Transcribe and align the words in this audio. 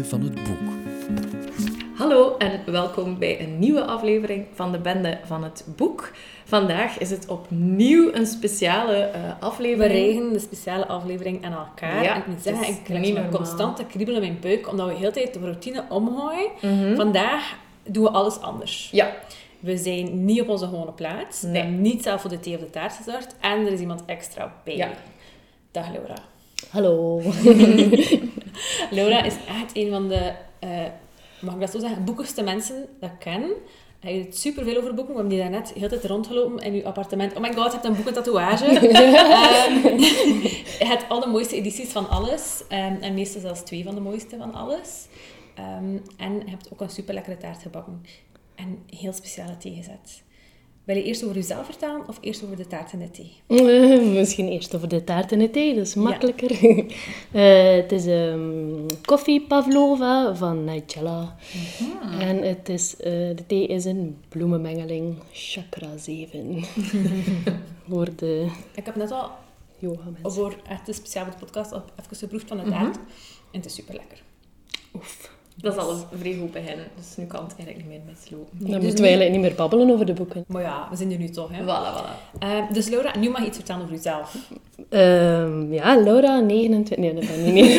Bende 0.00 0.08
van 0.08 0.22
het 0.22 0.34
Boek. 0.34 0.68
Hallo 1.94 2.36
en 2.36 2.60
welkom 2.66 3.18
bij 3.18 3.40
een 3.40 3.58
nieuwe 3.58 3.84
aflevering 3.84 4.46
van 4.54 4.72
de 4.72 4.78
Bende 4.78 5.18
van 5.24 5.44
het 5.44 5.64
Boek. 5.76 6.12
Vandaag 6.44 6.98
is 6.98 7.10
het 7.10 7.28
opnieuw 7.28 8.12
een 8.14 8.26
speciale 8.26 9.10
uh, 9.14 9.22
We 9.22 9.34
aflevering. 9.40 9.92
regenen 9.92 10.32
de 10.32 10.38
speciale 10.38 10.86
aflevering 10.86 11.44
aan 11.44 11.52
elkaar. 11.52 12.02
Ja, 12.02 12.14
en 12.14 12.20
ik 12.20 12.26
moet 12.26 12.42
zeggen, 12.42 12.68
ik 12.68 12.80
krijg 12.84 13.12
normaal. 13.12 13.30
constante 13.30 13.84
kriebel 13.84 14.14
in 14.14 14.20
mijn 14.20 14.38
buik, 14.40 14.68
omdat 14.70 14.86
we 14.86 14.92
de 14.92 14.98
hele 14.98 15.10
tijd 15.12 15.32
de 15.34 15.40
routine 15.40 15.84
omgooien. 15.88 16.50
Mhm. 16.62 16.94
Vandaag 16.96 17.56
doen 17.84 18.02
we 18.02 18.10
alles 18.10 18.40
anders. 18.40 18.88
Ja, 18.92 19.10
We 19.58 19.76
zijn 19.76 20.24
niet 20.24 20.40
op 20.40 20.48
onze 20.48 20.64
gewone 20.64 20.92
plaats. 20.92 21.42
Nee. 21.42 21.52
We 21.52 21.58
hebben 21.58 21.80
niet 21.80 22.02
zelf 22.02 22.20
voor 22.20 22.30
de 22.30 22.40
thee 22.40 22.54
of 22.54 22.60
de 22.60 22.70
taart 22.70 22.92
gezorgd. 22.92 23.36
En 23.40 23.66
er 23.66 23.72
is 23.72 23.80
iemand 23.80 24.02
extra 24.06 24.54
bij. 24.64 24.76
Ja. 24.76 24.88
Dag 25.70 25.92
Laura. 25.92 26.14
Hallo. 26.68 27.22
Laura 28.90 29.22
is 29.22 29.34
echt 29.34 29.76
een 29.76 29.90
van 29.90 30.08
de, 30.08 30.32
eh, 30.58 30.84
mag 31.40 31.54
ik 31.54 31.60
dat 31.60 31.70
zo 31.70 31.78
zeggen, 31.78 32.04
boekigste 32.04 32.42
mensen 32.42 32.86
dat 33.00 33.10
ik 33.10 33.18
ken. 33.18 33.50
Hij 34.00 34.12
weet 34.12 34.38
superveel 34.38 34.76
over 34.76 34.94
boeken. 34.94 35.14
We 35.14 35.20
hebben 35.20 35.28
die 35.28 35.38
daarnet 35.38 35.72
heel 35.72 35.88
de 35.88 35.98
tijd 35.98 36.04
rondgelopen 36.04 36.64
in 36.64 36.74
uw 36.74 36.84
appartement. 36.84 37.34
Oh 37.34 37.40
my 37.40 37.52
god, 37.52 37.64
je 37.64 37.70
hebt 37.70 37.84
een 37.84 37.94
boekentatoeage. 37.94 38.64
Ehm 38.78 39.98
je 40.78 40.86
hebt 40.86 41.04
alle 41.08 41.26
mooiste 41.26 41.56
edities 41.56 41.88
van 41.88 42.08
alles. 42.08 42.62
Ehm, 42.68 42.94
en 43.00 43.14
meestal 43.14 43.40
zelfs 43.40 43.60
twee 43.60 43.84
van 43.84 43.94
de 43.94 44.00
mooiste 44.00 44.36
van 44.36 44.54
alles. 44.54 45.06
Ehm, 45.54 45.98
en 46.16 46.34
je 46.44 46.50
hebt 46.50 46.68
ook 46.72 46.80
een 46.80 46.90
super 46.90 47.14
lekkere 47.14 47.36
taart 47.36 47.62
gebakken. 47.62 48.04
En 48.54 48.82
heel 48.86 49.12
speciale 49.12 49.56
thee 49.56 49.74
gezet. 49.74 50.22
Wil 50.90 50.98
je 50.98 51.04
eerst 51.04 51.22
over 51.24 51.36
jezelf 51.36 51.64
vertellen 51.66 52.08
of 52.08 52.18
eerst 52.20 52.44
over 52.44 52.56
de 52.56 52.66
taart 52.66 52.92
en 52.92 52.98
de 52.98 53.10
thee? 53.10 53.32
Eh, 53.46 54.12
Misschien 54.12 54.48
eerst 54.48 54.74
over 54.74 54.88
de 54.88 55.04
taart 55.04 55.32
en 55.32 55.38
de 55.38 55.50
thee, 55.50 55.74
dat 55.74 55.86
is 55.86 55.94
makkelijker. 55.94 56.50
Eh, 57.32 57.72
het 57.74 57.92
is 57.92 58.06
um, 58.06 58.86
koffie 59.04 59.40
pavlova 59.46 60.34
van 60.34 60.64
Nigella. 60.64 61.36
En 62.20 62.42
het 62.42 62.68
is, 62.68 62.96
eh, 62.96 63.10
de 63.12 63.44
thee 63.46 63.66
is 63.66 63.84
een 63.84 64.16
bloemenmengeling 64.28 65.16
chakra 65.32 65.96
7. 65.96 66.62
Voor 67.88 68.08
de 68.16 68.48
Ik 68.74 68.84
heb 68.86 68.96
net 68.96 69.10
al 69.10 69.30
yoga 69.78 70.04
mensen. 70.04 70.32
voor 70.32 70.56
echt 70.68 70.88
een 70.88 70.94
speciaal 70.94 71.24
voor 71.24 71.32
de 71.32 71.38
podcast 71.44 71.72
op- 71.72 71.92
even 72.04 72.16
geproefd 72.16 72.48
van 72.48 72.56
de 72.56 72.62
Mhm. 72.62 72.72
taart. 72.72 72.96
En 72.96 73.02
het 73.60 73.64
is 73.64 73.74
super 73.74 73.94
lekker. 73.94 74.22
Oef. 74.94 75.38
Dat 75.60 75.74
is 75.74 75.80
al 75.80 75.90
een 75.90 76.18
vrij 76.18 76.36
goed 76.40 76.52
beginnen. 76.52 76.86
Dus 76.96 77.16
nu 77.16 77.24
kan 77.24 77.42
het 77.42 77.54
eigenlijk 77.56 77.76
niet 77.76 77.88
meer 77.88 78.14
mislopen. 78.14 78.58
Dan 78.58 78.70
dus 78.70 78.82
moeten 78.82 79.04
we 79.04 79.08
eigenlijk 79.10 79.32
niet 79.32 79.40
meer 79.40 79.54
babbelen 79.54 79.90
over 79.90 80.06
de 80.06 80.12
boeken. 80.12 80.44
Maar 80.46 80.62
ja, 80.62 80.86
we 80.90 80.96
zijn 80.96 81.12
er 81.12 81.18
nu 81.18 81.28
toch, 81.28 81.48
hè? 81.52 81.62
Voilà, 81.62 81.96
voilà. 81.96 82.38
Ehm, 82.38 82.72
dus 82.72 82.88
Laura, 82.88 83.18
nu 83.18 83.30
mag 83.30 83.40
je 83.40 83.46
iets 83.46 83.56
vertellen 83.56 83.82
over 83.82 83.94
jezelf. 83.94 84.36
Ehm, 84.88 85.72
ja, 85.72 86.02
Laura, 86.02 86.40
29. 86.40 86.96
Nee, 86.96 87.14
dat 87.14 87.26
ben 87.26 87.46
ik 87.46 87.52
niet. 87.52 87.70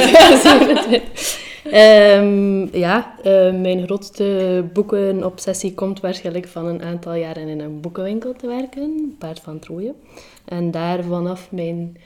27. 0.41 1.39
Ehm, 1.71 2.77
ja, 2.77 3.15
eh, 3.23 3.53
mijn 3.53 3.83
grootste 3.83 4.63
boekenobsessie 4.73 5.73
komt 5.73 5.99
waarschijnlijk 5.99 6.47
van 6.47 6.65
een 6.65 6.81
aantal 6.81 7.13
jaren 7.13 7.47
in 7.47 7.59
een 7.59 7.81
boekenwinkel 7.81 8.33
te 8.33 8.47
werken, 8.47 9.15
Paard 9.19 9.39
van 9.39 9.59
Trooien. 9.59 9.95
En 10.45 10.71
daar 10.71 11.03
vanaf 11.03 11.51
mijn 11.51 11.97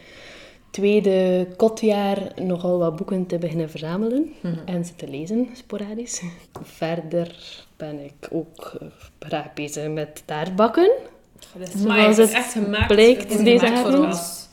tweede 0.75 1.47
kotjaar 1.55 2.17
nogal 2.35 2.77
wat 2.77 2.95
boeken 2.95 3.25
te 3.25 3.37
beginnen 3.37 3.69
verzamelen 3.69 4.33
en 4.65 4.85
ze 4.85 4.95
te 4.95 5.07
lezen, 5.07 5.49
sporadisch. 5.53 6.21
Verder 6.63 7.35
ben 7.77 7.99
ik 8.03 8.27
ook 8.31 8.77
eh, 8.81 8.87
graag 9.19 9.53
bezig 9.53 9.89
met 9.89 10.23
taartbakken. 10.25 10.91
Zoals 11.53 11.73
Maar 11.73 12.07
het 12.07 12.31
echt 12.31 12.51
gemaakt. 12.51 12.87
blijkt 12.87 13.33
het 13.33 13.45
deze 13.45 13.71
avond. 13.71 14.49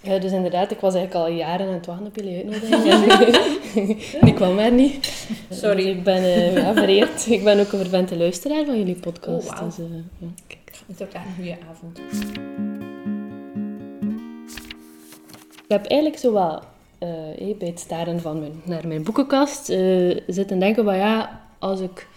Ja, 0.00 0.18
dus 0.18 0.32
inderdaad, 0.32 0.70
ik 0.70 0.80
was 0.80 0.94
eigenlijk 0.94 1.26
al 1.26 1.34
jaren 1.34 1.66
aan 1.66 1.72
het 1.74 1.86
wachten 1.86 2.06
op 2.06 2.16
jullie 2.16 2.36
uitnodiging. 2.36 4.02
Ik 4.28 4.34
kwam 4.34 4.58
er 4.58 4.72
niet. 4.72 5.26
Sorry. 5.50 5.76
Dus 5.84 5.84
ik 5.84 6.02
ben 6.02 6.22
eh, 6.22 6.56
ja, 6.56 6.74
vereerd. 6.74 7.26
Ik 7.30 7.44
ben 7.44 7.60
ook 7.60 7.72
een 7.72 7.78
vervente 7.78 8.16
luisteraar 8.16 8.64
van 8.64 8.78
jullie 8.78 8.94
podcast. 9.00 9.48
Oh, 9.48 9.54
wauw. 9.54 9.66
dus, 9.66 9.78
eh, 9.78 9.84
ja, 10.18 10.28
kijk. 10.46 10.60
Het 10.86 11.00
is 11.00 11.06
ook 11.06 11.12
echt 11.12 11.24
een 11.24 11.34
goede 11.34 11.56
avond. 11.70 11.98
Ik 15.68 15.74
heb 15.74 15.86
eigenlijk 15.86 16.20
zo 16.20 16.32
wat 16.32 16.62
eh, 16.98 17.56
bij 17.58 17.68
het 17.68 17.80
staren 17.80 18.20
van 18.20 18.40
mijn, 18.40 18.62
naar 18.64 18.88
mijn 18.88 19.02
boekenkast 19.02 19.68
eh, 19.68 20.16
zitten 20.26 20.58
denken 20.58 20.84
van 20.84 20.96
ja, 20.96 21.40
als 21.58 21.80
ik 21.80 22.08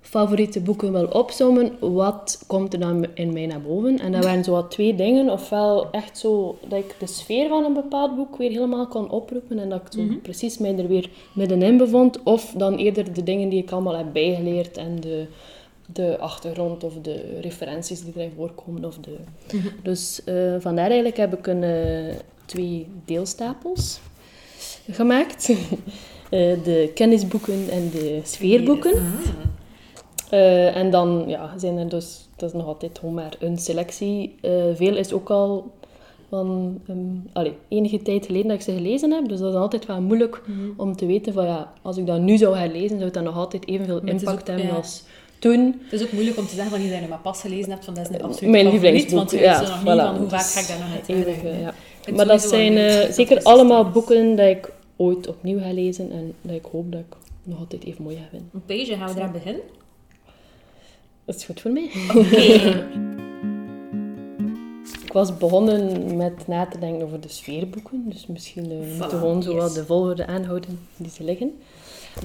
favoriete 0.00 0.60
boeken 0.60 0.92
wil 0.92 1.06
opzommen, 1.06 1.72
wat 1.80 2.44
komt 2.46 2.72
er 2.72 2.80
dan 2.80 3.06
in 3.14 3.32
mij 3.32 3.46
naar 3.46 3.60
boven? 3.60 3.98
En 3.98 4.12
dat 4.12 4.24
waren 4.24 4.44
zo 4.44 4.52
wat 4.52 4.70
twee 4.70 4.94
dingen. 4.94 5.30
Ofwel 5.30 5.90
echt 5.90 6.18
zo 6.18 6.58
dat 6.68 6.78
ik 6.78 6.94
de 6.98 7.06
sfeer 7.06 7.48
van 7.48 7.64
een 7.64 7.72
bepaald 7.72 8.16
boek 8.16 8.36
weer 8.36 8.50
helemaal 8.50 8.86
kon 8.86 9.10
oproepen 9.10 9.58
en 9.58 9.68
dat 9.68 9.80
ik 9.80 9.92
zo 9.92 10.18
precies 10.22 10.58
mij 10.58 10.78
er 10.78 10.88
weer 10.88 11.10
middenin 11.34 11.76
bevond. 11.76 12.22
Of 12.22 12.54
dan 12.56 12.76
eerder 12.76 13.12
de 13.12 13.22
dingen 13.22 13.48
die 13.48 13.62
ik 13.62 13.70
allemaal 13.70 13.96
heb 13.96 14.12
bijgeleerd 14.12 14.76
en 14.76 15.00
de, 15.00 15.26
de 15.92 16.18
achtergrond 16.18 16.84
of 16.84 16.94
de 17.02 17.38
referenties 17.40 18.04
die 18.04 18.12
erin 18.16 18.32
voorkomen. 18.36 18.84
Of 18.84 18.98
de... 18.98 19.16
Dus 19.82 20.24
eh, 20.24 20.54
vandaar 20.58 20.86
eigenlijk 20.86 21.16
heb 21.16 21.38
ik 21.38 21.46
een, 21.46 21.62
twee 22.48 22.86
deelstapels 23.04 24.00
gemaakt. 24.90 25.50
Eh, 26.30 26.64
de 26.64 26.90
kennisboeken 26.94 27.70
en 27.70 27.90
de 27.90 28.20
sfeerboeken. 28.24 28.92
Eh, 30.30 30.76
en 30.76 30.90
dan 30.90 31.24
ja, 31.26 31.58
zijn 31.58 31.78
er 31.78 31.88
dus, 31.88 32.28
dat 32.36 32.48
is 32.48 32.54
nog 32.54 32.66
altijd 32.66 32.98
gewoon 32.98 33.14
maar 33.14 33.36
een 33.38 33.58
selectie. 33.58 34.34
Eh, 34.40 34.50
veel 34.74 34.96
is 34.96 35.12
ook 35.12 35.30
al 35.30 35.72
van 36.28 36.80
ehm, 37.34 37.46
enige 37.68 38.02
tijd 38.02 38.26
geleden 38.26 38.48
dat 38.48 38.56
ik 38.56 38.62
ze 38.62 38.72
gelezen 38.72 39.10
heb. 39.10 39.28
Dus 39.28 39.38
dat 39.38 39.52
is 39.52 39.58
altijd 39.58 39.86
wel 39.86 40.00
moeilijk 40.00 40.42
om 40.76 40.96
te 40.96 41.06
weten 41.06 41.32
van 41.32 41.44
ja, 41.44 41.72
als 41.82 41.96
ik 41.96 42.06
dat 42.06 42.20
nu 42.20 42.36
zou 42.36 42.56
gaan 42.56 42.72
lezen, 42.72 42.88
zou 42.88 43.04
het 43.04 43.14
dan 43.14 43.24
nog 43.24 43.36
altijd 43.36 43.68
evenveel 43.68 44.00
Maar 44.02 44.12
impact 44.12 44.40
ook- 44.40 44.46
hebben 44.46 44.66
ja. 44.66 44.72
als 44.74 45.02
toen. 45.38 45.80
Het 45.82 46.00
is 46.00 46.06
ook 46.06 46.12
moeilijk 46.12 46.36
om 46.38 46.46
te 46.46 46.54
zeggen 46.54 46.70
van 46.70 46.84
je 46.84 46.90
dat 46.90 47.00
je 47.00 47.08
maar 47.08 47.18
pas 47.18 47.40
gelezen 47.40 47.70
hebt, 47.70 47.84
van 47.84 47.94
dat 47.94 48.10
is 48.10 48.16
een 48.16 48.22
absoluut 48.22 48.50
Mijn 48.50 48.68
lievelingsboek, 48.68 49.14
want 49.14 49.30
je 49.30 49.38
ja, 49.38 49.60
nog 49.60 49.84
niet 49.84 49.94
van 49.94 50.16
hoe 50.16 50.28
vaak 50.28 50.46
ga 50.46 50.60
ik 50.60 50.66
daar 50.68 50.78
nog 50.78 50.92
uit 50.92 51.08
Maar 52.14 52.26
dat 52.26 52.42
zijn 52.42 52.76
eh, 52.76 53.10
zeker 53.10 53.42
allemaal 53.42 53.90
boeken 53.90 54.36
dat 54.36 54.46
ik 54.46 54.72
ooit 54.96 55.28
opnieuw 55.28 55.58
ga 55.58 55.72
lezen 55.72 56.10
en 56.10 56.34
dat 56.40 56.54
ik 56.54 56.64
hoop 56.72 56.92
dat 56.92 57.00
ik 57.00 57.16
nog 57.42 57.58
altijd 57.58 57.84
even 57.84 58.02
mooi 58.02 58.16
ga 58.16 58.26
vinden. 58.30 58.50
Een 58.52 58.64
page, 58.64 58.96
gaan 58.96 59.08
we 59.08 59.14
daar 59.14 59.30
beginnen? 59.30 59.62
Dat 61.24 61.34
is 61.34 61.44
goed 61.44 61.60
voor 61.60 61.70
mij. 61.70 61.90
Oké. 62.14 62.36
Ik 65.08 65.14
was 65.14 65.38
begonnen 65.38 66.16
met 66.16 66.46
na 66.46 66.66
te 66.66 66.78
denken 66.78 67.04
over 67.04 67.20
de 67.20 67.28
sfeerboeken. 67.28 68.04
Dus 68.08 68.26
misschien 68.26 68.70
eh, 68.70 68.76
moeten 68.76 68.98
we 68.98 69.08
gewoon 69.08 69.42
zo 69.42 69.54
wat 69.54 69.74
de 69.74 69.84
volgorde 69.84 70.26
aanhouden 70.26 70.78
die 70.96 71.10
ze 71.10 71.24
liggen. 71.24 71.58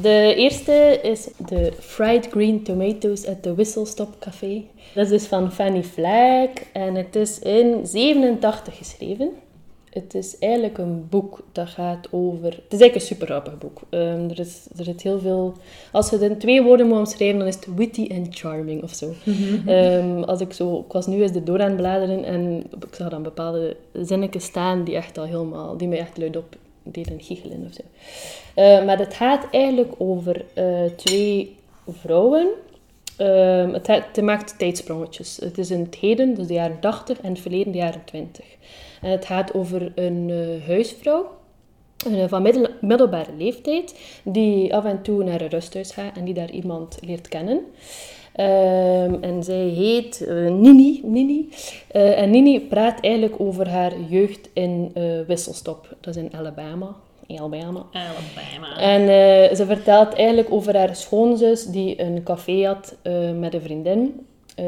De 0.02 0.34
eerste 0.38 1.00
is 1.04 1.28
de 1.48 1.74
Fried 1.80 2.28
Green 2.32 2.64
Tomatoes 2.64 3.26
at 3.26 3.44
the 3.44 3.54
Whistle 3.54 3.86
Stop 3.86 4.16
Café. 4.20 4.64
Dat 4.94 5.06
is 5.06 5.10
dus 5.10 5.26
van 5.26 5.52
Fanny 5.52 5.84
Flagg 5.84 6.50
en 6.74 6.96
het 6.96 7.16
is 7.16 7.40
in 7.40 7.88
87 7.88 8.78
geschreven. 8.78 9.30
Het 9.94 10.14
is 10.14 10.38
eigenlijk 10.40 10.78
een 10.78 11.08
boek 11.09 11.40
dat 11.52 11.70
gaat 11.70 12.08
over... 12.12 12.44
Het 12.44 12.74
is 12.74 12.80
eigenlijk 12.80 12.96
een 12.96 13.02
super 13.02 13.28
grappig 13.28 13.58
boek. 13.58 13.81
Ehm, 13.90 14.30
er, 14.30 14.40
is, 14.40 14.68
er 14.78 14.84
zit 14.84 15.02
heel 15.02 15.20
veel... 15.20 15.54
Als 15.92 16.09
je 16.09 16.16
het 16.16 16.31
in 16.31 16.38
twee 16.38 16.64
woorden 16.64 16.88
moet 16.88 16.98
omschrijven, 16.98 17.40
dan 17.40 17.48
is 17.48 17.56
het 17.56 17.68
witty 17.76 18.08
en 18.08 18.28
charming 18.30 18.84
of 18.84 18.94
zo. 18.94 19.14
Ehm, 19.66 20.24
als 20.24 20.42
ik 20.42 20.53
zo... 20.53 20.80
Ik 20.88 20.92
was 20.92 21.08
nu 21.08 21.22
eens 21.22 21.32
de 21.32 21.44
door 21.44 21.62
aan 21.62 21.68
het 21.68 21.78
bladeren 21.78 22.24
en 22.24 22.64
ik 22.88 22.96
zag 22.96 23.09
dan 23.09 23.24
bepaalde 23.24 23.76
zinnetjes 23.94 24.44
staan 24.44 24.84
die 24.84 24.96
echt 24.96 25.17
al 25.17 25.26
helemaal... 25.26 25.78
Die 25.78 25.88
mij 25.88 26.00
echt 26.00 26.17
luid 26.17 26.38
op 26.38 26.56
deden 26.84 27.22
giechelen 27.22 27.66
of 27.67 27.73
zo. 27.73 27.82
Eh, 28.56 28.85
maar 28.85 29.00
het 29.00 29.14
gaat 29.14 29.47
eigenlijk 29.52 29.94
over 29.97 30.46
eh, 30.53 30.84
twee 30.96 31.56
vrouwen. 31.88 32.47
Ehm, 33.17 33.73
het, 33.73 33.88
het 33.88 34.22
maakt 34.22 34.58
tijdsprongetjes. 34.58 35.38
Het 35.38 35.58
is 35.58 35.72
in 35.72 35.79
het 35.79 35.96
heden, 35.96 36.35
dus 36.35 36.47
de 36.47 36.53
jaren 36.53 36.79
80, 36.79 37.22
en 37.22 37.29
het 37.29 37.40
verleden, 37.40 37.72
de 37.72 37.78
jaren 37.78 38.03
20. 38.06 38.46
En 39.03 39.11
het 39.11 39.26
gaat 39.26 39.53
over 39.53 39.91
een 39.96 40.29
eh, 40.29 40.67
huisvrouw 40.67 41.32
eh, 42.11 42.23
van 42.28 42.41
middel- 42.41 42.67
middelbare 42.82 43.32
leeftijd, 43.38 43.96
die 44.23 44.76
af 44.76 44.85
en 44.85 45.02
toe 45.02 45.23
naar 45.23 45.41
een 45.41 45.47
rusthuis 45.50 45.91
gaat 45.91 46.17
en 46.17 46.26
die 46.26 46.34
daar 46.34 46.52
iemand 46.52 46.97
leert 47.02 47.28
kennen. 47.28 47.61
Ehm, 48.34 49.16
en 49.22 49.44
zij 49.44 49.67
heet 49.67 50.26
eh, 50.28 50.35
Nini. 50.52 51.02
Nini. 51.03 51.50
En 51.91 52.29
Nini 52.29 52.61
praat 52.61 53.00
eigenlijk 53.00 53.41
over 53.41 53.70
haar 53.70 54.00
jeugd 54.09 54.50
in 54.53 54.91
Wisselstop. 55.28 55.96
Dat 56.02 56.16
is 56.16 56.22
in 56.23 56.34
Alabama. 56.35 56.96
Alabama. 57.28 57.85
Alabama. 57.91 58.78
En 58.78 59.05
ze 59.55 59.66
vertelt 59.66 60.14
eigenlijk 60.14 60.52
over 60.52 60.78
haar 60.78 60.96
schoonzus 60.96 61.66
die 61.66 62.02
een 62.02 62.23
café 62.23 62.66
had 62.66 62.96
met 63.40 63.53
een 63.53 63.61
vriendin, 63.61 64.26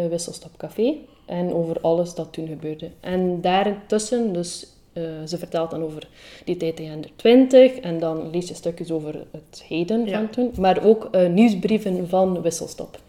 Wisselstop 0.09 0.51
Café, 0.57 0.93
en 1.25 1.53
over 1.53 1.77
alles 1.81 2.13
dat 2.15 2.33
toen 2.33 2.47
gebeurde. 2.47 2.89
En 2.99 3.41
daartussen, 3.41 4.33
dus 4.33 4.67
eh, 4.93 5.03
ze 5.27 5.37
vertelt 5.37 5.71
dan 5.71 5.81
over 5.83 6.07
die 6.45 6.57
tijd 6.57 6.79
in 6.79 6.85
de 6.85 6.91
jaren 6.91 7.09
20 7.15 7.75
en 7.75 7.99
dan 7.99 8.29
lees 8.29 8.47
je 8.47 8.53
stukjes 8.53 8.91
over 8.91 9.25
het 9.31 9.63
heden 9.67 10.05
Ja. 10.05 10.17
van 10.17 10.29
toen, 10.29 10.51
maar 10.59 10.83
ook 10.83 11.07
eh, 11.11 11.27
nieuwsbrieven 11.29 12.09
van 12.09 12.41
Wisselstop. 12.41 12.99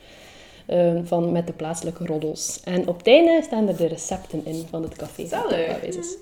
eh, 0.66 0.92
van 1.04 1.32
met 1.32 1.46
de 1.46 1.52
plaatselijke 1.52 2.06
roddels. 2.06 2.60
En 2.64 2.88
op 2.88 2.98
het 2.98 3.06
einde 3.06 3.40
staan 3.44 3.68
er 3.68 3.76
de 3.76 3.86
recepten 3.86 4.40
in 4.44 4.64
van 4.70 4.82
het 4.82 4.96
café. 4.96 5.26
Zalig. 5.26 5.80
is. 5.82 6.16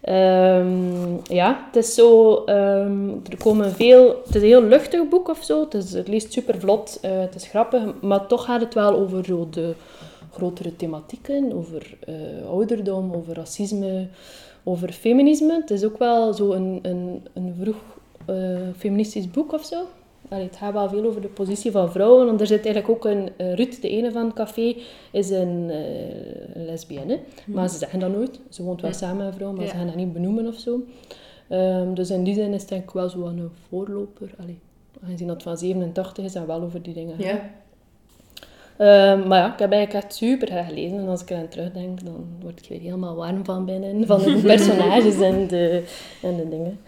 Ehm, 0.00 1.34
ja, 1.34 1.64
het 1.66 1.76
is 1.84 1.94
zo... 1.94 2.34
ehm, 2.44 3.08
er 3.30 3.36
komen 3.38 3.72
veel... 3.72 4.08
Het 4.24 4.34
is 4.34 4.42
een 4.42 4.48
heel 4.48 4.62
luchtig 4.62 5.08
boek 5.08 5.28
of 5.28 5.44
zo. 5.44 5.60
Het, 5.60 5.74
is, 5.74 5.92
het 5.92 6.08
leest 6.08 6.32
super 6.32 6.60
vlot. 6.60 6.98
het 7.02 7.34
is 7.34 7.46
grappig. 7.46 7.82
Maar 8.00 8.26
toch 8.26 8.44
gaat 8.44 8.60
het 8.60 8.74
wel 8.74 8.94
over 8.94 9.24
zo 9.24 9.48
de 9.50 9.74
grotere 10.32 10.76
thematieken. 10.76 11.52
Over 11.52 11.96
eh, 12.06 12.14
ouderdom, 12.48 13.12
over 13.12 13.34
racisme, 13.34 14.06
over 14.64 14.92
feminisme. 14.92 15.52
Het 15.60 15.70
is 15.70 15.84
ook 15.84 15.98
wel 15.98 16.32
zo 16.32 16.52
een, 16.52 16.78
een, 16.82 17.26
een 17.32 17.54
vroeg 17.60 17.76
eh, 18.26 18.58
feministisch 18.76 19.30
boek 19.30 19.52
of 19.52 19.64
zo. 19.64 19.82
Allee, 20.28 20.44
het 20.44 20.56
gaat 20.56 20.72
wel 20.72 20.88
veel 20.88 21.04
over 21.04 21.20
de 21.20 21.28
positie 21.28 21.70
van 21.70 21.90
vrouwen. 21.92 22.26
Want 22.26 22.40
er 22.40 22.46
zit 22.46 22.64
eigenlijk 22.64 22.88
ook 22.96 23.04
een... 23.12 23.30
Ruth, 23.54 23.82
de 23.82 23.88
ene 23.88 24.12
van 24.12 24.24
het 24.24 24.34
café, 24.34 24.74
is 25.12 25.30
een 25.30 25.70
lesbienne. 26.54 27.18
Maar 27.46 27.68
ze 27.68 27.78
zeggen 27.78 27.98
dat 28.00 28.12
nooit. 28.12 28.40
Ze 28.48 28.62
woont 28.62 28.80
wel 28.80 28.90
Ja. 28.90 28.96
samen 28.96 29.16
met 29.16 29.26
een 29.26 29.32
vrouw, 29.32 29.52
maar 29.52 29.64
Ja. 29.64 29.70
ze 29.70 29.76
gaan 29.76 29.86
dat 29.86 29.94
niet 29.96 30.12
benoemen 30.12 30.46
of 30.46 30.54
zo. 30.58 30.80
Ehm, 31.48 31.94
dus 31.94 32.10
in 32.10 32.24
die 32.24 32.34
zin 32.34 32.52
is 32.52 32.60
het 32.60 32.68
denk 32.68 32.82
ik 32.82 32.90
wel 32.90 33.08
zo 33.08 33.26
een 33.26 33.50
voorloper. 33.68 34.30
Allee, 34.40 34.58
aangezien 35.02 35.26
dat 35.26 35.36
het 35.36 35.44
van 35.44 35.58
87 35.58 36.24
is, 36.24 36.34
en 36.34 36.46
wel 36.46 36.62
over 36.62 36.82
die 36.82 36.94
dingen. 36.94 37.14
Ja. 37.18 37.50
Ehm, 38.82 39.28
maar 39.28 39.38
ja, 39.38 39.52
ik 39.52 39.58
heb 39.58 39.72
eigenlijk 39.72 40.04
echt 40.04 40.14
super 40.14 40.48
graag 40.48 40.66
gelezen. 40.66 40.98
En 40.98 41.08
als 41.08 41.22
ik 41.22 41.30
eraan 41.30 41.48
terugdenk, 41.48 42.04
dan 42.04 42.26
word 42.40 42.58
ik 42.62 42.68
weer 42.68 42.80
helemaal 42.80 43.16
warm 43.16 43.44
van 43.44 43.64
binnen. 43.64 44.06
Van 44.06 44.22
de 44.22 44.40
personages 44.52 45.20
en 45.20 45.46
de, 45.46 45.82
en 46.22 46.36
de 46.36 46.48
dingen. 46.48 46.80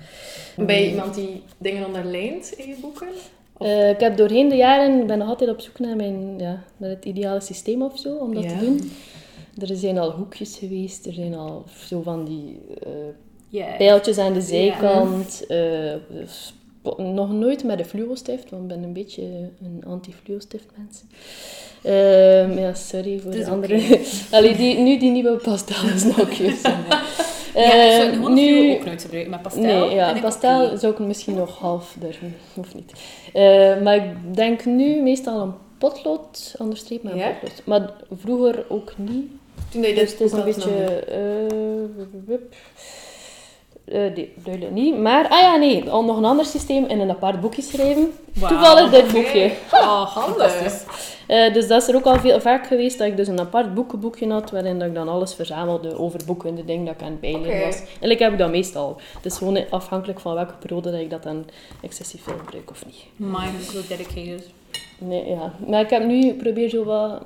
Ben 0.56 0.76
je 0.82 0.88
iemand 0.91 1.14
die 1.14 1.43
dingen 1.58 1.87
onderlijnt 1.87 2.52
in 2.56 2.69
je 2.69 2.76
boeken? 2.81 3.06
Eh, 3.58 3.91
ik 3.91 4.00
heb 4.00 4.17
doorheen 4.17 4.49
de 4.49 4.56
jaren, 4.56 5.00
ik 5.00 5.06
ben 5.06 5.19
nog 5.19 5.29
altijd 5.29 5.50
op 5.50 5.61
zoek 5.61 5.79
naar, 5.79 5.96
mijn, 5.96 6.35
ja, 6.38 6.62
naar 6.76 6.91
het 6.91 7.05
ideale 7.05 7.41
systeem 7.41 7.82
of 7.82 7.99
zo, 7.99 8.14
om 8.14 8.35
dat 8.35 8.43
Ja. 8.44 8.49
te 8.58 8.64
doen. 8.64 8.91
Er 9.69 9.76
zijn 9.76 9.99
al 9.99 10.11
hoekjes 10.11 10.56
geweest, 10.58 11.06
er 11.06 11.12
zijn 11.12 11.35
al 11.35 11.64
zo 11.87 12.02
van 12.02 12.25
die 12.25 12.61
eh, 12.85 12.91
Ja. 13.49 13.67
pijltjes 13.79 14.19
aan 14.19 14.32
de 14.32 14.41
zijkant. 14.41 15.44
eh, 15.49 15.93
sp- 16.26 16.62
nog 16.96 17.32
nooit 17.32 17.64
met 17.64 17.78
een 17.78 17.84
fluostift, 17.84 18.50
want 18.50 18.62
ik 18.62 18.69
ben 18.69 18.82
een 18.82 18.92
beetje 18.92 19.22
een 19.62 19.82
anti-fluostift 19.86 20.66
mens. 20.76 21.02
Ehm, 21.82 22.58
ja, 22.58 22.75
sorry 22.75 23.19
voor 23.20 23.31
de 23.31 23.46
andere. 23.46 24.00
Allee, 24.31 24.56
die, 24.56 24.78
nu 24.78 24.98
die 24.98 25.10
nieuwe 25.10 25.36
pastel 25.36 25.88
is 25.94 26.04
nog 26.04 26.28
cute. 26.36 26.56
Ja, 27.54 27.84
ik 27.84 27.92
zou 27.92 28.08
Eh, 28.08 28.12
gewoon 28.12 28.34
nu, 28.34 28.72
ook 28.72 28.84
nooit 28.84 29.02
gebruiken. 29.02 29.31
Maar 29.31 29.40
pastel 29.40 29.62
Nee, 29.62 29.90
ja, 29.94 30.20
pastel 30.20 30.66
oké. 30.66 30.76
zou 30.78 30.92
ik 30.92 30.98
misschien 30.98 31.34
nog 31.34 31.58
half 31.58 31.96
durven, 32.00 32.34
of 32.60 32.75
niet. 32.75 32.92
Eh, 33.32 33.81
maar 33.82 33.96
ik 33.96 34.34
denk 34.34 34.64
nu 34.64 35.02
meestal 35.02 35.40
een 35.40 35.52
potlood, 35.78 36.54
onderstreep 36.58 37.02
met 37.02 37.12
een 37.12 37.19
Ja? 37.19 37.31
potlood. 37.31 37.62
Maar 37.64 37.90
vroeger 38.20 38.64
ook 38.69 38.92
niet. 38.96 39.25
Toen 39.70 39.81
dat 39.82 39.90
je 39.90 39.96
Dus 39.96 40.10
dit 40.16 40.19
het 40.19 40.32
is 40.32 40.32
een 40.32 40.44
beetje... 40.44 41.04
Eh, 43.84 43.98
nee, 44.14 44.32
duidelijk 44.34 44.75
niet. 44.75 44.98
Maar, 44.98 45.28
ah 45.28 45.40
ja, 45.40 45.56
nee, 45.56 45.90
al 45.90 46.04
nog 46.04 46.16
een 46.16 46.25
ander 46.25 46.44
systeem 46.44 46.84
in 46.84 47.00
een 47.00 47.10
apart 47.10 47.40
boekje 47.40 47.62
schrijven. 47.62 48.12
Toevallig 48.40 48.90
dit 48.90 49.12
boekje. 49.12 49.52
Oh, 49.72 50.06
Handig. 50.06 50.52
fantastisch. 50.52 50.84
Eh, 51.26 51.52
dus 51.52 51.69
dat 51.69 51.82
is 51.82 51.88
er 51.88 51.94
ook 51.94 52.04
al 52.04 52.19
veel, 52.19 52.40
vaak 52.40 52.66
geweest 52.66 52.98
dat 52.98 53.06
ik 53.06 53.16
dus 53.16 53.28
een 53.28 53.40
apart 53.40 53.75
boekenboekje 53.75 54.32
had, 54.32 54.50
waarin 54.50 54.78
dat 54.78 54.88
ik 54.88 54.94
dan 54.94 55.08
alles 55.08 55.34
verzamelde 55.34 55.98
over 55.98 56.20
boeken 56.26 56.48
en 56.48 56.54
de 56.54 56.64
dingen 56.64 56.84
dat 56.84 56.94
ik 56.94 57.02
aan 57.02 57.10
het 57.10 57.20
bijleren 57.20 57.64
was. 57.64 57.82
Heb 58.00 58.32
ik 58.32 58.38
dat 58.38 58.50
meestal. 58.50 58.96
Het 59.14 59.25
is 59.25 59.38
gewoon 59.38 59.70
afhankelijk 59.70 60.20
van 60.20 60.34
welke 60.34 60.54
periode 60.54 60.90
dat 60.90 61.00
ik 61.00 61.10
dat 61.10 61.22
dan 61.22 61.44
excessief 61.82 62.22
veel 62.22 62.38
gebruik 62.38 62.70
of 62.70 62.86
niet. 62.86 63.04
Mine 63.16 63.58
is 63.60 63.70
so 63.70 63.78
dedicated. 63.88 64.48
Nee, 64.98 65.26
ja. 65.26 65.52
Maar 65.66 65.81
ik 65.81 65.90
heb 65.90 66.04
nu, 66.04 66.32
probeer 66.34 66.69
zo 66.69 66.84
wat... 66.84 67.22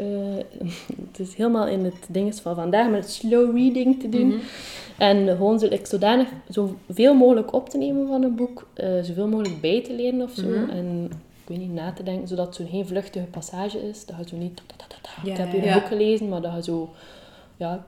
eh, 0.00 0.68
het 1.10 1.18
is 1.18 1.34
helemaal 1.34 1.66
in 1.66 1.84
het 1.84 2.06
ding 2.08 2.34
van 2.34 2.54
vandaag, 2.54 2.90
met 2.90 3.10
slow 3.10 3.56
reading 3.56 4.00
te 4.00 4.08
doen. 4.08 4.26
Mhm. 4.26 4.38
En 4.98 5.28
gewoon 5.28 5.58
zo, 5.58 5.68
like, 5.68 5.86
zodanig 5.88 6.28
zoveel 6.48 7.14
mogelijk 7.14 7.52
op 7.52 7.68
te 7.68 7.78
nemen 7.78 8.06
van 8.06 8.22
een 8.22 8.34
boek, 8.34 8.66
eh, 8.74 8.88
zoveel 9.02 9.28
mogelijk 9.28 9.60
bij 9.60 9.82
te 9.82 9.92
leren 9.94 10.22
of 10.22 10.32
zo. 10.34 10.48
Mhm. 10.48 10.70
En 10.70 11.04
ik 11.42 11.48
weet 11.48 11.58
niet, 11.58 11.72
na 11.72 11.92
te 11.92 12.02
denken, 12.02 12.28
zodat 12.28 12.46
het 12.46 12.54
zo'n 12.54 12.68
geen 12.68 12.86
vluchtige 12.86 13.24
passage 13.26 13.88
is. 13.88 14.06
Dat 14.06 14.16
je 14.18 14.28
zo 14.28 14.36
niet... 14.36 14.62
Ja, 15.24 15.30
ik 15.32 15.36
heb 15.36 15.50
hier 15.52 15.64
ja. 15.64 15.74
een 15.74 15.78
boek 15.80 15.88
gelezen, 15.88 16.28
maar 16.28 16.40
dat 16.42 16.52
je 16.54 16.62
zo... 16.62 16.88
Ja, 17.56 17.86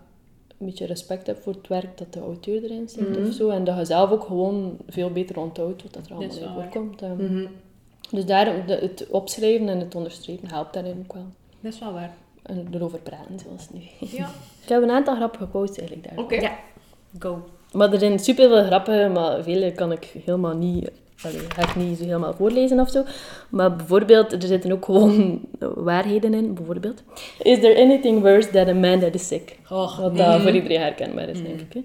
een 0.59 0.67
beetje 0.67 0.87
respect 0.87 1.26
hebt 1.26 1.43
voor 1.43 1.53
het 1.53 1.69
werk 1.69 1.99
dat 1.99 2.12
de 2.12 2.20
auteur 2.20 2.62
erin 2.64 2.88
zit 2.88 3.09
Mhm. 3.19 3.26
of 3.26 3.32
zo. 3.35 3.49
En 3.49 3.64
dat 3.64 3.76
je 3.79 3.85
zelf 3.85 4.11
ook 4.11 4.25
gewoon 4.25 4.76
veel 4.88 5.11
beter 5.11 5.38
onthoudt 5.41 5.82
wat 5.82 5.93
dat 5.93 6.06
er 6.06 6.14
allemaal 6.14 6.37
in 6.37 6.49
voorkomt. 6.55 7.03
Eh, 7.03 7.11
Mhm. 7.12 7.47
Dus 8.11 8.25
daarom, 8.25 8.55
de- 8.67 8.75
het 8.81 9.06
opschrijven 9.11 9.69
en 9.69 9.79
het 9.79 9.94
onderstrepen 9.94 10.49
helpt 10.49 10.75
daarin 10.75 10.97
ook 11.05 11.12
wel. 11.12 11.25
Dat 11.62 11.73
is 11.73 11.79
wel 11.79 11.93
waar. 11.93 12.11
En 12.43 12.67
erover 12.75 12.99
praten, 12.99 13.38
zoals 13.44 13.69
nu. 13.73 13.81
Ja, 14.09 14.31
Ik 14.62 14.69
heb 14.69 14.82
een 14.82 14.91
aantal 14.91 15.14
grappige 15.17 15.47
posts 15.47 15.79
eigenlijk 15.79 16.09
daar. 16.09 16.25
oké. 16.25 16.35
Ja. 16.35 16.59
Go. 17.19 17.44
Maar 17.73 17.93
er 17.93 17.99
zijn 17.99 18.19
superveel 18.19 18.64
grappen, 18.64 19.12
maar 19.12 19.43
vele 19.43 19.73
kan 19.73 19.93
ik 19.93 20.12
helemaal 20.25 20.56
niet, 20.56 20.91
allee, 21.23 21.41
ga 21.49 21.62
ik 21.62 21.76
niet 21.76 21.99
zo 21.99 22.05
helemaal 22.05 22.35
voorlezen 22.35 22.81
of 22.81 22.91
zo. 22.91 23.05
Maar 23.50 23.76
bijvoorbeeld, 23.76 24.32
er 24.32 24.43
zitten 24.43 24.73
ook 24.73 24.85
gewoon 24.85 25.41
waarheden 25.88 26.35
in. 26.35 26.55
Bijvoorbeeld, 26.55 27.03
is 27.43 27.61
there 27.61 27.81
anything 27.82 28.20
worse 28.20 28.50
than 28.50 28.69
a 28.69 28.75
man 28.75 29.00
that 29.00 29.14
is 29.14 29.26
sick? 29.26 29.59
Oh, 29.70 29.99
Wat 29.99 30.17
dat 30.17 30.41
voor 30.41 30.50
iedereen 30.50 30.81
herkenbaar 30.81 31.29
is, 31.29 31.43
denk 31.43 31.61
ik. 31.61 31.73
Hè? 31.73 31.81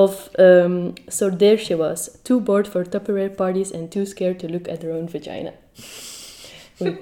Of, 0.00 0.30
um, 0.36 0.92
so 1.06 1.36
there 1.36 1.56
she 1.56 1.76
was, 1.76 2.10
too 2.22 2.40
bored 2.40 2.68
for 2.68 2.88
Tupperware 2.88 3.30
parties 3.30 3.72
and 3.72 3.90
too 3.90 4.04
scared 4.04 4.38
to 4.38 4.48
look 4.48 4.68
at 4.68 4.82
her 4.82 4.92
own 4.92 5.08
vagina. 5.08 5.50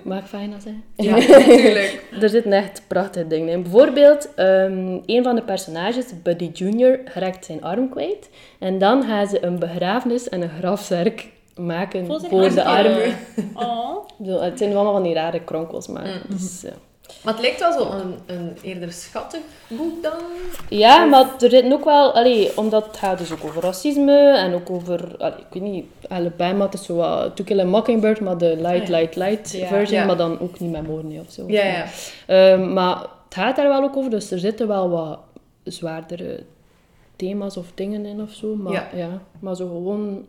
Mag 0.02 0.18
ik 0.18 0.26
vagina 0.26 0.60
zeggen? 0.60 0.82
Ja, 0.96 1.16
natuurlijk. 1.38 2.04
Er 2.20 2.28
zitten 2.28 2.52
echt 2.52 2.82
prachtige 2.86 3.26
dingen 3.26 3.48
in. 3.48 3.62
Bijvoorbeeld, 3.62 4.34
ehm, 4.34 4.98
een 5.06 5.22
van 5.22 5.34
de 5.34 5.42
personages, 5.42 6.06
Buddy 6.22 6.50
Jr., 6.52 7.00
raakt 7.14 7.44
zijn 7.44 7.62
arm 7.62 7.88
kwijt. 7.88 8.30
En 8.58 8.78
dan 8.78 9.02
gaan 9.02 9.26
ze 9.26 9.44
een 9.44 9.58
begrafenis 9.58 10.28
en 10.28 10.42
een 10.42 10.50
grafzerk 10.58 11.28
maken 11.56 12.06
Voor 12.06 12.50
de 12.54 12.64
arm. 12.64 12.92
arm. 12.92 13.12
Oh. 13.54 14.42
Het 14.42 14.58
zijn 14.58 14.74
allemaal 14.74 14.92
van 14.92 15.02
die 15.02 15.14
rare 15.14 15.44
kronkels, 15.44 15.88
maar... 15.88 16.06
Mm. 16.06 16.36
dus, 16.36 16.60
ja. 16.62 16.72
Maar 17.24 17.32
het 17.34 17.42
lijkt 17.42 17.60
wel 17.60 17.72
zo 17.72 17.90
een, 17.90 18.14
een 18.26 18.56
eerder 18.62 18.92
schattig 18.92 19.40
boek 19.68 20.02
dan. 20.02 20.12
Ja, 20.68 21.04
maar 21.04 21.26
er 21.40 21.50
zitten 21.50 21.72
ook 21.72 21.84
wel... 21.84 22.12
Allee, 22.14 22.56
omdat 22.58 22.86
het 22.86 22.96
gaat 22.96 23.18
dus 23.18 23.32
ook 23.32 23.44
over 23.44 23.62
racisme 23.62 24.36
en 24.36 24.54
ook 24.54 24.70
over... 24.70 25.14
Allee, 25.18 25.38
ik 25.38 25.46
weet 25.50 25.62
niet, 25.62 25.84
Alabama, 26.08 26.64
het 26.64 26.74
is 26.74 26.84
zo 26.84 26.94
wat... 26.94 27.36
To 27.36 27.44
Kill 27.44 27.60
a 27.60 27.64
Mockingbird, 27.64 28.20
maar 28.20 28.38
de 28.38 28.56
light, 28.56 28.82
Ah, 28.82 28.88
light, 28.88 29.16
light 29.16 29.52
Ja. 29.52 29.66
version, 29.66 30.00
Ja. 30.00 30.06
maar 30.06 30.16
dan 30.16 30.40
ook 30.40 30.60
niet 30.60 30.70
met 30.70 30.86
moorden 30.86 31.20
of 31.26 31.32
zo. 31.32 31.44
Ja, 31.46 31.64
ja. 31.64 31.84
Ehm, 32.26 32.72
maar 32.72 32.96
het 32.98 33.34
gaat 33.34 33.56
daar 33.56 33.68
wel 33.68 33.82
ook 33.82 33.96
over, 33.96 34.10
dus 34.10 34.30
er 34.30 34.38
zitten 34.38 34.68
wel 34.68 34.90
wat 34.90 35.18
zwaardere 35.64 36.42
thema's 37.16 37.56
of 37.56 37.66
dingen 37.74 38.06
in 38.06 38.20
of 38.22 38.30
zo. 38.30 38.54
Maar, 38.54 38.72
Ja. 38.72 38.88
ja. 38.94 39.08
maar 39.40 39.56
zo 39.56 39.66
gewoon 39.66 40.24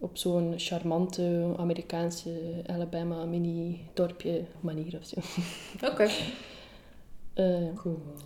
op 0.00 0.18
zo'n 0.18 0.54
charmante 0.56 1.52
Amerikaanse 1.56 2.30
Alabama 2.66 3.24
mini-dorpje 3.24 4.44
manier 4.60 4.98
of 5.00 5.06
zo. 5.06 5.16
Oké. 5.90 6.08
Eh, 7.34 7.44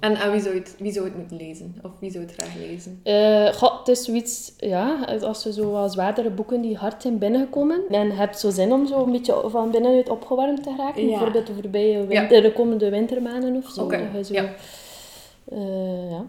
En 0.00 0.16
aan 0.16 0.30
wie 0.32 0.40
zou, 0.40 0.54
je 0.54 0.60
het, 0.60 0.76
wie 0.78 0.92
zou 0.92 1.04
het 1.04 1.16
moeten 1.16 1.36
lezen? 1.36 1.74
Of 1.82 1.90
wie 2.00 2.10
zou 2.10 2.24
het 2.24 2.34
graag 2.34 2.56
lezen? 2.56 3.00
eh, 3.02 3.46
goh, 3.52 3.78
het 3.78 3.88
is 3.88 4.04
zoiets, 4.04 4.52
ja, 4.58 5.04
als 5.20 5.42
je 5.42 5.52
zo 5.52 5.70
wat 5.70 5.92
zwaardere 5.92 6.30
boeken 6.30 6.60
die 6.60 6.76
hard 6.76 7.02
zijn 7.02 7.18
binnengekomen 7.18 7.82
en 7.90 8.10
hebt 8.10 8.38
zo 8.38 8.50
zin 8.50 8.72
om 8.72 8.86
zo 8.86 9.04
een 9.04 9.12
beetje 9.12 9.42
van 9.46 9.70
binnenuit 9.70 10.08
opgewarmd 10.08 10.62
te 10.62 10.74
raken, 10.78 11.02
Ja. 11.02 11.08
bijvoorbeeld 11.08 11.46
de 11.46 11.54
voorbije 11.54 12.06
Ja. 12.08 12.26
de 12.40 12.52
komende 12.52 12.90
wintermaanden 12.90 13.56
of 13.56 13.68
zo. 13.70 13.82
Oké, 13.84 14.24
zo, 14.24 14.32
ja. 14.34 14.54
eh, 15.44 16.10
ja. 16.10 16.24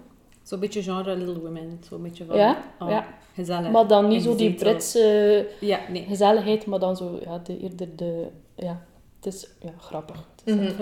Zo'n 0.46 0.60
beetje 0.60 0.84
genre 0.84 1.16
Little 1.16 1.40
Women. 1.40 1.80
Zo'n 1.90 2.02
beetje 2.02 2.26
van... 2.26 2.38
Ja, 2.38 2.64
oh, 2.80 2.90
ja. 2.90 3.06
Gezellig. 3.34 3.72
Maar 3.72 3.88
dan 3.88 4.08
niet 4.08 4.24
zo 4.24 4.36
die. 4.36 4.54
Britse 4.54 5.48
Ja, 5.60 5.80
nee. 5.90 6.06
gezelligheid, 6.08 6.66
maar 6.66 6.80
dan 6.80 6.98
zo, 6.98 7.20
ja, 7.24 7.38
de, 7.38 7.60
eerder 7.60 7.88
de, 7.96 8.28
ja, 8.56 8.86
het 9.22 9.34
is 9.34 9.48
ja, 9.62 9.74
grappig. 9.80 10.28
Het 10.46 10.56
is 10.60 10.66
echt- 10.68 10.76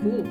Cool. 0.00 0.22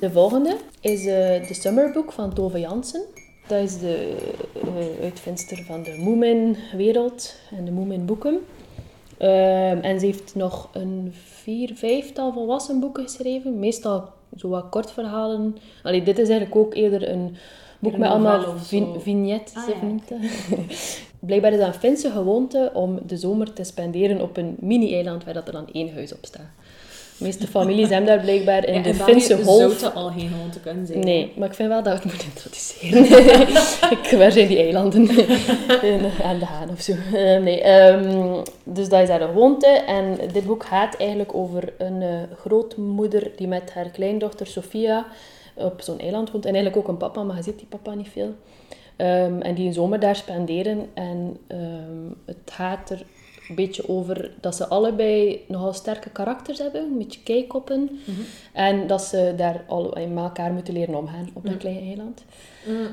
De 0.00 0.10
volgende 0.10 0.56
is 0.80 1.06
eh, 1.06 1.48
de 1.48 1.54
Summerbook 1.54 2.12
van 2.12 2.34
Tove 2.34 2.60
Jansen. 2.60 3.02
Dat 3.46 3.62
is 3.62 3.78
de 3.78 4.16
eh, 4.62 5.02
uitvindster 5.04 5.64
van 5.64 5.82
de 5.82 5.96
Moomin-wereld 6.04 7.34
en 7.56 7.64
de 7.64 7.70
Moomin-boeken. 7.70 8.38
Ehm, 9.18 9.78
en 9.78 10.00
ze 10.00 10.06
heeft 10.06 10.34
nog 10.34 10.68
een 10.72 11.12
vier, 11.24 11.74
vijftal 11.74 12.32
volwassen 12.32 12.80
boeken 12.80 13.02
geschreven. 13.02 13.58
Meestal 13.58 14.08
zo 14.36 14.48
wat 14.48 14.68
kortverhalen. 14.70 15.56
Allee, 15.82 16.02
dit 16.02 16.18
is 16.18 16.28
eigenlijk 16.28 16.56
ook 16.60 16.74
eerder 16.74 17.08
een 17.10 17.36
boek 17.78 17.92
Een 17.92 17.98
met 17.98 18.08
allemaal 18.08 18.56
vin- 18.58 19.00
vignettes. 19.00 19.54
Ah, 19.54 19.68
of 19.68 20.08
ja? 20.08 20.16
Blijkbaar 21.26 21.52
is 21.52 21.58
dat 21.58 21.66
een 21.66 21.74
Finse 21.74 22.10
gewoonte 22.10 22.70
om 22.74 22.98
de 23.06 23.16
zomer 23.16 23.52
te 23.52 23.64
spenderen 23.64 24.20
op 24.22 24.36
een 24.36 24.56
mini-eiland 24.60 25.24
waar 25.24 25.34
dat 25.34 25.46
er 25.46 25.52
dan 25.52 25.68
één 25.72 25.94
huis 25.94 26.12
op 26.12 26.24
staat. 26.24 26.50
De 27.18 27.24
meeste 27.24 27.46
families 27.46 27.88
hebben 27.88 28.06
daar 28.06 28.20
blijkbaar 28.20 28.66
in 28.66 28.74
Ja, 28.74 28.82
de 28.82 28.94
Finse 28.94 29.42
golf... 29.44 29.78
zou 29.78 29.94
al 29.94 30.10
geen 30.10 30.28
gewoonte 30.28 30.60
kunnen 30.60 30.86
zijn. 30.86 30.98
Nee, 30.98 31.32
maar 31.36 31.48
ik 31.48 31.54
vind 31.54 31.68
wel 31.68 31.82
dat 31.82 31.92
we 31.92 31.98
het 31.98 32.04
moeten 32.04 32.28
introduceren. 32.34 33.04
ik, 33.98 34.18
waar 34.18 34.32
zijn 34.32 34.48
die 34.48 34.58
eilanden? 34.58 35.08
In- 35.92 36.10
aan 36.24 36.38
de 36.38 36.44
Haan 36.44 36.70
of 36.70 36.80
zo. 36.80 36.92
Eh, 36.92 37.42
nee, 37.42 37.62
ehm, 37.62 38.42
dus 38.64 38.88
dat 38.88 39.00
is 39.00 39.08
daar 39.08 39.20
een 39.20 39.28
gewoonte. 39.28 39.66
En 39.66 40.18
dit 40.32 40.46
boek 40.46 40.64
gaat 40.64 40.96
eigenlijk 40.96 41.34
over 41.34 41.72
een 41.78 42.02
eh, 42.02 42.08
grootmoeder 42.38 43.30
die 43.36 43.48
met 43.48 43.72
haar 43.72 43.90
kleindochter 43.90 44.46
Sophia 44.46 45.06
op 45.54 45.80
zo'n 45.80 45.98
eiland 45.98 46.30
woont. 46.30 46.44
En 46.46 46.54
eigenlijk 46.54 46.84
ook 46.84 46.92
een 46.92 46.98
papa, 46.98 47.22
maar 47.22 47.36
je 47.36 47.42
ziet 47.42 47.58
die 47.58 47.68
papa 47.68 47.94
niet 47.94 48.08
veel. 48.08 48.34
Ehm, 48.96 49.40
en 49.40 49.54
die 49.54 49.66
een 49.66 49.72
zomer 49.72 50.00
daar 50.00 50.16
spenderen. 50.16 50.86
En 50.94 51.36
ehm, 51.46 52.12
het 52.24 52.36
gaat 52.44 52.90
er 52.90 53.02
een 53.48 53.54
beetje 53.54 53.88
over 53.88 54.30
dat 54.40 54.56
ze 54.56 54.66
allebei 54.68 55.44
nogal 55.48 55.72
sterke 55.72 56.10
karakters 56.10 56.58
hebben. 56.58 56.82
Een 56.82 56.98
beetje 56.98 57.22
keikoppen. 57.22 58.00
En 58.52 58.86
dat 58.86 59.02
ze 59.02 59.32
daar 59.36 59.64
al 59.66 59.96
met 60.08 60.24
elkaar 60.24 60.52
moeten 60.52 60.74
leren 60.74 60.94
omgaan 60.94 61.28
op 61.32 61.46
dat 61.46 61.56
kleine 61.56 61.80
eiland. 61.80 62.24
Mm. 62.66 62.86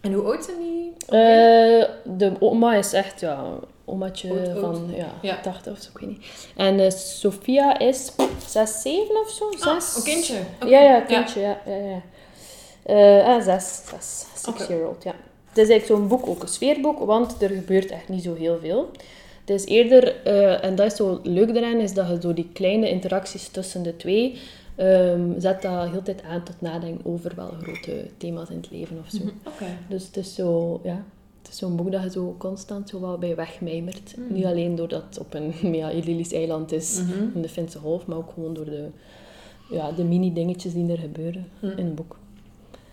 En 0.00 0.12
hoe 0.12 0.24
oud 0.24 0.44
zijn 0.44 0.56
die? 0.58 0.92
Eh, 1.06 1.84
de 2.04 2.32
oma 2.40 2.74
is 2.74 2.92
echt, 2.92 3.20
ja, 3.20 3.44
omaatje 3.84 4.30
Oud, 4.30 4.48
oud. 4.48 4.60
van 4.60 4.90
ja, 4.96 5.06
Ja. 5.22 5.40
80 5.40 5.72
of 5.72 5.78
zo, 5.82 5.90
ik 5.94 5.98
weet 5.98 6.08
niet. 6.10 6.24
En 6.56 6.80
eh, 6.80 6.90
Sophia 6.90 7.78
is 7.78 8.12
6, 8.46 8.82
7 8.82 9.20
of 9.22 9.30
zo? 9.30 9.50
6. 9.50 9.62
Ah, 9.66 9.96
een 9.96 10.02
kindje. 10.02 10.34
Ja, 10.66 10.80
ja, 10.80 11.00
kindje, 11.00 11.40
ja. 11.40 11.58
ja, 11.66 11.74
ja, 11.76 12.00
Eh, 12.82 13.26
ah, 13.26 13.42
6, 13.42 13.82
6, 13.90 14.24
6 14.34 14.46
Oké. 14.48 14.72
year 14.72 14.88
old, 14.88 15.02
ja. 15.02 15.14
Het 15.48 15.58
is 15.64 15.68
eigenlijk 15.68 15.86
zo'n 16.00 16.08
boek, 16.08 16.26
ook 16.26 16.42
een 16.42 16.48
sfeerboek, 16.48 16.98
want 16.98 17.42
er 17.42 17.48
gebeurt 17.50 17.90
echt 17.90 18.08
niet 18.08 18.22
zo 18.22 18.34
heel 18.34 18.58
veel. 18.60 18.90
Het 19.44 19.60
is 19.60 19.64
eerder, 19.64 20.24
eh, 20.24 20.64
en 20.64 20.74
dat 20.74 20.86
is 20.86 20.96
zo 20.96 21.20
leuk 21.22 21.54
daaraan, 21.54 21.80
is 21.80 21.94
dat 21.94 22.08
je 22.08 22.18
zo 22.20 22.34
die 22.34 22.48
kleine 22.52 22.90
interacties 22.90 23.48
tussen 23.48 23.82
de 23.82 23.96
twee 23.96 24.38
ehm, 24.76 25.40
zet 25.40 25.62
dat 25.62 25.90
heel 25.90 26.02
tijd 26.02 26.22
aan 26.22 26.42
tot 26.42 26.60
nadenken 26.60 27.06
over 27.06 27.32
wel 27.36 27.54
grote 27.62 28.06
thema's 28.16 28.50
in 28.50 28.56
het 28.56 28.70
leven 28.70 28.98
of 28.98 29.10
zo. 29.10 29.22
Oké. 29.46 29.64
Dus 29.88 30.06
het 30.06 30.16
is 30.16 30.34
zo, 30.34 30.80
ja, 30.84 31.04
het 31.42 31.52
is 31.52 31.58
zo'n 31.58 31.76
boek 31.76 31.92
dat 31.92 32.02
je 32.02 32.10
zo 32.10 32.34
constant 32.38 32.88
zo 32.88 33.00
wel 33.00 33.18
bij 33.18 33.36
wegmijmert. 33.36 34.14
Niet 34.28 34.44
alleen 34.44 34.76
doordat 34.76 35.02
het 35.08 35.18
op 35.18 35.34
een 35.34 35.54
mega 35.70 35.92
idyllisch 35.92 36.32
eiland 36.32 36.72
is, 36.72 37.02
in 37.34 37.42
de 37.42 37.48
Finse 37.48 37.78
Golf, 37.78 38.06
maar 38.06 38.16
ook 38.16 38.30
gewoon 38.34 38.54
door 38.54 38.64
de, 38.64 38.88
ja, 39.70 39.92
de 39.92 40.04
mini-dingetjes 40.04 40.72
die 40.72 40.90
er 40.90 40.98
gebeuren 40.98 41.46
in 41.60 41.84
het 41.84 41.94
boek. 41.94 42.16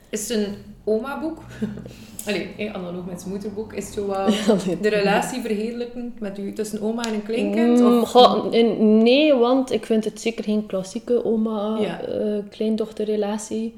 Is 0.09 0.29
het 0.29 0.37
een 0.37 0.55
oma-boek? 0.83 1.37
Allee, 2.27 2.49
eh, 2.57 2.73
analoog 2.73 3.05
met 3.05 3.19
zijn 3.19 3.31
moederboek. 3.33 3.73
Is 3.73 3.93
zo 3.93 4.07
wel 4.07 4.25
de 4.81 4.89
relatie 4.89 5.41
verheerlijkend 5.41 6.19
met 6.19 6.37
u 6.37 6.53
tussen 6.53 6.81
oma 6.81 7.03
en 7.05 7.13
een 7.13 7.23
kleinkind? 7.23 7.79
Mm, 7.79 8.01
Of... 8.01 8.09
goh, 8.09 8.51
nee, 8.79 9.33
want 9.33 9.71
ik 9.71 9.85
vind 9.85 10.05
het 10.05 10.21
zeker 10.21 10.43
geen 10.43 10.65
klassieke 10.65 11.13
Ja. 11.13 11.19
oma-kleindochterrelatie. 11.23 13.73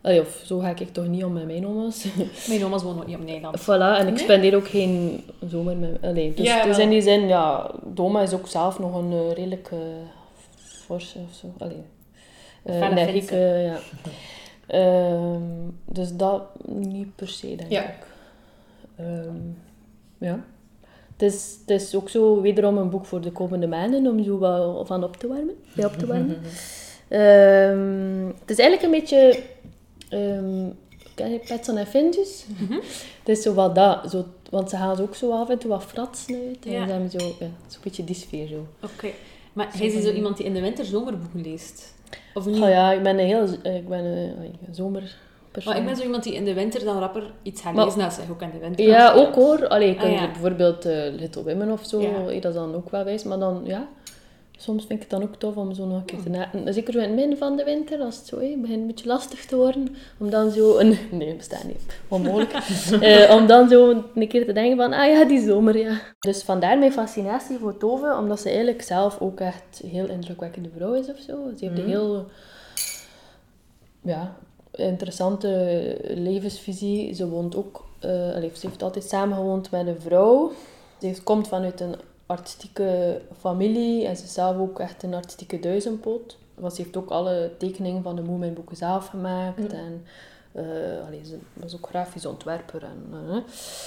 Allee, 0.00 0.20
of 0.20 0.40
zo 0.44 0.58
ga 0.58 0.68
ik 0.78 0.92
toch 0.92 1.06
niet 1.06 1.24
om 1.24 1.32
met 1.32 1.46
mijn 1.46 1.66
oma's. 1.66 2.04
Mijn 2.48 2.64
oma's 2.64 2.82
wonen 2.82 3.00
ook 3.00 3.06
niet 3.06 3.16
op 3.16 3.24
Nederland. 3.24 3.60
Voilà, 3.60 3.98
en 4.00 4.06
ik 4.06 4.14
Nee? 4.14 4.22
spendeer 4.22 4.56
ook 4.56 4.68
geen 4.68 5.22
zomer 5.48 5.76
met... 5.76 5.98
Allee, 6.02 6.34
dus, 6.34 6.46
Ja, 6.46 6.64
dus 6.64 6.78
in 6.78 6.88
die 6.88 7.02
zin, 7.02 7.26
ja, 7.26 7.70
de 7.94 8.02
oma 8.02 8.22
is 8.22 8.32
ook 8.34 8.46
zelf 8.46 8.78
nog 8.78 8.94
een 8.94 9.12
eh, 9.12 9.32
redelijk 9.34 9.68
eh, 9.72 9.78
forse 10.84 11.18
of 11.30 11.34
zo. 11.34 11.46
Allee, 11.58 11.82
eh, 12.62 12.78
Felle 12.78 13.00
energieke, 13.00 13.36
ja. 13.36 13.78
Ehm, 14.66 15.42
dus 15.84 16.16
dat 16.16 16.42
niet 16.66 17.16
per 17.16 17.28
se, 17.28 17.54
denk 17.56 17.70
Ja. 17.70 17.82
ik. 17.82 18.06
Ehm, 18.96 19.36
ja. 20.18 20.44
Het 21.12 21.32
is, 21.32 21.56
het 21.66 21.70
is 21.80 21.94
ook 21.94 22.08
zo 22.08 22.40
wederom 22.40 22.78
een 22.78 22.90
boek 22.90 23.06
voor 23.06 23.20
de 23.20 23.30
komende 23.32 23.66
maanden, 23.66 24.06
om 24.06 24.22
zo 24.24 24.38
wel 24.38 24.84
van 24.84 25.04
op 25.04 25.16
te 25.16 25.26
warmen. 25.26 25.54
Bij 25.74 25.84
op 25.84 25.92
te 25.92 26.06
warmen. 26.12 26.38
Ehm, 27.08 28.26
het 28.40 28.50
is 28.50 28.58
eigenlijk 28.58 28.82
een 28.82 29.00
beetje... 29.00 29.42
ken 31.14 31.30
je 31.32 31.38
Petson 31.48 31.76
en 31.76 31.86
Findus? 31.86 32.44
Het 33.18 33.28
is 33.28 33.42
zo 33.42 33.54
wat 33.54 33.74
dat. 33.74 34.10
Zo, 34.10 34.24
want 34.50 34.70
ze 34.70 34.76
gaan 34.76 35.00
ook 35.00 35.14
zo 35.14 35.30
af 35.32 35.48
en 35.48 35.58
toe 35.58 35.70
wat 35.70 35.84
fratsen 35.84 36.34
uit. 36.34 36.64
En 36.66 36.72
Ja. 36.72 36.86
ze 36.86 36.92
hebben 36.92 37.10
zo, 37.10 37.18
ja, 37.38 37.46
zo'n 37.66 37.80
beetje 37.82 38.04
die 38.04 38.14
sfeer 38.14 38.46
zo. 38.46 38.66
Oké. 38.82 39.08
Maar 39.52 39.68
hij 39.78 39.86
is 39.86 40.04
zo 40.04 40.12
iemand 40.12 40.36
die 40.36 40.46
in 40.46 40.54
de 40.54 40.60
winter 40.60 40.84
zomerboeken 40.84 41.40
leest? 41.40 41.94
Of 42.34 42.46
niet? 42.46 42.62
Oh 42.62 42.68
ja, 42.68 42.92
ik 42.92 43.02
ben 43.02 43.18
een 43.18 43.26
heel... 43.26 43.44
Ik 43.62 43.88
ben 43.88 44.04
een, 44.04 44.34
een 44.66 44.74
zomerpersoon. 44.74 45.14
Maar 45.64 45.76
ik 45.76 45.84
ben 45.84 45.96
zo 45.96 46.02
iemand 46.02 46.22
die 46.22 46.34
in 46.34 46.44
de 46.44 46.54
winter 46.54 46.84
dan 46.84 46.98
rapper 46.98 47.22
iets 47.42 47.60
gaat 47.62 47.74
lezen 47.76 48.00
als 48.02 48.18
ook 48.30 48.42
in 48.42 48.50
de 48.52 48.58
winter 48.58 48.86
Ja, 48.86 49.12
ook 49.12 49.34
hoor. 49.34 49.68
Allee, 49.68 49.88
je 49.88 49.94
Ah, 49.94 50.00
kunt 50.00 50.12
ja. 50.14 50.22
er 50.22 50.30
bijvoorbeeld 50.30 50.84
eh, 50.84 51.12
Little 51.12 51.42
Women 51.42 51.70
of 51.70 51.84
zo, 51.86 52.00
Ja. 52.00 52.08
eh, 52.28 52.40
dat 52.40 52.52
is 52.52 52.58
dan 52.58 52.74
ook 52.74 52.90
wel 52.90 53.04
wijs. 53.04 53.24
Maar 53.24 53.38
dan, 53.38 53.60
ja, 53.64 53.88
soms 54.56 54.86
vind 54.86 55.02
ik 55.02 55.10
het 55.10 55.10
dan 55.10 55.22
ook 55.22 55.34
tof 55.34 55.56
om 55.56 55.74
zo 55.74 55.86
nog 55.86 55.98
een 55.98 56.04
keer 56.04 56.22
te 56.22 56.28
na... 56.28 56.72
Zeker 56.72 56.92
zo 56.92 56.98
in 56.98 57.04
het 57.04 57.14
midden 57.14 57.38
van 57.38 57.56
de 57.56 57.64
winter, 57.64 58.00
als 58.00 58.16
het 58.16 58.26
zo 58.26 58.38
eh, 58.38 58.60
begint 58.60 58.80
een 58.80 58.86
beetje 58.86 59.06
lastig 59.06 59.44
te 59.44 59.56
worden, 59.56 59.96
om 60.18 60.30
dan 60.30 60.50
zo 60.50 60.78
een... 60.78 60.98
Nee, 61.10 61.34
bestaat 61.34 61.64
niet. 61.64 61.82
Onmogelijk. 62.08 62.52
Eh, 63.00 63.34
om 63.34 63.46
dan 63.46 63.68
zo 63.68 64.04
een 64.14 64.28
keer 64.28 64.46
te 64.46 64.52
denken 64.52 64.76
van, 64.76 64.92
ah 64.92 65.10
ja, 65.10 65.24
die 65.24 65.40
zomer, 65.40 65.78
ja. 65.78 66.00
Dus 66.18 66.42
vandaar 66.42 66.78
mijn 66.78 66.92
fascinatie 66.92 67.58
voor 67.58 67.76
Tove, 67.76 68.16
omdat 68.18 68.40
ze 68.40 68.48
eigenlijk 68.48 68.82
zelf 68.82 69.20
ook 69.20 69.40
echt 69.40 69.80
een 69.82 69.88
heel 69.88 70.08
indrukwekkende 70.08 70.68
vrouw 70.76 70.94
is 70.94 71.08
of 71.08 71.18
zo. 71.18 71.50
Ze 71.58 71.64
heeft 71.64 71.78
een 71.78 71.88
heel... 71.88 72.26
Ja, 74.02 74.36
interessante 74.72 75.96
levensvisie. 76.08 77.14
Ze 77.14 77.28
woont 77.28 77.56
ook... 77.56 77.84
allee, 78.00 78.50
ze 78.54 78.66
heeft 78.66 78.82
altijd 78.82 79.04
samengewoond 79.04 79.70
met 79.70 79.86
een 79.86 80.00
vrouw. 80.00 80.52
Ze 81.00 81.06
heeft, 81.06 81.22
komt 81.22 81.48
vanuit 81.48 81.80
een 81.80 81.94
artistieke 82.26 83.20
familie 83.38 84.06
en 84.06 84.16
ze 84.16 84.24
is 84.24 84.32
zelf 84.32 84.56
ook 84.56 84.80
echt 84.80 85.02
een 85.02 85.14
artistieke 85.14 85.60
duizendpoot. 85.60 86.36
Want 86.54 86.74
ze 86.74 86.82
heeft 86.82 86.96
ook 86.96 87.10
alle 87.10 87.50
tekeningen 87.58 88.02
van 88.02 88.16
de 88.16 88.22
Moemenboeken 88.22 88.76
zelf 88.76 89.06
gemaakt. 89.06 89.72
En 89.72 90.04
eh, 90.52 91.06
allee, 91.06 91.24
ze 91.24 91.38
was 91.52 91.74
ook 91.74 91.86
grafisch 91.86 92.26
ontwerper. 92.26 92.82
En, 92.82 93.06
eh, 93.12 93.34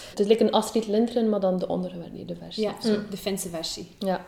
het 0.09 0.19
is 0.19 0.27
like 0.27 0.43
een 0.43 0.51
Astrid 0.51 0.87
Lindgren, 0.87 1.29
maar 1.29 1.39
dan 1.39 1.59
de 1.59 1.67
ondergewaardeerde 1.67 2.35
versie. 2.35 2.63
Ja, 2.63 2.81
zo, 2.81 2.99
de 3.09 3.17
Finse 3.17 3.49
versie. 3.49 3.91
ja. 3.99 4.25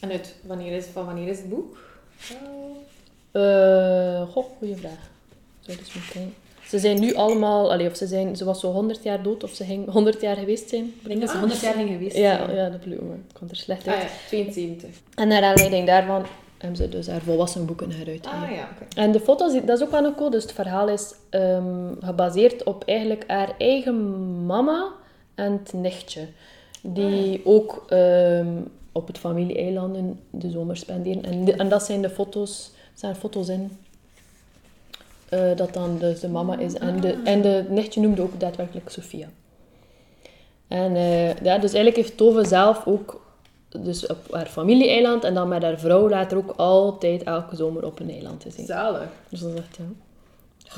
En 0.00 0.10
uit 0.10 0.34
wanneer 0.42 0.72
is, 0.72 0.84
van 0.84 1.04
wanneer 1.04 1.28
is 1.28 1.38
het 1.38 1.48
boek? 1.48 1.76
Eh, 3.30 4.28
goh, 4.28 4.44
goede 4.58 4.76
vraag. 4.76 5.10
Zou 5.60 5.78
dus 5.78 5.94
moeten 5.94 6.12
kijken. 6.12 6.34
Ze 6.72 6.78
zijn 6.78 7.00
nu 7.00 7.14
allemaal, 7.14 7.72
allee, 7.72 7.88
of 7.90 7.96
ze, 7.96 8.06
zijn, 8.06 8.36
ze 8.36 8.44
was 8.44 8.60
zo 8.60 8.70
100 8.72 9.02
jaar 9.02 9.22
dood 9.22 9.44
of 9.44 9.50
ze 9.50 9.64
ging 9.64 9.90
100 9.90 10.20
jaar 10.20 10.36
geweest 10.36 10.68
zijn. 10.68 10.84
Ik 10.84 11.08
denk 11.08 11.20
dat 11.20 11.30
ze 11.30 11.38
100 11.38 11.60
jaar 11.60 11.74
ging 11.74 11.88
geweest 11.88 12.16
Ja, 12.16 12.36
zijn. 12.36 12.56
ja 12.56 12.68
dat 12.68 12.80
bedoel 12.80 12.98
ik. 12.98 13.34
kon 13.38 13.48
er 13.50 13.56
slecht 13.56 13.88
uit. 13.88 13.96
Ah 13.96 14.02
ja, 14.02 14.08
72. 14.28 14.90
En 15.14 15.28
naar 15.28 15.42
aanleiding 15.42 15.86
daarvan 15.86 16.26
hebben 16.58 16.76
ze 16.76 16.88
dus 16.88 17.06
haar 17.06 17.20
volwassen 17.20 17.66
boeken 17.66 17.90
heruitgegeven. 17.90 18.44
Ah 18.48 18.54
ja, 18.54 18.68
oké. 18.74 19.00
En 19.00 19.12
de 19.12 19.20
foto's, 19.20 19.52
dat 19.64 19.78
is 19.78 19.84
ook 19.84 19.90
wel 19.90 20.00
nog 20.02 20.14
cool. 20.14 20.30
Dus 20.30 20.42
het 20.42 20.52
verhaal 20.52 20.88
is 20.88 21.14
ehm, 21.30 21.92
gebaseerd 22.00 22.64
op 22.64 22.82
eigenlijk 22.86 23.24
haar 23.26 23.54
eigen 23.58 23.96
mama 24.46 24.88
en 25.34 25.52
het 25.52 25.72
nichtje. 25.72 26.20
Die 26.82 27.40
ook 27.44 27.84
ehm, 27.88 28.46
op 28.92 29.06
het 29.06 29.18
familieeilanden 29.18 30.20
de 30.30 30.50
zomer 30.50 30.76
spenderen. 30.76 31.22
En, 31.24 31.44
de- 31.44 31.52
en 31.54 31.68
dat 31.68 31.82
zijn 31.82 32.02
de 32.02 32.10
foto's, 32.10 32.70
er 32.74 32.90
staan 32.98 33.16
foto's 33.16 33.48
in. 33.48 33.70
Eh, 35.32 35.56
dat 35.56 35.74
dan 35.74 35.98
dus 35.98 36.20
de 36.20 36.28
mama 36.28 36.58
is. 36.58 36.74
En 36.74 37.00
de, 37.00 37.20
en 37.24 37.42
de 37.42 37.64
nichtje 37.68 38.00
noemde 38.00 38.22
ook 38.22 38.40
daadwerkelijk 38.40 38.90
Sophia. 38.90 39.28
En 40.68 40.96
eh, 40.96 41.28
ja, 41.28 41.58
dus 41.58 41.72
eigenlijk 41.72 41.96
heeft 41.96 42.16
Tove 42.16 42.44
zelf 42.44 42.86
ook 42.86 43.20
dus 43.68 44.06
op 44.06 44.18
haar 44.30 44.46
familieeiland 44.46 45.24
en 45.24 45.34
dan 45.34 45.48
met 45.48 45.62
haar 45.62 45.78
vrouw 45.78 46.08
later 46.08 46.36
ook 46.36 46.50
altijd 46.56 47.22
elke 47.22 47.56
zomer 47.56 47.84
op 47.84 48.00
een 48.00 48.10
eiland 48.10 48.42
gezien. 48.42 48.66
Zalig. 48.66 49.08
Dus 49.28 49.40
dat 49.40 49.52
is 49.52 49.58
echt, 49.58 49.76
ja. 49.76 49.84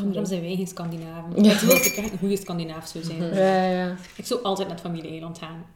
Waarom 0.04 0.24
zijn 0.24 0.40
wij 0.40 0.56
geen 0.56 0.66
Scandinaven? 0.66 1.36
Ik 1.36 1.52
wil 1.52 1.68
dat 1.68 1.84
ik 1.84 1.96
echt 1.96 2.12
een 2.12 2.18
goede 2.18 2.36
Scandinaaf 2.36 2.86
zou 2.86 3.04
zijn. 3.04 3.34
Ja, 3.34 3.64
ja. 3.64 3.96
Ik 4.16 4.26
zou 4.26 4.42
altijd 4.42 4.68
naar 4.68 4.76
het 4.76 4.86
familie-eiland 4.86 5.38
gaan. 5.38 5.66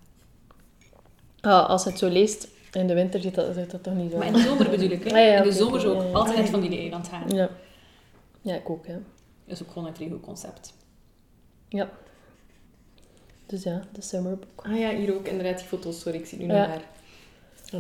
Ah, 1.41 1.69
als 1.69 1.85
je 1.85 1.91
het 1.91 1.99
zo 1.99 2.09
leest, 2.09 2.49
in 2.73 2.87
de 2.87 2.95
winter 2.95 3.21
ziet 3.21 3.35
dat, 3.35 3.55
dat 3.55 3.83
toch 3.83 3.95
niet 3.95 4.11
zo. 4.11 4.19
Maar 4.19 4.27
in 4.27 4.33
de 4.33 4.41
zomer 4.41 4.71
bedoel 4.71 4.91
ik, 4.91 5.05
hè? 5.05 5.11
Ah, 5.11 5.17
ja, 5.17 5.37
in 5.37 5.43
de 5.43 5.53
zomer 5.53 5.81
zou 5.81 5.95
ja, 5.95 6.03
ik 6.03 6.09
ja. 6.09 6.15
altijd 6.15 6.35
naar 6.35 6.45
het 6.45 6.55
familie-eiland 6.55 7.09
gaan. 7.09 7.29
Ja. 7.29 7.49
Ja, 8.43 8.55
ik 8.55 8.71
ook, 8.71 8.87
ja. 8.87 8.99
Dat 9.45 9.57
is 9.61 9.63
ook 9.63 9.71
gewoon 9.73 9.89
een 9.89 9.95
vrij 9.95 10.09
goed 10.09 10.21
concept. 10.21 10.73
Ja. 11.69 11.91
Dus 13.47 13.63
ja, 13.63 13.83
de 13.93 14.01
summerbook. 14.03 14.63
Ah 14.67 14.79
ja, 14.79 14.91
hier 14.95 15.15
ook 15.15 15.29
inderdaad 15.29 15.59
die 15.59 15.67
foto's. 15.67 16.01
Sorry, 16.01 16.19
ik 16.19 16.27
zie 16.27 16.39
nu 16.39 16.47
Ja. 16.47 16.67
niet 16.67 16.69
meer. 16.77 16.85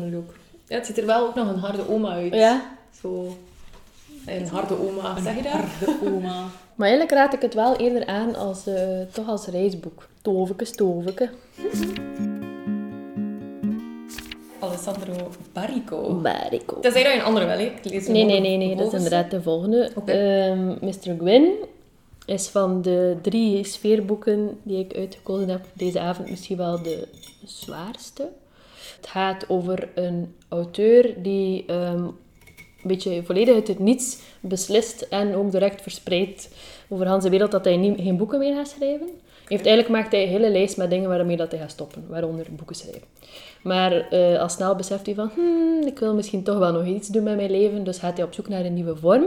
Analoog. 0.01 0.35
Ja, 0.67 0.75
het 0.77 0.87
ziet 0.87 0.99
er 0.99 1.07
wel 1.07 1.27
ook 1.27 1.35
nog 1.35 1.49
een 1.49 1.59
harde 1.59 1.89
oma 1.89 2.11
uit. 2.13 2.35
Ja, 2.35 2.77
Zo... 3.01 3.37
Een 4.27 4.47
harde 4.49 4.79
oma, 4.89 5.21
zeg 5.21 5.37
je 5.37 5.43
dat? 5.43 5.53
De 5.81 5.99
oma. 6.05 6.47
maar 6.77 6.89
eigenlijk 6.89 7.11
raad 7.11 7.33
ik 7.35 7.43
het 7.43 7.55
wel 7.55 7.77
eerder 7.77 8.07
aan 8.07 8.35
als, 8.35 8.67
eh, 8.67 9.01
toch 9.13 9.29
als 9.29 9.47
reisboek. 9.47 10.09
Toveke, 10.23 10.65
stoveke. 10.65 11.31
Alessandro 14.79 15.31
Barrico. 15.53 16.21
Barico. 16.23 16.75
Dat 16.75 16.85
is 16.85 17.03
eigenlijk 17.03 17.15
een 17.15 17.27
andere 17.27 17.47
wel, 17.47 17.59
hè? 17.59 17.65
Ik 17.65 17.85
lees 17.85 18.07
Nee, 18.07 18.25
nee, 18.25 18.41
nee, 18.41 18.57
nee, 18.57 18.77
dat 18.77 18.87
is 18.87 18.93
inderdaad 18.93 19.31
de 19.31 19.43
volgende. 19.43 19.91
Oké. 19.95 20.13
Ehm, 20.13 20.67
Mr. 20.69 21.17
Gwyn 21.19 21.53
is 22.27 22.49
van 22.49 22.83
de 22.83 23.17
drie 23.23 23.65
sfeerboeken 23.65 24.59
die 24.63 24.79
ik 24.79 24.97
uitgekozen 24.97 25.49
heb 25.49 25.65
deze 25.73 26.01
avond 26.01 26.31
misschien 26.31 26.57
wel 26.57 26.83
de 26.83 27.09
zwaarste. 27.45 28.29
Het 28.97 29.07
gaat 29.07 29.49
over 29.49 29.89
een 29.95 30.35
auteur 30.49 31.15
die 31.23 31.65
ehm, 31.67 32.03
een 32.03 32.15
beetje 32.83 33.23
volledig 33.25 33.55
uit 33.55 33.69
het 33.69 33.79
niets 33.79 34.19
beslist 34.41 35.01
en 35.03 35.35
ook 35.35 35.51
direct 35.51 35.83
verspreidt 35.83 36.49
over 36.89 37.05
de 37.05 37.11
hele 37.13 37.31
wereld 37.31 37.51
dat 37.51 37.65
hij 37.65 37.77
niet, 37.77 38.01
geen 38.01 38.17
boeken 38.17 38.39
meer 38.39 38.55
gaat 38.55 38.69
schrijven. 38.69 39.09
Heeft 39.49 39.67
eigenlijk 39.67 39.89
maakt 39.89 40.13
hij 40.13 40.23
een 40.23 40.29
hele 40.29 40.51
lijst 40.51 40.77
met 40.77 40.91
dingen 40.91 41.09
waarmee 41.09 41.37
dat 41.37 41.51
hij 41.51 41.61
gaat 41.61 41.71
stoppen, 41.71 42.05
waaronder 42.09 42.47
boeken 42.51 42.77
schrijven. 42.77 43.03
Maar 43.63 43.93
eh, 43.93 44.41
al 44.41 44.49
snel 44.49 44.75
beseft 44.75 45.07
hij 45.07 45.15
van, 45.15 45.31
hmm, 45.35 45.87
ik 45.87 45.99
wil 45.99 46.15
misschien 46.15 46.43
toch 46.43 46.59
wel 46.59 46.73
nog 46.73 46.85
iets 46.85 47.09
doen 47.09 47.23
met 47.23 47.37
mijn 47.37 47.51
leven, 47.51 47.85
dus 47.85 47.99
gaat 47.99 48.17
hij 48.17 48.27
op 48.27 48.33
zoek 48.33 48.49
naar 48.49 48.65
een 48.65 48.75
nieuwe 48.75 48.97
vorm. 48.97 49.25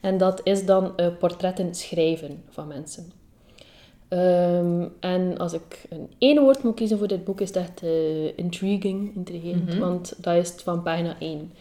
En 0.00 0.18
dat 0.18 0.40
is 0.44 0.66
dan 0.66 0.96
eh, 0.96 1.06
portretten 1.18 1.74
schrijven 1.74 2.42
van 2.50 2.66
mensen. 2.66 3.12
Ehm, 4.08 4.84
en 5.00 5.38
als 5.38 5.52
ik 5.52 5.84
een 5.88 6.10
één 6.18 6.42
woord 6.42 6.62
moet 6.62 6.74
kiezen 6.74 6.98
voor 6.98 7.08
dit 7.08 7.24
boek, 7.24 7.40
is 7.40 7.52
dat 7.52 7.62
echt 7.62 7.82
intriguing, 8.36 9.14
intrigerend. 9.14 9.68
Mhm. 9.68 9.78
Want 9.78 10.14
dat 10.16 10.34
is 10.34 10.50
het 10.50 10.62
van 10.62 10.82
pagina 10.82 11.16
1. 11.18 11.52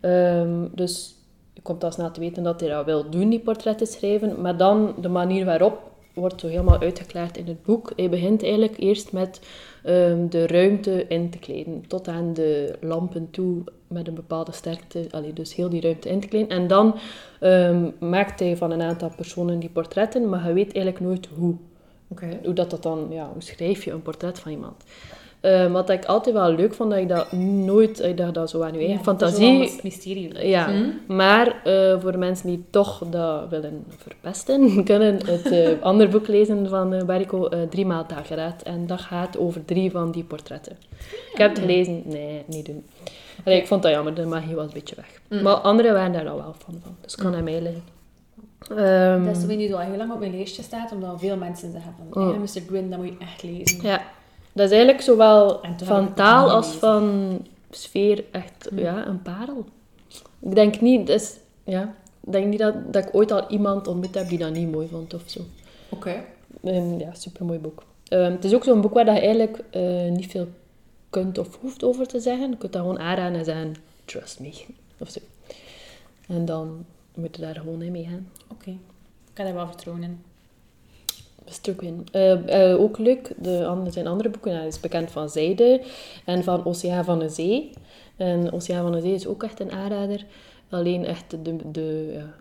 Ehm, 0.00 0.66
dus 0.74 1.14
je 1.52 1.62
komt 1.62 1.84
al 1.84 1.92
snel 1.92 2.10
te 2.10 2.20
weten 2.20 2.42
dat 2.42 2.60
hij 2.60 2.68
dat 2.68 2.84
wil 2.84 3.10
doen, 3.10 3.30
die 3.30 3.40
portretten 3.40 3.86
schrijven. 3.86 4.40
Maar 4.40 4.56
dan 4.56 4.94
de 5.00 5.08
manier 5.08 5.44
waarop 5.44 5.94
wordt 6.20 6.40
zo 6.40 6.46
helemaal 6.46 6.80
uitgeklaard 6.80 7.36
in 7.36 7.46
het 7.46 7.62
boek. 7.62 7.92
Hij 7.96 8.10
begint 8.10 8.42
eigenlijk 8.42 8.78
eerst 8.78 9.12
met 9.12 9.40
ehm, 9.82 10.28
de 10.28 10.46
ruimte 10.46 11.06
in 11.08 11.30
te 11.30 11.38
kleden. 11.38 11.84
Tot 11.86 12.08
aan 12.08 12.34
de 12.34 12.78
lampen 12.80 13.30
toe 13.30 13.62
met 13.86 14.08
een 14.08 14.14
bepaalde 14.14 14.52
sterkte. 14.52 15.06
Allee, 15.10 15.32
dus 15.32 15.54
heel 15.54 15.68
die 15.68 15.80
ruimte 15.80 16.08
in 16.08 16.20
te 16.20 16.28
kleden. 16.28 16.48
En 16.48 16.66
dan 16.66 16.94
ehm, 17.40 17.90
maakt 17.98 18.40
hij 18.40 18.56
van 18.56 18.70
een 18.70 18.82
aantal 18.82 19.10
personen 19.16 19.58
die 19.58 19.70
portretten, 19.70 20.28
maar 20.28 20.48
je 20.48 20.54
weet 20.54 20.74
eigenlijk 20.74 21.04
nooit 21.04 21.28
hoe. 21.36 21.54
Hoe 22.44 22.52
dat, 22.52 22.70
dat 22.70 22.82
dan, 22.82 23.06
ja, 23.10 23.30
hoe 23.32 23.42
schrijf 23.42 23.84
je 23.84 23.90
een 23.90 24.02
portret 24.02 24.38
van 24.38 24.52
iemand? 24.52 24.84
Ehm, 25.46 25.72
wat 25.72 25.90
ik 25.90 26.04
altijd 26.04 26.34
wel 26.34 26.52
leuk 26.52 26.74
vond, 26.74 26.90
dat 26.90 26.98
ik 26.98 27.08
dat 27.08 27.32
nooit, 27.32 27.96
dat 27.96 28.26
je 28.26 28.30
dat 28.32 28.50
zo 28.50 28.62
aan 28.62 28.72
je 28.72 28.78
eigen 28.78 28.96
Ja, 28.96 29.02
dat 29.04 29.06
is 29.06 29.18
fantasie... 29.18 29.58
wel 29.58 29.68
een 29.68 29.80
mysterie. 29.82 30.48
Ja, 30.48 30.68
Hm? 30.68 31.14
maar 31.14 31.62
eh, 31.64 32.00
voor 32.00 32.18
mensen 32.18 32.46
die 32.46 32.64
toch 32.70 33.02
dat 33.10 33.48
willen 33.48 33.84
verpesten, 33.96 34.74
kunnen 34.84 35.26
het 35.26 35.50
eh, 35.50 35.82
andere 35.82 36.10
boek 36.10 36.26
lezen 36.26 36.68
van 36.68 36.92
uh, 36.94 37.20
eh, 37.20 37.68
Drie 37.70 37.86
maal 37.86 38.06
dageraad. 38.06 38.62
En 38.62 38.86
dat 38.86 39.00
gaat 39.00 39.38
over 39.38 39.64
drie 39.64 39.90
van 39.90 40.10
die 40.10 40.24
portretten. 40.24 40.76
Ik 41.32 41.38
heb 41.38 41.50
het 41.50 41.58
gelezen, 41.58 42.02
nee, 42.04 42.42
niet 42.46 42.66
doen. 42.66 42.84
Allee, 43.44 43.58
ik 43.58 43.66
vond 43.66 43.82
dat 43.82 43.92
jammer, 43.92 44.14
de 44.14 44.26
magie 44.26 44.54
was 44.54 44.66
een 44.66 44.72
beetje 44.72 44.96
weg. 44.96 45.20
Mm. 45.28 45.42
Maar 45.42 45.54
anderen 45.54 45.92
waren 45.92 46.12
daar 46.12 46.28
al 46.28 46.36
wel 46.36 46.54
van, 46.58 46.74
van 46.82 46.96
dus 47.00 47.14
kan 47.14 47.34
aan 47.34 47.44
mij 47.44 47.62
liggen. 47.62 47.82
Ehm, 48.68 49.24
Dat 49.24 49.36
is 49.36 49.42
zo 49.42 49.48
die 49.48 49.74
al 49.74 49.80
heel 49.80 49.96
lang 49.96 50.12
op 50.12 50.18
mijn 50.18 50.36
lijstje 50.36 50.62
staat, 50.62 50.92
omdat 50.92 51.20
veel 51.20 51.36
mensen 51.36 51.72
zeggen 51.72 51.94
van, 51.98 52.22
Oh. 52.22 52.32
ja, 52.32 52.38
Mr. 52.38 52.66
Gwyn, 52.66 52.90
dat 52.90 52.98
moet 52.98 53.08
je 53.08 53.16
echt 53.18 53.42
lezen. 53.42 53.82
ja, 53.82 54.02
dat 54.56 54.64
is 54.64 54.70
eigenlijk 54.70 55.00
zowel 55.00 55.60
van 55.76 56.14
taal 56.14 56.50
als 56.50 56.66
van 56.66 57.38
sfeer 57.70 58.24
echt 58.32 58.70
Mm. 58.70 58.78
ja, 58.78 59.06
een 59.06 59.22
parel. 59.22 59.64
Ik 60.38 60.54
denk 60.54 60.80
niet, 60.80 61.06
dus, 61.06 61.36
ja, 61.64 61.94
ik 62.20 62.32
denk 62.32 62.46
niet 62.46 62.58
dat, 62.58 62.92
dat 62.92 63.04
ik 63.04 63.14
ooit 63.14 63.30
al 63.32 63.48
iemand 63.48 63.86
ontmoet 63.86 64.14
heb 64.14 64.28
die 64.28 64.38
dat 64.38 64.52
niet 64.52 64.70
mooi 64.72 64.88
vond 64.88 65.14
of 65.14 65.22
zo. 65.26 65.40
Oké. 65.88 66.24
Een 66.62 66.98
ja, 66.98 67.14
supermooi 67.14 67.58
boek. 67.58 67.82
Ehm, 68.08 68.32
het 68.32 68.44
is 68.44 68.54
ook 68.54 68.64
zo'n 68.64 68.80
boek 68.80 68.94
waar 68.94 69.04
je 69.04 69.10
eigenlijk 69.10 69.60
eh, 69.70 70.08
niet 70.10 70.30
veel 70.30 70.48
kunt 71.10 71.38
of 71.38 71.58
hoeft 71.60 71.84
over 71.84 72.06
te 72.06 72.20
zeggen. 72.20 72.50
Je 72.50 72.56
kunt 72.56 72.72
dat 72.72 72.82
gewoon 72.82 72.98
aanraden 72.98 73.38
en 73.38 73.44
zeggen, 73.44 73.76
trust 74.04 74.40
me, 74.40 74.52
of 74.98 75.10
zo. 75.10 75.20
En 76.28 76.44
dan 76.44 76.84
moet 77.14 77.36
je 77.36 77.42
daar 77.42 77.54
gewoon 77.54 77.82
in 77.82 77.92
mee 77.92 78.04
gaan. 78.04 78.28
Oké, 78.50 78.70
ik 78.70 79.32
kan 79.32 79.44
daar 79.44 79.54
wel 79.54 79.66
vertrouwen 79.66 80.04
in. 80.04 80.22
Mr. 81.46 81.74
Quinn. 81.74 82.06
Eh, 82.12 82.70
eh, 82.70 82.80
ook 82.80 82.98
leuk, 82.98 83.32
de 83.36 83.66
andere, 83.66 83.90
zijn 83.90 84.06
andere 84.06 84.28
boeken. 84.28 84.56
Hij 84.56 84.66
is 84.66 84.80
bekend 84.80 85.10
van 85.10 85.28
Zijde 85.28 85.82
en 86.24 86.44
van 86.44 86.64
Oceaan 86.64 87.04
van 87.04 87.18
de 87.18 87.28
Zee. 87.28 87.70
En 88.16 88.52
Oceaan 88.52 88.82
van 88.82 88.92
de 88.92 89.00
Zee 89.00 89.14
is 89.14 89.26
ook 89.26 89.42
echt 89.42 89.60
een 89.60 89.72
aanrader. 89.72 90.24
Alleen 90.68 91.04
echt 91.04 91.30
de, 91.30 91.70
de 91.70 92.12
ja, 92.14 92.34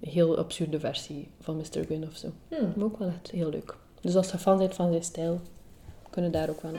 heel 0.00 0.38
absurde 0.38 0.80
versie 0.80 1.28
van 1.40 1.56
Mr. 1.56 1.84
Gwyn 1.84 2.06
of 2.06 2.16
zo. 2.16 2.28
Hm. 2.48 2.54
Maar 2.76 2.84
ook 2.84 2.98
wel 2.98 3.08
echt 3.08 3.30
heel 3.30 3.50
leuk. 3.50 3.76
Dus 4.00 4.16
als 4.16 4.30
je 4.30 4.38
fan 4.38 4.58
bent 4.58 4.74
van 4.74 4.90
zijn 4.90 5.04
stijl, 5.04 5.40
kunnen 6.10 6.32
daar 6.32 6.50
ook 6.50 6.62
wel 6.62 6.72
op. 6.72 6.78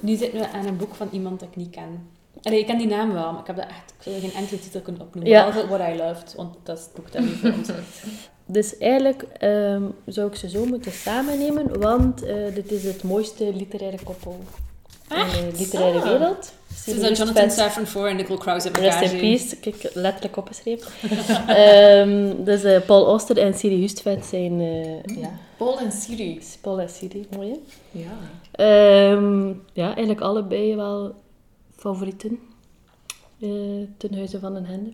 Nu 0.00 0.16
zitten 0.16 0.40
we 0.40 0.48
aan 0.48 0.66
een 0.66 0.76
boek 0.76 0.94
van 0.94 1.08
iemand 1.12 1.40
dat 1.40 1.48
ik 1.48 1.56
niet 1.56 1.70
ken. 1.70 2.08
Allee, 2.42 2.58
ik 2.58 2.66
ken 2.66 2.78
die 2.78 2.86
naam 2.86 3.12
wel, 3.12 3.30
maar 3.32 3.40
ik 3.40 3.46
heb 3.46 3.56
dat 3.56 3.64
echt, 3.68 3.94
ik 3.98 4.02
zou 4.02 4.20
geen 4.20 4.32
enkele 4.34 4.60
titel 4.60 4.80
kunnen 4.80 5.02
opnoemen. 5.02 5.32
Ja. 5.32 5.46
Behalve 5.46 5.68
What 5.68 5.80
I 5.94 5.96
Loved, 5.96 6.34
want 6.36 6.54
dat 6.62 6.78
is 6.78 6.84
het 6.84 6.94
boek 6.94 7.12
dat. 7.12 7.22
Dus 8.46 8.78
eigenlijk 8.78 9.22
ehm, 9.22 9.82
zou 10.06 10.28
ik 10.28 10.34
ze 10.34 10.48
zo 10.48 10.64
moeten 10.64 10.92
samennemen, 10.92 11.80
want 11.80 12.22
eh, 12.22 12.34
dit 12.54 12.72
is 12.72 12.84
het 12.84 13.02
mooiste 13.02 13.52
literaire 13.54 13.98
koppel 14.04 14.36
in 15.10 15.16
de 15.50 15.58
literaire 15.58 15.98
Ah. 15.98 16.04
wereld. 16.04 16.52
Dus 16.86 17.00
dat 17.00 17.16
Jonathan 17.16 17.50
Safran 17.50 17.86
Foer 17.86 18.08
en 18.08 18.16
Nicole 18.16 18.38
Krause 18.38 18.64
hebben 18.68 18.82
Rest 18.82 19.12
in 19.12 19.18
peace, 19.20 19.56
kijk, 19.56 19.90
letterlijk 19.94 20.36
opgeschreven. 20.36 20.86
Ehm, 21.56 22.44
dus 22.44 22.62
eh, 22.62 22.80
Paul 22.86 23.06
Auster 23.06 23.38
en 23.38 23.54
Siri 23.54 23.80
Hustvedt 23.80 24.26
zijn... 24.26 24.60
eh, 24.60 25.16
ja, 25.20 25.30
Paul 25.56 25.78
en 25.80 25.92
Siri. 25.92 26.40
Paul 26.60 26.80
en 26.80 26.88
Siri, 26.88 27.26
mooi 27.36 27.50
hè? 27.50 27.58
Ja. 28.00 28.12
Ehm, 28.52 29.48
ja, 29.72 29.84
eigenlijk 29.86 30.20
allebei 30.20 30.76
wel 30.76 31.14
favorieten 31.80 32.38
eh, 33.40 33.48
ten 33.96 34.14
huize 34.14 34.38
van 34.38 34.54
een 34.54 34.66
hende. 34.66 34.90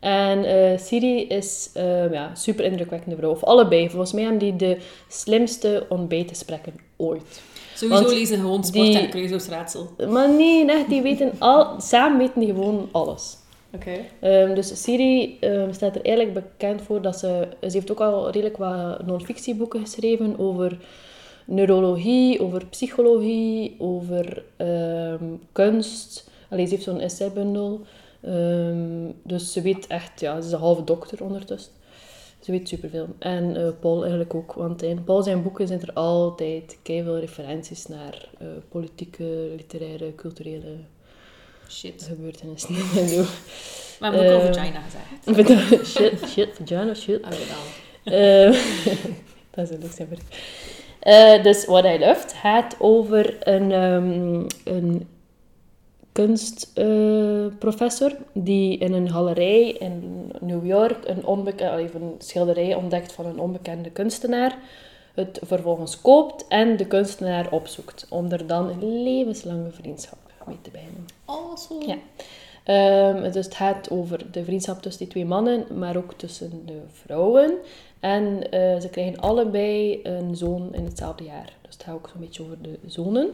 En 0.00 0.44
eh, 0.44 0.78
Siri 0.78 1.26
is 1.26 1.70
eh, 1.74 2.12
ja, 2.12 2.34
super 2.34 2.64
indrukwekkende 2.64 3.16
vrouw. 3.16 3.30
Of 3.30 3.44
allebei. 3.44 3.90
Volgens 3.90 4.12
mij 4.12 4.22
hebben 4.22 4.40
die 4.40 4.56
de 4.56 4.78
slimste 5.08 5.86
ontbijtgesprekken 5.88 6.72
ooit. 6.96 7.42
Sowieso 7.74 8.02
Want 8.02 8.14
lezen 8.14 8.38
gewoon 8.40 8.64
sport 8.64 8.86
die- 8.86 8.98
en 8.98 9.10
Crusoe's-raadsel. 9.10 9.90
Maar 10.08 10.28
nee, 10.30 10.70
echt, 10.70 10.88
die 10.88 11.02
weten 11.02 11.32
al, 11.38 11.80
samen 11.80 12.18
weten 12.18 12.40
die 12.40 12.48
gewoon 12.48 12.88
alles. 12.92 13.36
Oké. 13.74 13.90
Ehm, 14.20 14.54
dus 14.54 14.82
Siri 14.82 15.36
ehm, 15.40 15.72
staat 15.72 15.94
er 15.96 16.04
eigenlijk 16.04 16.34
bekend 16.34 16.82
voor 16.82 17.02
dat 17.02 17.18
ze... 17.18 17.48
Ze 17.60 17.68
heeft 17.70 17.90
ook 17.90 18.00
al 18.00 18.30
redelijk 18.30 18.56
wat 18.56 19.06
non-fictieboeken 19.06 19.80
geschreven 19.80 20.38
over 20.38 20.78
neurologie, 21.44 22.40
over 22.40 22.66
psychologie, 22.66 23.74
over 23.78 24.42
ehm, 24.56 25.24
kunst. 25.52 26.30
Allee, 26.50 26.64
ze 26.66 26.70
heeft 26.72 26.84
zo'n 26.84 27.00
essaybundel. 27.00 27.80
Ehm, 28.20 29.10
dus 29.22 29.52
ze 29.52 29.60
weet 29.62 29.86
echt... 29.86 30.20
Ja, 30.20 30.40
ze 30.40 30.46
is 30.46 30.52
een 30.52 30.58
halve 30.58 30.84
dokter 30.84 31.22
ondertussen. 31.24 31.72
Ze 32.40 32.50
weet 32.50 32.68
superveel. 32.68 33.06
En 33.18 33.56
eh, 33.56 33.68
Paul 33.80 34.00
eigenlijk 34.00 34.34
ook. 34.34 34.52
Want 34.52 34.82
in 34.82 35.04
Paul 35.04 35.22
zijn 35.22 35.42
boeken 35.42 35.66
zijn 35.66 35.80
er 35.82 35.92
altijd 35.92 36.78
veel 36.84 37.18
referenties 37.18 37.86
naar 37.86 38.28
eh, 38.38 38.46
politieke, 38.68 39.52
literaire, 39.56 40.14
culturele 40.14 40.76
Shit. 41.68 42.06
gebeurtenissen. 42.08 42.74
en 42.96 43.08
zo. 43.08 43.24
Maar 44.00 44.10
we 44.12 44.16
hebben 44.18 44.34
ook 44.34 44.42
over 44.42 44.56
Eh, 44.56 44.64
China 44.64 44.80
gezegd. 44.80 45.86
shit, 45.96 46.28
shit, 46.30 46.60
vagina, 46.64 46.94
shit. 46.94 47.20
Eh, 48.04 48.52
dat 49.54 49.64
is 49.64 49.70
een 49.70 49.80
Luxemburg. 49.80 50.20
Eh 51.04 51.42
dus 51.42 51.64
What 51.64 51.84
I 51.84 51.98
Loved 51.98 52.32
gaat 52.32 52.76
over 52.78 53.48
een, 53.48 53.72
ehm, 53.72 54.42
een 54.64 55.08
kunstprofessor 56.12 58.16
die 58.32 58.78
in 58.78 58.92
een 58.92 59.10
galerij 59.10 59.68
in 59.68 60.30
New 60.40 60.66
York 60.66 61.08
een, 61.08 61.26
een 61.94 62.14
schilderij 62.18 62.74
ontdekt 62.74 63.12
van 63.12 63.26
een 63.26 63.38
onbekende 63.38 63.90
kunstenaar. 63.90 64.58
Het 65.14 65.40
vervolgens 65.42 66.00
koopt 66.00 66.44
en 66.48 66.76
de 66.76 66.86
kunstenaar 66.86 67.50
opzoekt. 67.50 68.06
Om 68.08 68.30
er 68.30 68.46
dan 68.46 68.68
een 68.68 69.02
levenslange 69.02 69.70
vriendschap 69.70 70.18
mee 70.46 70.58
te 70.62 70.70
beginnen. 70.70 71.06
Zo. 71.68 71.80
Ja. 71.86 71.96
Ehm, 72.64 73.32
dus 73.32 73.44
het 73.44 73.54
gaat 73.54 73.90
over 73.90 74.32
de 74.32 74.44
vriendschap 74.44 74.82
tussen 74.82 75.02
die 75.02 75.12
twee 75.12 75.24
mannen, 75.24 75.64
maar 75.78 75.96
ook 75.96 76.12
tussen 76.12 76.62
de 76.66 76.80
vrouwen. 76.92 77.54
En 78.00 78.50
eh, 78.50 78.80
ze 78.80 78.88
krijgen 78.90 79.20
allebei 79.20 80.00
een 80.02 80.36
zoon 80.36 80.68
in 80.72 80.84
hetzelfde 80.84 81.24
jaar. 81.24 81.52
Dus 81.62 81.74
het 81.74 81.82
gaat 81.82 81.94
ook 81.94 82.08
zo'n 82.12 82.20
beetje 82.20 82.42
over 82.42 82.56
de 82.62 82.78
zonen. 82.86 83.30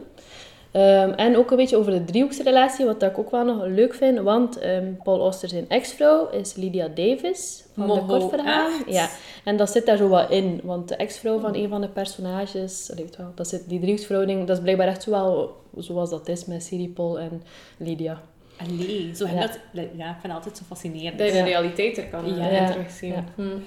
Ehm, 0.71 1.09
en 1.09 1.37
ook 1.37 1.51
een 1.51 1.57
beetje 1.57 1.77
over 1.77 1.91
de 1.91 2.03
driehoeksrelatie, 2.03 2.85
wat 2.85 3.03
ik 3.03 3.17
ook 3.17 3.31
wel 3.31 3.45
nog 3.45 3.65
leuk 3.65 3.93
vind. 3.93 4.19
Want 4.19 4.59
ehm, 4.59 4.93
Paul 5.03 5.19
Auster 5.19 5.49
zijn 5.49 5.69
ex-vrouw 5.69 6.29
is 6.29 6.55
Lydia 6.55 6.87
Davis 6.87 7.63
van 7.73 7.87
de 7.87 7.93
Moho, 7.93 8.05
kortverhalen. 8.05 8.77
echt? 8.77 8.95
Ja, 8.95 9.09
en 9.43 9.57
dat 9.57 9.69
zit 9.69 9.85
daar 9.85 9.97
zo 9.97 10.07
wat 10.07 10.29
in. 10.29 10.61
Want 10.63 10.87
de 10.87 10.95
ex-vrouw 10.95 11.39
van 11.39 11.55
een 11.55 11.69
van 11.69 11.81
de 11.81 11.89
personages, 11.89 12.91
weet 12.95 13.17
wel, 13.17 13.31
dat 13.35 13.47
zit, 13.47 13.69
die 13.69 13.79
driehoeksverhouding, 13.79 14.47
dat 14.47 14.55
is 14.55 14.61
blijkbaar 14.61 14.87
echt 14.87 15.03
zo 15.03 15.11
wel 15.11 15.55
zoals 15.77 16.09
dat 16.09 16.27
is 16.27 16.45
met 16.45 16.63
Siri, 16.63 16.89
Paul 16.89 17.19
en 17.19 17.43
Lydia. 17.77 18.21
Allee, 18.65 19.15
zo 19.15 19.27
Ja. 19.27 19.39
dat... 19.39 19.59
Ja, 19.71 19.81
ik 19.83 19.91
vind 19.95 20.21
het 20.21 20.31
altijd 20.31 20.57
zo 20.57 20.63
fascinerend. 20.63 21.17
Dat 21.17 21.27
je 21.27 21.33
de 21.33 21.43
realiteit 21.43 21.97
er 21.97 22.07
kan 22.07 22.35
Ja. 22.35 22.49
Ja. 22.49 22.71
terugzien. 22.71 23.11
Ja. 23.11 23.23
Hm. 23.35 23.57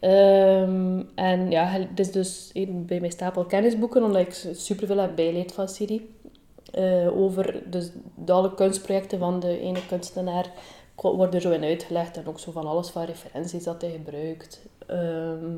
Ehm, 0.00 1.02
en 1.14 1.50
ja, 1.50 1.66
het 1.66 2.00
is 2.00 2.12
dus 2.12 2.50
bij 2.68 3.00
mijn 3.00 3.12
stapel 3.12 3.44
kennisboeken, 3.44 4.02
omdat 4.02 4.20
ik 4.20 4.48
superveel 4.52 4.98
heb 4.98 5.16
bijgeleerd 5.16 5.52
van 5.52 5.68
Siri. 5.68 6.14
Eh, 6.72 7.18
over 7.18 7.62
dus 7.70 7.90
de 8.14 8.32
alle 8.32 8.54
kunstprojecten 8.54 9.18
van 9.18 9.40
de 9.40 9.60
ene 9.60 9.86
kunstenaar 9.86 10.50
wordt 10.96 11.34
er 11.34 11.40
zo 11.40 11.50
in 11.50 11.64
uitgelegd. 11.64 12.16
En 12.16 12.26
ook 12.26 12.40
zo 12.40 12.52
van 12.52 12.66
alles 12.66 12.88
van 12.88 13.04
referenties 13.04 13.64
dat 13.64 13.80
hij 13.80 13.90
gebruikt. 13.90 14.66
Ehm, 14.86 15.54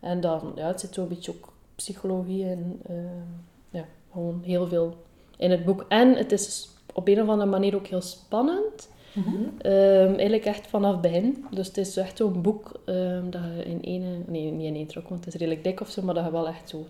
en 0.00 0.20
dan, 0.20 0.52
ja, 0.54 0.66
het 0.66 0.80
zit 0.80 0.94
zo'n 0.94 1.08
beetje 1.08 1.32
ook 1.32 1.52
psychologie 1.74 2.44
en 2.44 2.80
ehm, 2.88 3.30
ja, 3.70 3.84
gewoon 4.12 4.42
heel 4.44 4.66
veel 4.66 4.96
in 5.36 5.50
het 5.50 5.64
boek. 5.64 5.84
En 5.88 6.16
het 6.16 6.32
is 6.32 6.68
op 6.92 7.08
een 7.08 7.22
of 7.22 7.28
andere 7.28 7.50
manier 7.50 7.74
ook 7.74 7.86
heel 7.86 8.00
spannend. 8.00 8.88
Mhm. 9.12 9.28
Ehm, 9.58 10.08
eigenlijk 10.08 10.44
echt 10.44 10.66
vanaf 10.66 10.92
het 10.92 11.00
begin. 11.00 11.44
Dus 11.50 11.66
het 11.66 11.76
is 11.76 11.96
echt 11.96 12.16
zo'n 12.16 12.42
boek 12.42 12.80
ehm, 12.84 13.30
dat 13.30 13.42
je 13.42 13.64
in 13.64 13.82
één... 13.82 14.24
Nee, 14.26 14.50
niet 14.50 14.66
in 14.66 14.74
één 14.74 14.86
trok, 14.86 15.08
want 15.08 15.24
het 15.24 15.34
is 15.34 15.40
redelijk 15.40 15.64
dik 15.64 15.80
of 15.80 15.90
zo, 15.90 16.02
maar 16.02 16.14
dat 16.14 16.24
je 16.24 16.30
wel 16.30 16.48
echt 16.48 16.68
zo... 16.68 16.86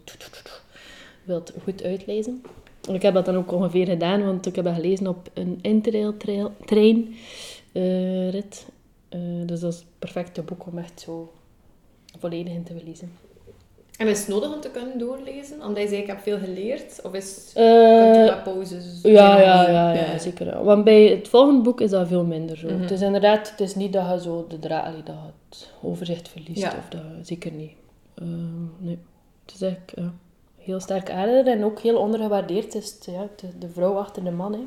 wilt 1.25 1.53
goed 1.63 1.83
uitlezen. 1.83 2.43
En 2.89 2.95
ik 2.95 3.03
heb 3.03 3.15
dat 3.15 3.25
dan 3.25 3.37
ook 3.37 3.53
ongeveer 3.53 3.87
gedaan, 3.87 4.25
want 4.25 4.47
ik 4.47 4.57
heb 4.57 4.65
dat 4.65 4.75
gelezen 4.75 5.07
op 5.07 5.31
een 5.35 5.59
interrail-trein 5.63 7.15
eh, 7.73 8.31
rit. 8.31 8.67
Eh, 9.09 9.21
dus 9.47 9.61
dat 9.61 9.73
is 9.73 9.79
het 9.79 9.87
perfecte 9.99 10.43
boek 10.43 10.67
om 10.67 10.79
echt 10.79 11.01
zo 11.01 11.33
volledig 12.19 12.53
in 12.53 12.63
te 12.63 12.75
lezen. 12.85 13.13
En 14.03 14.09
is 14.09 14.19
het 14.19 14.29
nodig 14.29 14.55
om 14.55 14.61
te 14.61 14.71
kunnen 14.71 14.99
doorlezen? 14.99 15.65
Omdat 15.65 15.83
je 15.83 15.89
zei, 15.89 16.01
ik 16.01 16.07
heb 16.07 16.21
veel 16.21 16.39
geleerd. 16.39 17.01
Of 17.03 17.13
is 17.13 17.51
Eh, 17.55 18.03
kunt 18.03 18.17
je 18.17 18.25
wat 18.35 18.43
pauzes 18.43 18.85
Ja, 19.03 19.41
ja, 19.41 19.71
ja, 19.71 19.93
ja, 19.93 20.19
zeker. 20.19 20.47
ja. 20.47 20.63
Want 20.63 20.85
bij 20.85 21.07
het 21.07 21.29
volgende 21.29 21.63
boek 21.63 21.81
is 21.81 21.91
dat 21.91 22.09
veel 22.09 22.25
minder 22.25 22.57
zo. 22.57 22.69
Mhm. 22.69 22.81
Het 22.81 22.91
is 22.91 23.01
inderdaad, 23.01 23.51
het 23.51 23.61
is 23.61 23.75
niet 23.75 23.93
dat 23.93 24.09
je 24.11 24.21
zo 24.21 24.45
de 24.49 24.59
draad, 24.59 24.95
dat 25.05 25.15
het 25.49 25.71
overzicht 25.83 26.29
verliest. 26.29 26.61
Ja. 26.61 26.73
Of 26.79 26.89
dat, 26.89 27.01
zeker 27.23 27.53
niet. 27.53 27.73
Ehm, 28.15 28.63
nee. 28.79 28.99
Het 29.47 29.61
is 29.61 29.69
ja, 29.95 30.13
heel 30.59 30.81
sterk 30.81 31.11
aardig 31.11 31.47
en 31.47 31.65
ook 31.65 31.81
heel 31.81 31.97
ondergewaardeerd. 31.97 32.65
Het 32.65 32.75
is 32.75 32.99
ja, 33.07 33.27
de, 33.37 33.47
de 33.59 33.69
vrouw 33.69 33.95
achter 33.99 34.25
de 34.25 34.31
man. 34.31 34.53
Hè. 34.53 34.61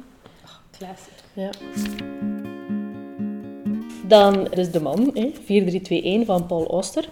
Classic. 0.78 1.14
Ja. 1.34 1.50
Dan 4.08 4.52
is 4.52 4.72
De 4.72 4.82
Man, 4.82 5.00
hè, 5.14 5.32
4321 5.44 6.26
van 6.26 6.46
Paul 6.46 6.68
Auster. 6.68 7.10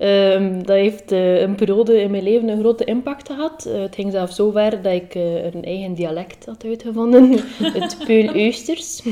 Ehm, 0.00 0.58
dat 0.58 0.76
heeft 0.76 1.12
eh, 1.12 1.40
een 1.40 1.54
periode 1.54 2.00
in 2.00 2.10
mijn 2.10 2.22
leven 2.22 2.48
een 2.48 2.58
grote 2.58 2.84
impact 2.84 3.28
gehad. 3.28 3.64
Eh, 3.64 3.80
het 3.80 3.94
ging 3.94 4.12
zelfs 4.12 4.36
zo 4.36 4.50
ver 4.50 4.82
dat 4.82 4.92
ik 4.92 5.14
eh, 5.14 5.44
een 5.44 5.64
eigen 5.64 5.94
dialect 5.94 6.46
had 6.46 6.64
uitgevonden. 6.64 7.30
het 7.78 7.96
Peul-Eusters. 8.06 9.02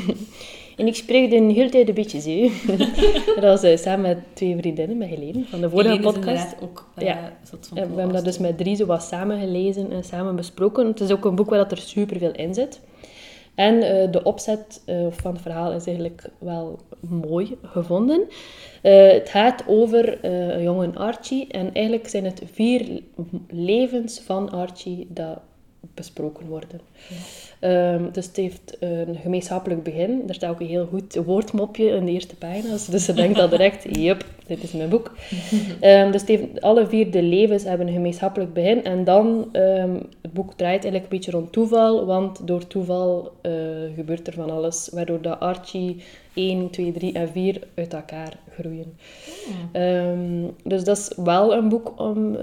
en 0.77 0.87
ik 0.87 0.95
spreek 0.95 1.31
de 1.31 1.37
hele 1.37 1.69
tijd 1.69 1.89
een 1.89 1.95
beetje 1.95 2.21
zo. 2.21 2.51
dat 3.41 3.61
was 3.61 3.83
samen 3.83 4.01
met 4.01 4.19
twee 4.33 4.57
vriendinnen, 4.57 4.99
met 4.99 5.09
Helene, 5.09 5.45
van 5.45 5.61
de 5.61 5.71
vorige 5.71 5.89
Helene 5.89 6.13
podcast. 6.13 6.57
ook 6.63 6.89
Ja. 6.97 7.33
we 7.73 7.81
hebben 7.81 8.13
dat 8.13 8.25
dus 8.25 8.39
met 8.39 8.59
drie 8.59 8.77
zo 8.77 8.87
wat 8.87 9.03
samen 9.03 9.41
gelezen 9.41 9.91
en 9.91 10.05
samen 10.05 10.37
besproken. 10.37 10.87
Het 10.87 11.01
is 11.01 11.11
ook 11.11 11.25
een 11.25 11.35
boek 11.35 11.51
waar 11.51 11.59
dat 11.59 11.73
er 11.73 11.79
superveel 11.79 12.33
in 12.33 12.55
zit. 12.55 12.81
En 13.59 13.83
eh, 13.83 14.13
de 14.13 14.23
opzet 14.23 14.83
eh, 14.85 15.07
van 15.11 15.33
het 15.33 15.43
verhaal 15.43 15.73
is 15.73 15.87
eigenlijk 15.87 16.23
wel 16.39 16.79
mooi 17.09 17.59
gevonden. 17.63 18.21
Eh, 18.83 19.13
het 19.13 19.29
gaat 19.29 19.65
over 19.67 20.31
jongen 20.63 20.97
Archie. 20.97 21.47
En 21.49 21.75
eigenlijk 21.75 22.09
zijn 22.09 22.25
het 22.25 22.43
vier 22.53 23.03
levens 23.49 24.21
van 24.21 24.51
Archie 24.51 25.07
dat 25.11 25.39
besproken 25.95 26.47
worden. 26.47 26.81
Ehm, 27.61 28.03
dus 28.13 28.27
het 28.27 28.37
heeft 28.37 28.77
een 28.81 29.17
gemeenschappelijk 29.23 29.83
begin. 29.83 30.23
Er 30.29 30.35
staat 30.35 30.51
ook 30.51 30.61
een 30.61 30.67
heel 30.67 30.87
goed 30.87 31.15
woordmopje 31.15 31.89
in 31.89 32.05
de 32.05 32.13
eerste 32.13 32.37
pagina's. 32.37 32.87
Dus 32.87 33.05
ze 33.05 33.15
denkt 33.15 33.39
al 33.39 33.49
direct, 33.49 33.87
yep, 33.99 34.25
dit 34.47 34.63
is 34.63 34.73
mijn 34.73 34.89
boek. 34.89 35.13
Ehm, 35.81 36.11
dus 36.11 36.21
het 36.21 36.31
heeft, 36.31 36.61
alle 36.61 36.87
vier 36.87 37.11
de 37.11 37.23
levens 37.23 37.65
hebben 37.65 37.87
een 37.87 37.93
gemeenschappelijk 37.93 38.53
begin. 38.53 38.85
En 38.85 39.05
dan, 39.05 39.49
ehm, 39.53 39.97
het 40.29 40.37
boek 40.37 40.55
draait 40.55 40.83
eigenlijk 40.83 41.05
een 41.05 41.19
beetje 41.19 41.31
rond 41.31 41.53
toeval. 41.53 42.07
Want 42.07 42.47
door 42.47 42.67
toeval 42.67 43.33
eh, 43.41 43.53
gebeurt 43.95 44.27
er 44.27 44.33
van 44.33 44.51
alles. 44.51 44.89
Waardoor 44.93 45.21
dat 45.21 45.41
Archie 45.41 46.03
1, 46.35 46.71
2, 46.71 46.93
3 46.93 47.13
en 47.13 47.29
4 47.29 47.63
uit 47.75 47.95
elkaar 47.95 48.39
groeien. 48.51 48.97
Ehm, 49.73 50.47
dus 50.65 50.85
dat 50.85 50.97
is 50.97 51.13
wel 51.17 51.55
een 51.55 51.69
boek 51.69 52.01
om 52.01 52.35
eh, 52.35 52.41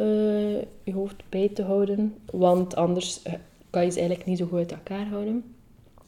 je 0.83 0.93
hoofd 0.93 1.23
bij 1.29 1.49
te 1.53 1.63
houden. 1.63 2.15
Want 2.31 2.75
anders 2.75 3.21
eh, 3.23 3.33
kan 3.69 3.83
je 3.83 3.91
ze 3.91 3.97
eigenlijk 3.97 4.27
niet 4.27 4.37
zo 4.37 4.45
goed 4.45 4.57
uit 4.57 4.71
elkaar 4.71 5.05
houden. 5.07 5.43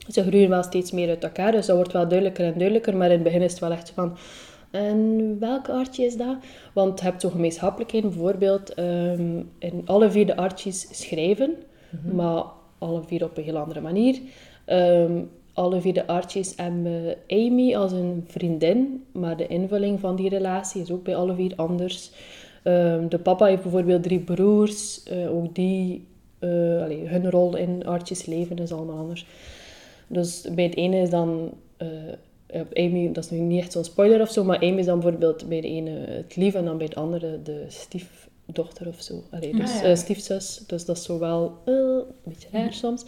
Ze 0.07 0.23
groeien 0.23 0.49
wel 0.49 0.63
steeds 0.63 0.91
meer 0.91 1.09
uit 1.09 1.23
elkaar, 1.23 1.51
dus 1.51 1.65
dat 1.65 1.75
wordt 1.75 1.93
wel 1.93 2.07
duidelijker 2.07 2.45
en 2.45 2.57
duidelijker. 2.57 2.97
Maar 2.97 3.07
in 3.07 3.13
het 3.13 3.23
begin 3.23 3.41
is 3.41 3.51
het 3.51 3.59
wel 3.59 3.71
echt 3.71 3.89
van... 3.89 4.17
En 4.71 5.35
welke 5.39 5.71
Archie 5.71 6.05
is 6.05 6.17
dat? 6.17 6.35
Want 6.73 6.99
je 6.99 7.05
hebt 7.05 7.21
zo 7.21 7.29
gemeenschappelijkheden. 7.29 8.09
Bijvoorbeeld, 8.09 8.73
ehm, 8.73 9.41
in 9.59 9.81
alle 9.85 10.11
vier 10.11 10.25
de 10.25 10.35
Archies 10.35 10.87
schrijven. 10.91 11.55
Maar 12.13 12.43
alle 12.77 13.03
vier 13.03 13.23
op 13.23 13.37
een 13.37 13.43
heel 13.43 13.57
andere 13.57 13.81
manier. 13.81 14.19
Ehm, 14.65 15.21
alle 15.53 15.81
vier 15.81 15.93
de 15.93 16.07
Archies 16.07 16.53
hebben 16.55 17.15
Amy 17.27 17.75
als 17.75 17.91
een 17.91 18.23
vriendin. 18.27 19.03
Maar 19.11 19.37
de 19.37 19.47
invulling 19.47 19.99
van 19.99 20.15
die 20.15 20.29
relatie 20.29 20.81
is 20.81 20.91
ook 20.91 21.03
bij 21.03 21.15
alle 21.15 21.35
vier 21.35 21.53
anders. 21.55 22.11
Ehm, 22.63 23.07
de 23.07 23.19
papa 23.19 23.45
heeft 23.45 23.61
bijvoorbeeld 23.61 24.03
drie 24.03 24.19
broers. 24.19 25.03
eh, 25.03 25.35
ook 25.35 25.55
die... 25.55 26.05
eh, 26.39 26.49
allee, 26.83 27.07
hun 27.07 27.29
rol 27.29 27.55
in 27.55 27.85
Archie's 27.85 28.25
leven 28.25 28.57
is 28.57 28.71
allemaal 28.71 28.97
anders. 28.97 29.25
Dus 30.07 30.47
bij 30.55 30.63
het 30.63 30.75
ene 30.75 30.97
is 31.01 31.09
dan... 31.09 31.51
eh, 32.47 32.61
Amy, 32.73 33.11
dat 33.11 33.23
is 33.23 33.29
nu 33.29 33.37
niet 33.39 33.61
echt 33.61 33.71
zo'n 33.71 33.83
spoiler 33.83 34.21
of 34.21 34.31
zo, 34.31 34.43
maar 34.43 34.57
Amy 34.59 34.77
is 34.79 34.85
dan 34.85 34.99
bijvoorbeeld 34.99 35.47
bij 35.49 35.61
de 35.61 35.67
ene 35.67 35.89
het 35.91 36.35
lief 36.35 36.53
en 36.53 36.65
dan 36.65 36.77
bij 36.77 36.85
het 36.85 36.95
andere 36.95 37.39
de 37.43 37.65
stiefdochter 37.67 38.87
of 38.87 39.01
zo. 39.01 39.23
Allee, 39.31 39.55
dus 39.55 39.69
Ah, 39.75 39.81
ja. 39.81 39.89
eh, 39.89 39.95
stiefzus. 39.95 40.63
Dus 40.67 40.85
dat 40.85 40.97
is 40.97 41.03
zo 41.03 41.19
wel 41.19 41.57
eh, 41.65 41.73
een 41.73 42.03
beetje 42.23 42.47
raar 42.51 42.73
soms. 42.73 43.05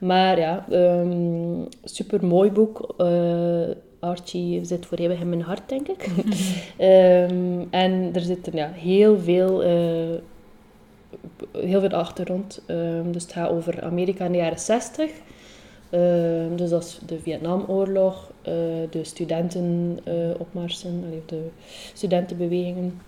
Maar 0.00 0.38
ja, 0.38 0.66
ehm 0.70 1.62
super 1.84 2.24
mooi 2.26 2.50
boek. 2.50 2.94
Eh, 2.98 3.68
Archie 4.00 4.64
zit 4.64 4.86
voor 4.86 4.98
eeuwig 4.98 5.20
in 5.20 5.28
mijn 5.28 5.40
hart, 5.42 5.68
denk 5.68 5.88
ik. 5.88 6.06
Ehm, 6.76 7.60
en 7.70 8.10
er 8.14 8.20
zitten 8.20 8.52
ja, 8.56 8.70
heel 8.72 9.18
veel, 9.18 9.60
heel 11.52 11.80
veel 11.80 11.88
achtergrond. 11.90 12.62
Ehm, 12.66 13.10
dus 13.12 13.22
het 13.22 13.32
gaat 13.32 13.50
over 13.50 13.82
Amerika 13.82 14.24
in 14.24 14.32
de 14.32 14.38
jaren 14.38 14.58
60. 14.58 15.10
Ehm, 15.90 16.56
dus 16.56 16.70
dat 16.70 16.84
is 16.84 17.00
de 17.06 17.18
Vietnamoorlog, 17.18 18.30
eh, 18.42 18.52
de 18.90 19.04
studentenopmarsen, 19.04 21.02
allee, 21.06 21.22
de 21.26 21.48
studentenbewegingen. 21.94 23.00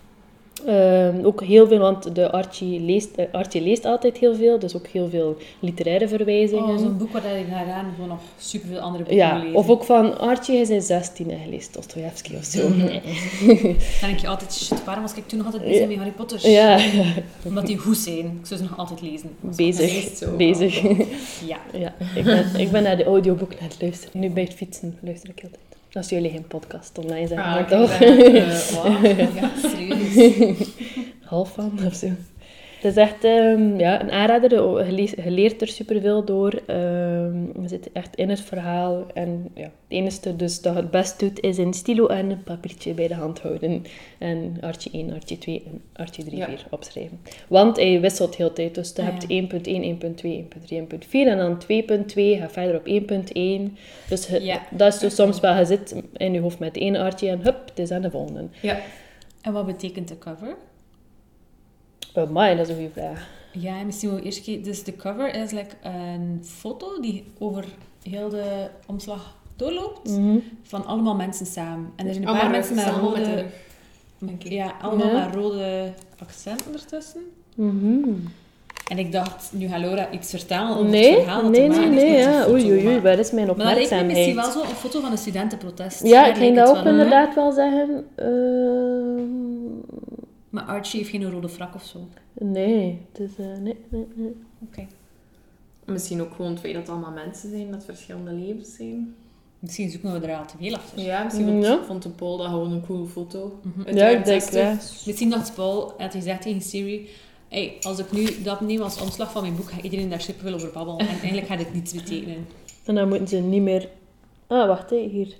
Ehm, 0.65 1.25
ook 1.25 1.43
heel 1.43 1.67
veel, 1.67 1.77
want 1.79 2.15
de 2.15 2.31
Archie 2.31 2.79
leest, 2.79 3.15
eh, 3.15 3.25
Archie 3.31 3.61
leest 3.61 3.85
altijd 3.85 4.17
heel 4.17 4.35
veel, 4.35 4.59
dus 4.59 4.75
ook 4.75 4.87
heel 4.87 5.09
veel 5.09 5.37
literaire 5.59 6.07
verwijzingen. 6.07 6.63
Oh, 6.63 6.77
zo'n 6.77 6.97
boek 6.97 7.11
waar 7.11 7.37
je 7.37 7.49
daaraan 7.49 7.91
gewoon 7.93 8.09
nog 8.09 8.19
superveel 8.37 8.79
andere 8.79 9.03
boeken 9.03 9.15
ja, 9.25 9.37
lezen. 9.37 9.55
of 9.55 9.69
ook 9.69 9.83
van 9.83 10.19
Archie 10.19 10.57
is 10.57 10.69
in 10.69 10.81
16 10.81 11.31
en 11.31 11.39
hij 11.39 11.49
leest 11.49 11.73
Dostoevsky 11.73 12.35
of 12.35 12.43
zo. 12.43 12.61
Dan 12.69 14.09
denk 14.09 14.19
je 14.19 14.27
altijd, 14.27 14.53
shit, 14.53 14.83
waarom 14.83 15.03
was 15.03 15.13
ik 15.13 15.27
toen 15.27 15.37
nog 15.37 15.47
altijd 15.47 15.63
bezig 15.65 15.81
Ja. 15.81 15.87
met 15.87 15.97
Harry 15.97 16.11
Potter? 16.11 16.49
ja, 16.49 16.79
Omdat 17.47 17.67
die 17.67 17.77
goed 17.77 17.97
zijn. 17.97 18.25
Ik 18.41 18.45
zou 18.45 18.59
ze 18.59 18.65
nog 18.69 18.77
altijd 18.77 19.01
lezen. 19.01 19.29
Bezig. 19.39 20.17
zo. 20.17 20.35
bezig. 20.35 20.81
Ja. 21.45 21.57
ja, 21.79 21.93
ik 22.15 22.23
ben, 22.23 22.55
ik 22.57 22.71
ben 22.71 22.83
naar 22.83 22.97
de 22.97 23.03
audioboek 23.05 23.51
aan 23.51 23.67
het 23.67 23.77
luisteren. 23.81 24.19
Nu 24.19 24.29
bij 24.29 24.43
het 24.43 24.53
fietsen 24.53 24.97
luister 25.01 25.29
ik 25.29 25.43
altijd. 25.43 25.70
Als 25.93 26.09
jullie 26.09 26.31
geen 26.31 26.47
podcast 26.47 26.97
online 26.97 27.27
zijn, 27.27 27.39
Ah, 27.39 27.69
dan 27.69 27.83
oké, 27.83 27.87
toch? 27.87 27.97
dan, 27.97 28.17
eh, 28.17 28.69
wow. 28.83 29.05
Ja, 29.35 29.51
serieus. 29.69 30.67
half 31.21 31.53
van 31.53 31.79
of 31.85 31.93
zo. 31.95 32.07
Het 32.81 32.91
is 32.91 32.95
echt 33.03 33.23
ehm, 33.23 33.79
ja, 33.79 34.01
een 34.01 34.11
aanrader. 34.11 34.85
Je 34.85 34.91
leest- 34.91 35.15
je 35.23 35.31
leert 35.31 35.61
er 35.61 35.67
superveel 35.67 36.25
door. 36.25 36.61
Ehm, 36.65 37.61
je 37.61 37.67
zit 37.67 37.91
echt 37.91 38.15
in 38.15 38.29
het 38.29 38.41
verhaal. 38.41 39.05
En 39.13 39.51
ja, 39.55 39.61
het 39.63 39.71
enige 39.87 40.35
dus 40.35 40.61
dat 40.61 40.75
het 40.75 40.91
best 40.91 41.19
doet, 41.19 41.39
is 41.39 41.57
een 41.57 41.73
stilo 41.73 42.07
en 42.07 42.29
een 42.29 42.43
papiertje 42.43 42.93
bij 42.93 43.07
de 43.07 43.13
hand 43.13 43.39
houden. 43.41 43.83
En 44.17 44.57
artje 44.61 44.89
1, 44.93 45.13
artje 45.13 45.37
2 45.37 45.63
en 45.65 45.81
artje 45.95 46.23
3, 46.23 46.37
Ja. 46.37 46.45
4 46.45 46.65
opschrijven. 46.69 47.19
Want 47.47 47.75
hij 47.77 47.99
wisselt 48.01 48.35
heel 48.35 48.47
de 48.47 48.53
tijd. 48.53 48.75
Dus 48.75 48.93
je 48.95 49.01
hebt 49.01 49.21
ja. 49.21 49.27
1.1, 49.27 49.83
1.2, 49.83 50.37
1.3, 50.37 50.77
1.4. 50.77 51.27
En 51.27 51.37
dan 51.37 51.57
2.2, 51.59 52.37
ga 52.39 52.49
verder 52.49 52.75
op 52.75 52.85
1.1. 52.87 53.77
Dus 54.09 54.27
je- 54.27 54.43
Ja. 54.43 54.61
dat 54.71 54.93
is 54.93 54.99
dus 54.99 55.15
soms 55.15 55.39
wel, 55.39 55.57
je 55.57 55.65
zit 55.65 56.01
in 56.17 56.33
je 56.33 56.39
hoofd 56.39 56.59
met 56.59 56.77
één 56.77 56.95
artje 56.95 57.29
en 57.29 57.39
hup, 57.41 57.69
het 57.69 57.79
is 57.79 57.91
aan 57.91 58.01
de 58.01 58.11
volgende. 58.11 58.47
Ja. 58.61 58.79
En 59.41 59.53
wat 59.53 59.65
betekent 59.65 60.07
de 60.07 60.17
cover? 60.17 60.55
Oh, 62.15 62.29
my, 62.29 62.55
dat 62.55 62.59
is 62.59 62.69
een 62.69 62.75
goede 62.75 62.99
vraag. 62.99 63.27
Ja, 63.51 63.83
misschien 63.83 64.09
wel 64.09 64.19
eerst 64.19 64.43
kijken. 64.43 64.63
Dus 64.63 64.83
de 64.83 64.95
cover 64.95 65.35
is 65.35 65.51
like 65.51 65.75
een 65.83 66.39
foto 66.45 66.99
die 67.01 67.23
over 67.39 67.65
heel 68.09 68.29
de 68.29 68.67
omslag 68.87 69.35
doorloopt. 69.55 70.09
Mhm. 70.09 70.37
Van 70.63 70.85
allemaal 70.85 71.15
mensen 71.15 71.45
samen. 71.45 71.91
En 71.95 72.07
er 72.07 72.13
zijn 72.13 72.21
een 72.27 72.29
Allemaal 72.29 72.45
paar 72.49 72.51
mensen 72.57 72.75
met 72.75 72.83
samen 72.83 73.01
rode... 73.01 73.45
met 74.17 74.41
de. 74.41 74.49
Ja, 74.53 74.73
allemaal 74.81 75.07
Ja. 75.07 75.25
met 75.25 75.35
rode 75.35 75.91
accenten 76.19 76.73
ertussen. 76.73 77.21
Mhm. 77.55 78.09
En 78.87 78.97
ik 78.97 79.11
dacht, 79.11 79.49
nu 79.53 79.67
gaat 79.67 79.79
Laura 79.79 80.11
iets 80.11 80.29
vertellen 80.29 80.69
over 80.69 80.81
het 80.81 80.91
Nee, 80.91 81.13
verhaal. 81.15 81.41
dat 81.41 81.51
nee, 81.51 81.67
nee, 81.67 81.87
nee, 81.89 82.17
ja. 82.17 82.41
foto, 82.41 82.51
Oei, 82.53 82.87
oei, 82.87 82.99
waar 82.99 83.19
is 83.19 83.31
mijn 83.31 83.45
Maar 83.47 83.55
dat 83.55 83.65
lijkt 83.65 83.89
me 83.89 83.97
opmerkzaamheid? 83.97 84.07
misschien 84.17 84.35
wel 84.35 84.51
zo 84.51 84.61
een 84.61 84.75
foto 84.75 85.01
van 85.01 85.11
een 85.11 85.17
studentenprotest. 85.17 86.03
Ja, 86.03 86.21
Daar 86.21 86.29
ik 86.29 86.35
ging 86.35 86.55
dat 86.55 86.67
het 86.69 86.77
ook 86.77 86.85
inderdaad 86.85 87.35
wel 87.35 87.51
zeggen. 87.51 88.05
Ehm, 88.15 89.21
Maar 90.51 90.63
Archie 90.63 90.99
heeft 90.99 91.11
geen 91.11 91.31
rode 91.31 91.49
frak 91.49 91.75
of 91.75 91.83
zo. 91.83 92.07
nee, 92.33 92.99
het 93.11 93.19
is... 93.21 93.45
eh, 93.45 93.45
nee, 93.45 93.77
nee, 93.89 94.05
nee. 94.15 94.35
Oké. 94.67 94.87
Misschien 95.85 96.21
ook 96.21 96.33
gewoon 96.35 96.51
het 96.51 96.59
feit 96.59 96.73
dat 96.73 96.81
het 96.81 96.91
allemaal 96.91 97.11
mensen 97.11 97.49
zijn, 97.49 97.71
dat 97.71 97.85
verschillende 97.85 98.31
levens 98.31 98.75
zijn. 98.75 99.15
Misschien 99.59 99.89
zoeken 99.89 100.21
we 100.21 100.27
er 100.27 100.37
al 100.37 100.45
te 100.45 100.55
veel 100.59 100.75
achter. 100.75 100.99
Ja, 101.01 101.23
misschien 101.23 101.47
vond, 101.47 101.63
Ja. 101.65 101.83
vond 101.83 102.03
de 102.03 102.09
Paul 102.09 102.37
dat 102.37 102.47
gewoon 102.47 102.71
een 102.71 102.85
coole 102.85 103.07
foto. 103.07 103.59
Mhm. 103.63 103.87
uit 103.87 103.95
Ja, 103.97 104.07
ik 104.07 104.25
denk 104.25 104.41
60. 104.41 104.61
ja. 104.61 104.71
Misschien 105.05 105.29
dacht 105.29 105.55
Paul, 105.55 105.81
had 105.87 105.97
hij 105.97 106.09
gezegd 106.09 106.41
tegen 106.41 106.61
Siri... 106.61 107.09
Hey, 107.47 107.77
als 107.81 107.99
ik 107.99 108.11
nu 108.11 108.41
dat 108.43 108.61
neem 108.61 108.81
als 108.81 109.01
omslag 109.01 109.31
van 109.31 109.41
mijn 109.41 109.55
boek, 109.55 109.71
gaat 109.71 109.83
iedereen 109.83 110.09
daar 110.09 110.21
superveel 110.21 110.53
over 110.53 110.71
babbelen. 110.73 110.99
En 110.99 111.07
eigenlijk 111.07 111.47
gaat 111.47 111.59
het 111.59 111.73
niets 111.73 111.93
betekenen. 111.93 112.47
En 112.85 112.95
dan 112.95 113.07
moeten 113.09 113.27
ze 113.27 113.37
niet 113.37 113.61
meer... 113.61 113.89
Ah, 114.47 114.67
wacht, 114.67 114.89
hè, 114.89 114.97
hier. 115.11 115.35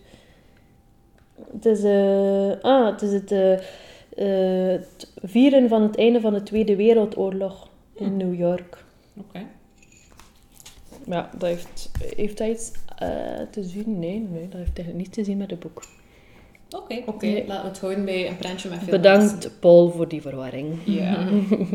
Het 1.53 1.65
is, 1.65 1.83
eh, 1.83 2.51
ah, 2.61 2.85
het, 2.91 3.01
is 3.01 3.11
het, 3.13 3.31
eh, 3.31 3.59
eh, 4.15 4.67
het 4.67 5.11
vieren 5.21 5.69
van 5.69 5.81
het 5.81 5.97
einde 5.97 6.19
van 6.21 6.33
de 6.33 6.43
Tweede 6.43 6.75
Wereldoorlog 6.75 7.67
in 7.95 8.17
New 8.17 8.39
York. 8.39 8.83
Oké. 9.17 9.45
Ja, 11.05 11.29
dat 11.37 11.49
heeft, 11.49 11.91
heeft 12.15 12.37
dat 12.37 12.47
iets 12.47 12.71
eh, 12.97 13.09
te 13.51 13.63
zien? 13.63 13.99
Nee, 13.99 14.19
nee, 14.31 14.47
dat 14.49 14.59
heeft 14.59 14.77
eigenlijk 14.77 14.97
niets 14.97 15.09
te 15.09 15.23
zien 15.23 15.37
met 15.37 15.49
het 15.49 15.59
boek. 15.59 15.83
Oké. 16.69 17.01
Oké, 17.05 17.25
Nee. 17.25 17.47
laten 17.47 17.63
we 17.63 17.69
het 17.69 17.79
houden 17.79 18.05
bij 18.05 18.27
een 18.27 18.37
prentje 18.37 18.69
met 18.69 18.79
veel 18.79 18.97
Bedankt, 18.97 19.31
mensen. 19.31 19.59
Paul, 19.59 19.89
voor 19.91 20.07
die 20.07 20.21
verwarring. 20.21 20.79
Ja. 20.85 21.27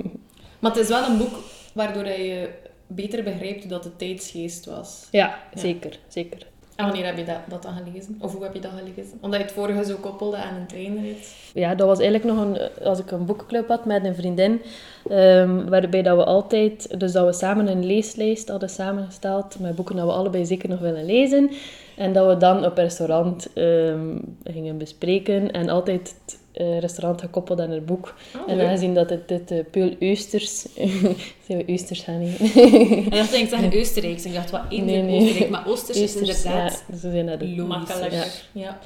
maar 0.60 0.70
het 0.70 0.76
is 0.76 0.88
wel 0.88 1.08
een 1.08 1.18
boek 1.18 1.34
waardoor 1.74 2.06
je 2.06 2.48
beter 2.86 3.22
begrijpt 3.24 3.68
dat 3.68 3.84
het 3.84 3.98
tijdsgeest 3.98 4.64
was. 4.64 5.08
Ja, 5.10 5.38
zeker, 5.54 5.98
zeker. 6.08 6.46
En 6.76 6.84
wanneer 6.84 7.04
heb 7.04 7.16
je 7.16 7.24
dat, 7.24 7.38
dat 7.48 7.62
dan 7.62 7.72
gelezen? 7.72 8.16
Of 8.20 8.32
hoe 8.32 8.42
heb 8.42 8.54
je 8.54 8.60
dat 8.60 8.70
gelezen? 8.78 9.18
Omdat 9.20 9.40
je 9.40 9.46
het 9.46 9.54
vorige 9.54 9.84
zo 9.84 9.96
koppelde 10.00 10.36
aan 10.36 10.54
een 10.54 10.66
treinrit. 10.66 11.34
Ja, 11.54 11.74
dat 11.74 11.86
was 11.86 11.98
eigenlijk 11.98 12.34
nog 12.34 12.44
een... 12.44 12.84
Als 12.84 12.98
ik 12.98 13.10
een 13.10 13.26
boekenclub 13.26 13.68
had 13.68 13.84
met 13.84 14.04
een 14.04 14.14
vriendin, 14.14 14.62
ehm, 15.08 15.68
waarbij 15.68 16.02
dat 16.02 16.16
we 16.16 16.24
altijd... 16.24 17.00
Dus 17.00 17.12
dat 17.12 17.26
we 17.26 17.32
samen 17.32 17.68
een 17.68 17.86
leeslijst 17.86 18.48
hadden 18.48 18.70
samengesteld 18.70 19.58
met 19.60 19.76
boeken 19.76 19.96
dat 19.96 20.06
we 20.06 20.12
allebei 20.12 20.46
zeker 20.46 20.68
nog 20.68 20.78
willen 20.78 21.04
lezen. 21.04 21.50
En 21.96 22.12
dat 22.12 22.26
we 22.26 22.36
dan 22.36 22.64
op 22.64 22.76
restaurant 22.76 23.52
ehm, 23.52 24.18
gingen 24.44 24.78
bespreken. 24.78 25.50
En 25.50 25.68
altijd 25.68 26.14
restaurant 26.56 27.20
gekoppeld 27.20 27.60
aan 27.60 27.70
het 27.70 27.86
boek. 27.86 28.14
Oh, 28.36 28.52
en 28.52 28.60
aangezien 28.60 28.94
dat 28.94 29.10
het 29.10 29.28
dit 29.28 29.50
uh, 29.50 29.58
Peul 29.70 29.94
Oesters... 30.00 30.60
zijn 31.46 31.58
we 31.58 31.64
Oesters 31.68 32.00
gaan 32.02 32.20
eten? 32.20 32.62
En 33.10 33.10
dacht 33.10 33.34
ik 33.34 33.48
zeggen 33.48 33.72
Oostenrijks. 33.78 34.24
En 34.24 34.30
ik 34.30 34.36
dacht, 34.36 34.50
wat 34.50 34.60
één 34.70 34.84
Nee, 34.84 35.02
nee. 35.02 35.20
Oostenrijk. 35.20 35.50
Maar 35.50 35.66
Oosters 35.68 35.98
is 35.98 36.16
Oesters, 36.16 36.44
inderdaad... 36.44 36.84
ja, 36.90 36.96
ze 36.96 37.10
zijn 37.10 37.26
logisch. 37.26 37.56
Makkelijker. 37.56 38.26
Ja. 38.52 38.62
Ja. 38.62 38.78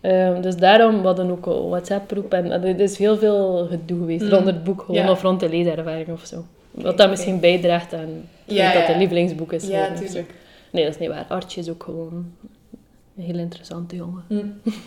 Ehm, 0.00 0.40
dus 0.40 0.56
daarom 0.56 1.00
we 1.00 1.06
hadden 1.06 1.30
ook 1.30 1.46
een 1.46 1.68
WhatsApp-groep. 1.68 2.32
En 2.32 2.50
er 2.50 2.80
is 2.80 2.98
heel 2.98 3.16
veel 3.18 3.66
gedoe 3.70 3.98
geweest 3.98 4.22
Mm. 4.24 4.28
rond 4.30 4.46
het 4.46 4.64
boek, 4.64 4.80
gewoon 4.80 5.00
Ja. 5.02 5.10
of 5.10 5.22
rond 5.22 5.40
de 5.40 5.48
leeservaring 5.48 6.08
of 6.12 6.24
zo. 6.26 6.44
Wat 6.70 6.98
dat 6.98 7.10
misschien 7.10 7.40
bijdraagt 7.40 7.92
aan 7.94 8.28
Ja, 8.44 8.72
dat 8.72 8.86
het 8.86 8.96
lievelingsboek 8.96 9.52
is. 9.52 9.62
Ja, 9.66 9.68
geworden 9.68 9.92
of 9.92 9.98
zo. 9.98 10.04
tuurlijk. 10.06 10.34
Nee, 10.70 10.84
dat 10.84 10.94
is 10.94 11.00
niet 11.00 11.08
waar. 11.08 11.24
Artje 11.28 11.60
is 11.60 11.70
ook 11.70 11.82
gewoon 11.82 12.32
een 13.16 13.24
heel 13.24 13.38
interessante 13.38 13.96
jongen. 13.96 14.24
Hm. 14.28 14.46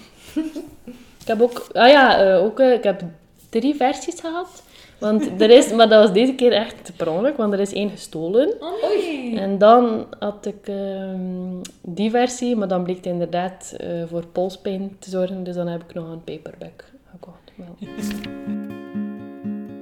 Ik 1.28 1.34
heb 1.34 1.42
ook... 1.42 1.68
Ah 1.74 1.90
ja, 1.90 2.26
eh, 2.26 2.44
ook, 2.44 2.60
eh, 2.60 2.74
ik 2.74 2.84
heb 2.84 3.04
drie 3.50 3.76
versies 3.76 4.20
gehad. 4.20 4.64
Want 4.98 5.42
er 5.42 5.50
is... 5.50 5.72
Maar 5.72 5.90
dat 5.90 6.04
was 6.04 6.14
deze 6.14 6.34
keer 6.34 6.52
echt 6.52 6.92
per 6.98 7.10
ongeluk, 7.10 7.38
want 7.38 7.54
er 7.54 7.60
is 7.60 7.74
één 7.74 7.90
gestolen. 7.90 8.54
Oei. 8.84 9.36
En 9.36 9.58
dan 9.58 10.06
had 10.20 10.46
ik 10.46 10.68
ehm, 10.68 11.62
die 11.82 12.10
versie, 12.10 12.56
maar 12.56 12.68
dan 12.68 12.84
bleek 12.84 12.96
het 12.96 13.06
inderdaad 13.06 13.76
eh, 13.78 14.04
voor 14.10 14.26
polspijn 14.26 14.96
te 15.00 15.10
zorgen. 15.10 15.44
Dus 15.44 15.56
dan 15.56 15.68
heb 15.68 15.84
ik 15.84 15.94
nog 15.94 16.12
een 16.12 16.24
paperback 16.24 16.84
gekocht. 17.12 17.52
Wel. 17.56 17.76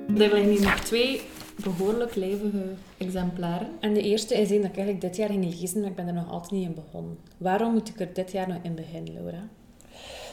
Er 0.08 0.18
liggen 0.18 0.50
hier 0.50 0.62
nog 0.62 0.80
twee 0.80 1.22
behoorlijk 1.64 2.16
lijvige 2.16 2.64
exemplaren. 2.98 3.68
En 3.80 3.94
de 3.94 4.02
eerste 4.02 4.36
is 4.36 4.50
een 4.50 4.62
dat 4.62 4.70
ik 4.70 4.78
eigenlijk 4.78 5.02
dit 5.02 5.16
jaar 5.16 5.30
ging 5.30 5.60
lezen, 5.60 5.80
maar 5.80 5.90
ik 5.90 5.96
ben 5.96 6.08
er 6.08 6.14
nog 6.14 6.32
altijd 6.32 6.52
niet 6.52 6.68
in 6.68 6.76
begonnen. 6.76 7.18
Waarom 7.38 7.74
moet 7.74 7.90
ik 7.90 8.00
er 8.00 8.10
dit 8.14 8.32
jaar 8.32 8.48
nog 8.48 8.58
in 8.62 8.76
beginnen, 8.76 9.14
Laura? 9.14 9.48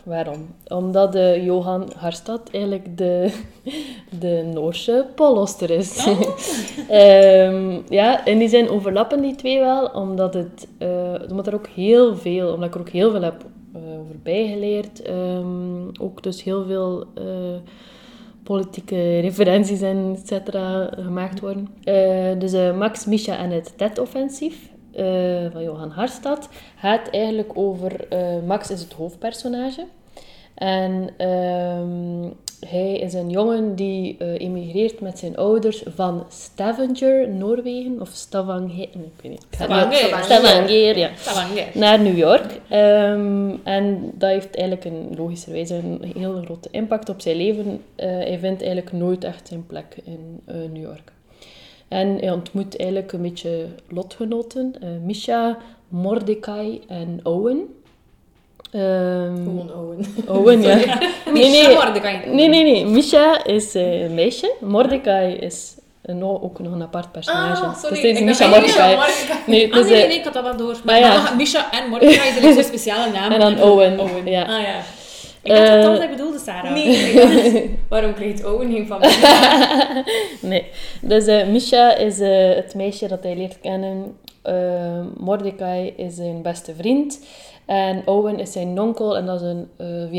Waarom? 0.02 0.54
Omdat 0.66 1.12
de 1.12 1.40
Johan 1.44 1.90
Harstad 1.96 2.50
eigenlijk 2.50 2.98
de, 2.98 3.32
de 4.18 4.50
Noorse 4.54 5.06
Poloster 5.14 5.70
is. 5.70 6.06
Ehm, 6.88 7.80
ja, 7.88 8.24
in 8.24 8.38
die 8.38 8.48
zin 8.48 8.68
overlappen 8.68 9.20
die 9.20 9.34
twee 9.34 9.58
wel, 9.58 9.86
omdat, 9.86 10.34
het, 10.34 10.68
eh, 10.78 11.14
omdat 11.30 11.46
er 11.46 11.54
ook 11.54 11.66
heel 11.66 12.16
veel, 12.16 12.52
omdat 12.52 12.68
ik 12.68 12.74
er 12.74 12.80
ook 12.80 12.88
heel 12.88 13.10
veel 13.10 13.22
heb 13.22 13.44
eh, 13.74 13.80
over 14.00 14.18
bijgeleerd. 14.22 15.02
Ehm, 15.02 15.86
ook 16.00 16.22
dus 16.22 16.42
heel 16.42 16.64
veel 16.64 17.04
eh, 17.14 17.24
politieke 18.42 19.20
referenties 19.20 19.80
en 19.80 20.12
et 20.16 20.26
cetera 20.26 20.90
gemaakt 20.98 21.40
worden. 21.40 21.68
Dus 22.38 22.52
Max, 22.76 23.06
Misha 23.06 23.36
en 23.36 23.50
het 23.50 23.72
TED-offensief 23.76 24.71
eh, 24.94 25.52
van 25.52 25.62
Johan 25.62 25.90
Harstad 25.90 26.48
gaat 26.76 27.11
eigenlijk 27.11 27.50
over... 27.55 28.09
eh, 28.09 28.18
Max 28.46 28.70
is 28.70 28.81
het 28.81 28.92
hoofdpersonage. 28.92 29.85
En 30.55 31.09
ehm, 31.16 32.31
hij 32.66 32.98
is 32.98 33.12
een 33.14 33.31
jongen 33.31 33.74
die 33.74 34.16
eh, 34.18 34.40
emigreert 34.40 35.00
met 35.00 35.18
zijn 35.18 35.37
ouders 35.37 35.83
van 35.94 36.26
Stavanger, 36.28 37.28
Noorwegen. 37.28 38.00
Of 38.00 38.09
Stavanger, 38.09 38.81
ik 38.83 38.98
weet 39.22 39.31
niet. 39.31 39.46
Stavanger. 39.50 40.22
Stavanger, 40.22 40.98
ja 40.98 41.11
Stavanger. 41.16 41.66
naar 41.74 42.00
New 42.00 42.18
York. 42.18 42.61
Ehm, 42.68 43.50
en 43.62 44.12
dat 44.14 44.31
heeft 44.31 44.57
eigenlijk 44.57 44.85
een, 44.85 45.14
logischerwijze 45.16 45.74
een 45.74 46.12
heel 46.16 46.42
grote 46.44 46.68
impact 46.70 47.09
op 47.09 47.20
zijn 47.20 47.37
leven. 47.37 47.83
Hij 47.96 48.38
vindt 48.38 48.62
eigenlijk 48.62 48.92
nooit 48.92 49.24
echt 49.24 49.48
zijn 49.48 49.66
plek 49.66 49.96
in 50.05 50.40
New 50.72 50.83
York. 50.83 51.12
En 51.92 52.16
hij 52.20 52.31
ontmoet 52.31 52.76
eigenlijk 52.78 53.12
een 53.12 53.22
beetje 53.22 53.66
lotgenoten. 53.88 54.74
eh 54.81 54.88
Misha, 55.05 55.59
Mordecai 55.88 56.81
en 56.88 57.20
Owen. 57.22 57.74
Ehm, 58.72 59.35
Gewoon 59.37 59.70
Owen. 59.74 60.05
Owen, 60.28 60.62
ja. 60.62 60.74
Nee, 61.33 61.50
Misha 61.50 61.66
nee. 61.68 61.74
Mordecai. 61.76 62.20
Nee, 62.26 62.48
nee, 62.48 62.62
nee. 62.62 62.87
Misha 62.87 63.44
is 63.44 63.74
eh, 63.74 64.00
een 64.02 64.14
meisje. 64.14 64.55
Mordecai 64.61 65.35
is 65.35 65.76
een, 66.02 66.24
ook 66.24 66.59
nog 66.59 66.72
een 66.72 66.83
apart 66.83 67.12
personage. 67.12 67.62
Ah, 67.62 67.76
sorry. 67.78 68.00
Dus 68.02 68.20
Misha 68.20 68.48
Mordecai. 68.48 68.94
Mordecai. 68.96 69.38
Nee, 69.46 69.66
Ah, 69.68 69.74
dus, 69.74 69.85
nee, 69.85 69.92
nee, 69.92 70.02
eh, 70.02 70.09
nee, 70.09 70.18
ik 70.18 70.24
had 70.24 70.33
dat 70.33 70.42
wel 70.42 70.57
door. 70.57 70.72
maar 70.85 71.00
Maar 71.00 71.12
ja. 71.12 71.35
Misha 71.37 71.70
en 71.72 71.88
Mordecai 71.88 72.33
zijn 72.40 72.55
zo'n 72.55 72.62
speciale 72.72 73.12
naam. 73.12 73.33
En 73.33 73.40
dan 73.40 73.62
Owen. 73.62 74.00
Owen. 74.00 74.26
Ja. 74.26 74.42
Ah 74.42 74.62
ja. 74.62 74.81
Ik 75.42 75.50
had 75.52 75.61
Eh, 75.61 75.74
dat 75.74 75.85
altijd 75.85 76.11
bedoelde, 76.11 76.38
Sarah. 76.38 76.72
Nee, 76.72 76.87
ik 76.87 77.14
dacht, 77.22 77.61
waarom 77.88 78.14
krijgt 78.14 78.44
Owen 78.44 78.72
geen 78.72 78.87
familie? 78.87 79.16
Nee. 80.50 80.66
Dus 81.00 81.26
eh, 81.26 81.46
Misha 81.46 81.96
is 81.96 82.20
eh, 82.20 82.55
het 82.55 82.74
meisje 82.74 83.09
dat 83.09 83.22
hij 83.22 83.37
leert 83.37 83.61
kennen. 83.61 84.16
Mordecai 85.16 85.92
is 85.96 86.14
zijn 86.14 86.42
beste 86.42 86.74
vriend. 86.74 87.20
En 87.66 88.02
Owen 88.05 88.38
is 88.38 88.52
zijn 88.52 88.81
onkel 88.81 89.16
en 89.16 89.26
dat 89.26 89.40
is 89.40 89.46
een 89.46 89.68
eh, 89.76 90.11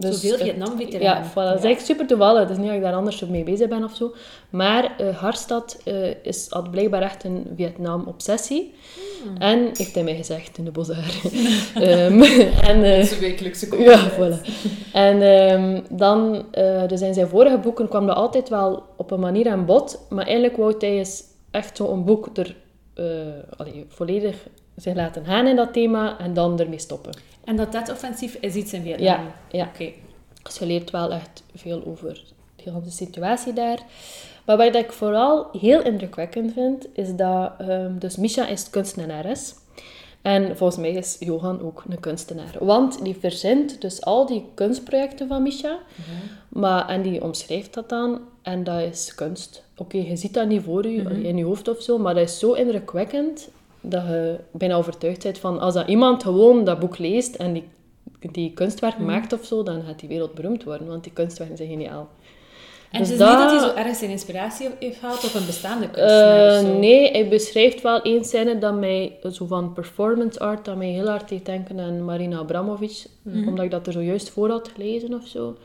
Vietnam-veteraan. 0.00 0.12
Zoveel 0.12 0.32
het- 0.32 0.42
Vietnam-veteranen. 0.42 1.22
Ja, 1.22 1.30
voilà, 1.30 1.34
dat 1.34 1.58
is 1.58 1.64
eigenlijk 1.64 1.80
super 1.80 2.06
toevallig. 2.06 2.40
Het 2.40 2.50
is 2.50 2.56
niet 2.56 2.66
dat 2.66 2.76
ik 2.76 2.82
daar 2.82 2.92
anders 2.94 3.24
mee 3.26 3.44
bezig 3.44 3.68
ben 3.68 3.84
of 3.84 3.94
zo. 3.96 4.14
Maar 4.50 4.94
eh 4.98 5.16
Harstad 5.16 5.80
eh, 5.84 5.94
is, 6.22 6.46
had 6.48 6.70
blijkbaar 6.70 7.02
echt 7.02 7.24
een 7.24 7.46
Vietnam-obsessie. 7.56 8.74
En 9.38 9.58
heeft 9.76 9.94
hij 9.94 10.04
mij 10.04 10.16
gezegd 10.16 10.58
in 10.58 10.64
de 10.64 10.70
Boshaar. 10.70 11.14
Ehm, 11.74 12.22
en, 12.62 12.82
eh, 12.82 12.98
Onze 12.98 13.18
wekelijkse 13.18 13.82
ja, 13.90 14.10
voilà. 14.10 14.40
En 14.92 15.22
ehm, 15.22 15.80
dan, 15.90 16.44
eh, 16.50 16.86
dus 16.86 17.00
in 17.00 17.14
zijn 17.14 17.28
vorige 17.28 17.58
boeken 17.58 17.88
kwam 17.88 18.06
dat 18.06 18.16
altijd 18.16 18.48
wel 18.48 18.82
op 18.96 19.10
een 19.10 19.20
manier 19.20 19.48
aan 19.48 19.64
bod, 19.66 20.06
maar 20.08 20.24
eigenlijk 20.24 20.56
wou 20.56 20.74
hij 20.78 20.90
eens 20.98 21.22
echt 21.50 21.76
zo'n 21.76 22.04
boek 22.04 22.28
er 22.36 22.56
eh, 22.94 23.04
allee, 23.56 23.84
volledig 23.88 24.36
zich 24.76 24.94
laten 24.94 25.24
gaan 25.24 25.46
in 25.46 25.56
dat 25.56 25.72
thema 25.72 26.18
en 26.18 26.34
dan 26.34 26.60
ermee 26.60 26.78
stoppen. 26.78 27.12
En 27.48 27.56
dat 27.56 27.72
dat 27.72 27.90
offensief 27.90 28.34
is 28.34 28.54
iets 28.54 28.72
in 28.72 28.82
Vietnam. 28.82 29.04
Ja, 29.04 29.20
ja. 29.50 29.64
Oké. 29.64 29.92
Dus 30.42 30.58
je 30.58 30.66
leert 30.66 30.90
wel 30.90 31.12
echt 31.12 31.42
veel 31.54 31.82
over 31.86 32.24
de 32.56 32.70
hele 32.70 32.90
situatie 32.90 33.52
daar. 33.52 33.78
Maar 34.44 34.56
wat 34.56 34.74
ik 34.74 34.92
vooral 34.92 35.48
heel 35.60 35.82
indrukwekkend 35.82 36.52
vind, 36.52 36.86
is 36.92 37.14
dat... 37.14 37.52
ehm, 37.58 37.98
dus 37.98 38.16
Misha 38.16 38.46
is 38.46 38.70
kunstenares. 38.70 39.54
En 40.22 40.56
volgens 40.56 40.78
mij 40.80 40.92
is 40.92 41.16
Johan 41.20 41.60
ook 41.62 41.84
een 41.88 42.00
kunstenaar. 42.00 42.54
Want 42.60 43.04
die 43.04 43.16
verzint 43.20 43.80
dus 43.80 44.02
al 44.02 44.26
die 44.26 44.44
kunstprojecten 44.54 45.28
van 45.28 45.42
Misha. 45.42 45.78
Maar, 46.48 46.88
en 46.88 47.02
die 47.02 47.22
omschrijft 47.22 47.74
dat 47.74 47.88
dan. 47.88 48.20
En 48.42 48.64
dat 48.64 48.80
is 48.80 49.14
kunst. 49.14 49.64
Oké, 49.76 49.96
je 49.96 50.16
ziet 50.16 50.34
dat 50.34 50.48
niet 50.48 50.62
voor 50.62 50.86
je, 50.86 51.22
in 51.22 51.36
je 51.36 51.44
hoofd 51.44 51.68
of 51.68 51.82
zo. 51.82 51.98
Maar 51.98 52.14
dat 52.14 52.28
is 52.28 52.38
zo 52.38 52.52
indrukwekkend 52.52 53.48
dat 53.80 54.02
je 54.02 54.36
bijna 54.52 54.74
overtuigd 54.74 55.22
bent 55.22 55.38
van... 55.38 55.58
Als 55.60 55.74
dat 55.74 55.88
iemand 55.88 56.22
gewoon 56.22 56.64
dat 56.64 56.78
boek 56.78 56.98
leest 56.98 57.34
en 57.34 57.52
die, 57.52 57.64
die 58.32 58.52
kunstwerk 58.52 58.98
maakt 58.98 59.32
of 59.32 59.44
zo, 59.44 59.62
dan 59.62 59.82
gaat 59.86 59.98
die 60.00 60.08
wereldberoemd 60.08 60.64
worden. 60.64 60.86
Want 60.86 61.02
die 61.02 61.12
kunstwerken 61.12 61.56
zijn 61.56 61.68
geniaal. 61.68 62.08
En 62.90 62.98
Dus 63.00 63.08
het 63.08 63.20
is 63.20 63.26
niet 63.26 63.38
dat 63.38 63.50
dat- 63.50 63.60
hij 63.60 63.68
zo 63.70 63.76
ergens 63.76 63.98
zijn 63.98 64.10
inspiratie 64.10 64.68
heeft 64.78 64.98
gehaald 64.98 65.24
op 65.24 65.34
een 65.34 65.46
bestaande 65.46 65.90
kunstenaar 65.90 66.60
of 66.60 66.66
zo. 66.66 66.78
nee, 66.78 67.10
hij 67.10 67.28
beschrijft 67.28 67.82
wel 67.82 68.02
één 68.02 68.24
scène 68.24 68.58
dat 68.58 68.74
mij, 68.78 69.16
zo 69.32 69.46
van 69.46 69.72
performance 69.72 70.38
art, 70.40 70.64
dat 70.64 70.76
mij 70.76 70.88
heel 70.90 71.08
hard 71.08 71.28
deed 71.28 71.46
denken 71.46 71.80
aan 71.80 72.04
Marina 72.04 72.38
Abramovic. 72.38 73.04
Omdat 73.46 73.64
ik 73.64 73.70
dat 73.70 73.86
er 73.86 73.92
zojuist 73.92 74.30
voor 74.30 74.50
had 74.50 74.70
gelezen 74.74 75.14
of 75.14 75.26
zo. 75.26 75.56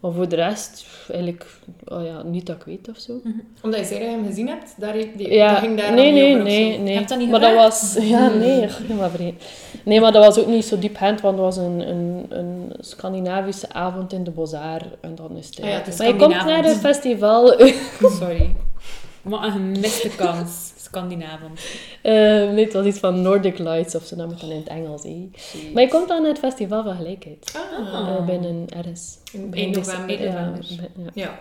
Maar 0.00 0.12
voor 0.12 0.28
de 0.28 0.36
rest, 0.36 0.86
eigenlijk, 1.08 1.46
oh 1.84 2.04
ja, 2.04 2.22
niet 2.22 2.46
dat 2.46 2.56
ik 2.56 2.62
weet 2.62 2.88
of 2.88 2.98
zo. 2.98 3.12
Omdat 3.62 3.88
je 3.88 3.94
dat 3.94 4.02
je 4.02 4.08
hem 4.08 4.26
gezien 4.26 4.48
hebt, 4.48 4.74
daar, 4.76 4.92
die, 4.92 5.32
Ja, 5.32 5.50
dat 5.50 5.58
ging 5.58 5.78
daar 5.78 5.92
nee, 5.92 6.12
nee, 6.12 6.32
over 6.32 6.44
nee, 6.44 6.78
nee. 6.78 7.04
dat 7.04 7.18
niet 7.18 7.30
maar 7.30 7.40
dat 7.40 7.54
was, 7.54 7.96
ja, 8.00 8.28
nee, 8.28 8.70
goh, 8.70 8.98
maar 8.98 9.10
vreemd. 9.10 9.42
Nee, 9.82 10.00
maar 10.00 10.12
dat 10.12 10.24
was 10.24 10.38
ook 10.38 10.46
niet 10.46 10.64
zo 10.64 10.78
diep 10.78 10.96
hand, 10.96 11.20
want 11.20 11.34
het 11.34 11.44
was 11.44 11.56
een, 11.56 11.88
een, 11.88 12.26
een 12.28 12.72
Scandinavische 12.78 13.72
avond 13.72 14.12
in 14.12 14.24
de 14.24 14.30
Bosar 14.30 14.82
en 15.00 15.14
dan 15.14 15.36
is 15.36 15.46
het. 15.46 15.60
Ah 15.60 15.68
ja, 15.68 15.74
het 15.74 15.86
is 15.86 15.98
maar 15.98 16.06
je 16.06 16.16
komt 16.16 16.44
naar 16.44 16.64
een 16.64 16.76
festival. 16.76 17.46
Sorry. 18.20 18.54
Wat 19.22 19.42
een 19.42 19.52
gemiste 19.52 20.08
kans. 20.16 20.72
Scandinavond. 20.90 21.60
Eh, 22.02 22.12
nee, 22.52 22.64
het 22.64 22.72
was 22.72 22.86
iets 22.86 22.98
van 22.98 23.22
Nordic 23.22 23.58
Lights 23.58 23.94
of 23.94 24.04
zo, 24.04 24.16
dat 24.16 24.26
moet 24.28 24.40
dan 24.40 24.50
in 24.50 24.56
het 24.56 24.68
Engels. 24.68 25.02
Maar 25.72 25.82
je 25.82 25.88
komt 25.88 26.08
dan 26.08 26.20
naar 26.22 26.30
het 26.30 26.38
festival 26.38 26.82
van 26.84 26.96
gelijkheid. 26.96 27.54
Ah, 27.56 28.08
Eh, 28.08 28.26
binnen 28.26 28.66
ergens. 28.76 29.18
in 29.32 29.70
november. 29.70 30.22
ja, 30.22 30.44
november. 30.44 30.90
be- 30.94 31.10
ja. 31.14 31.38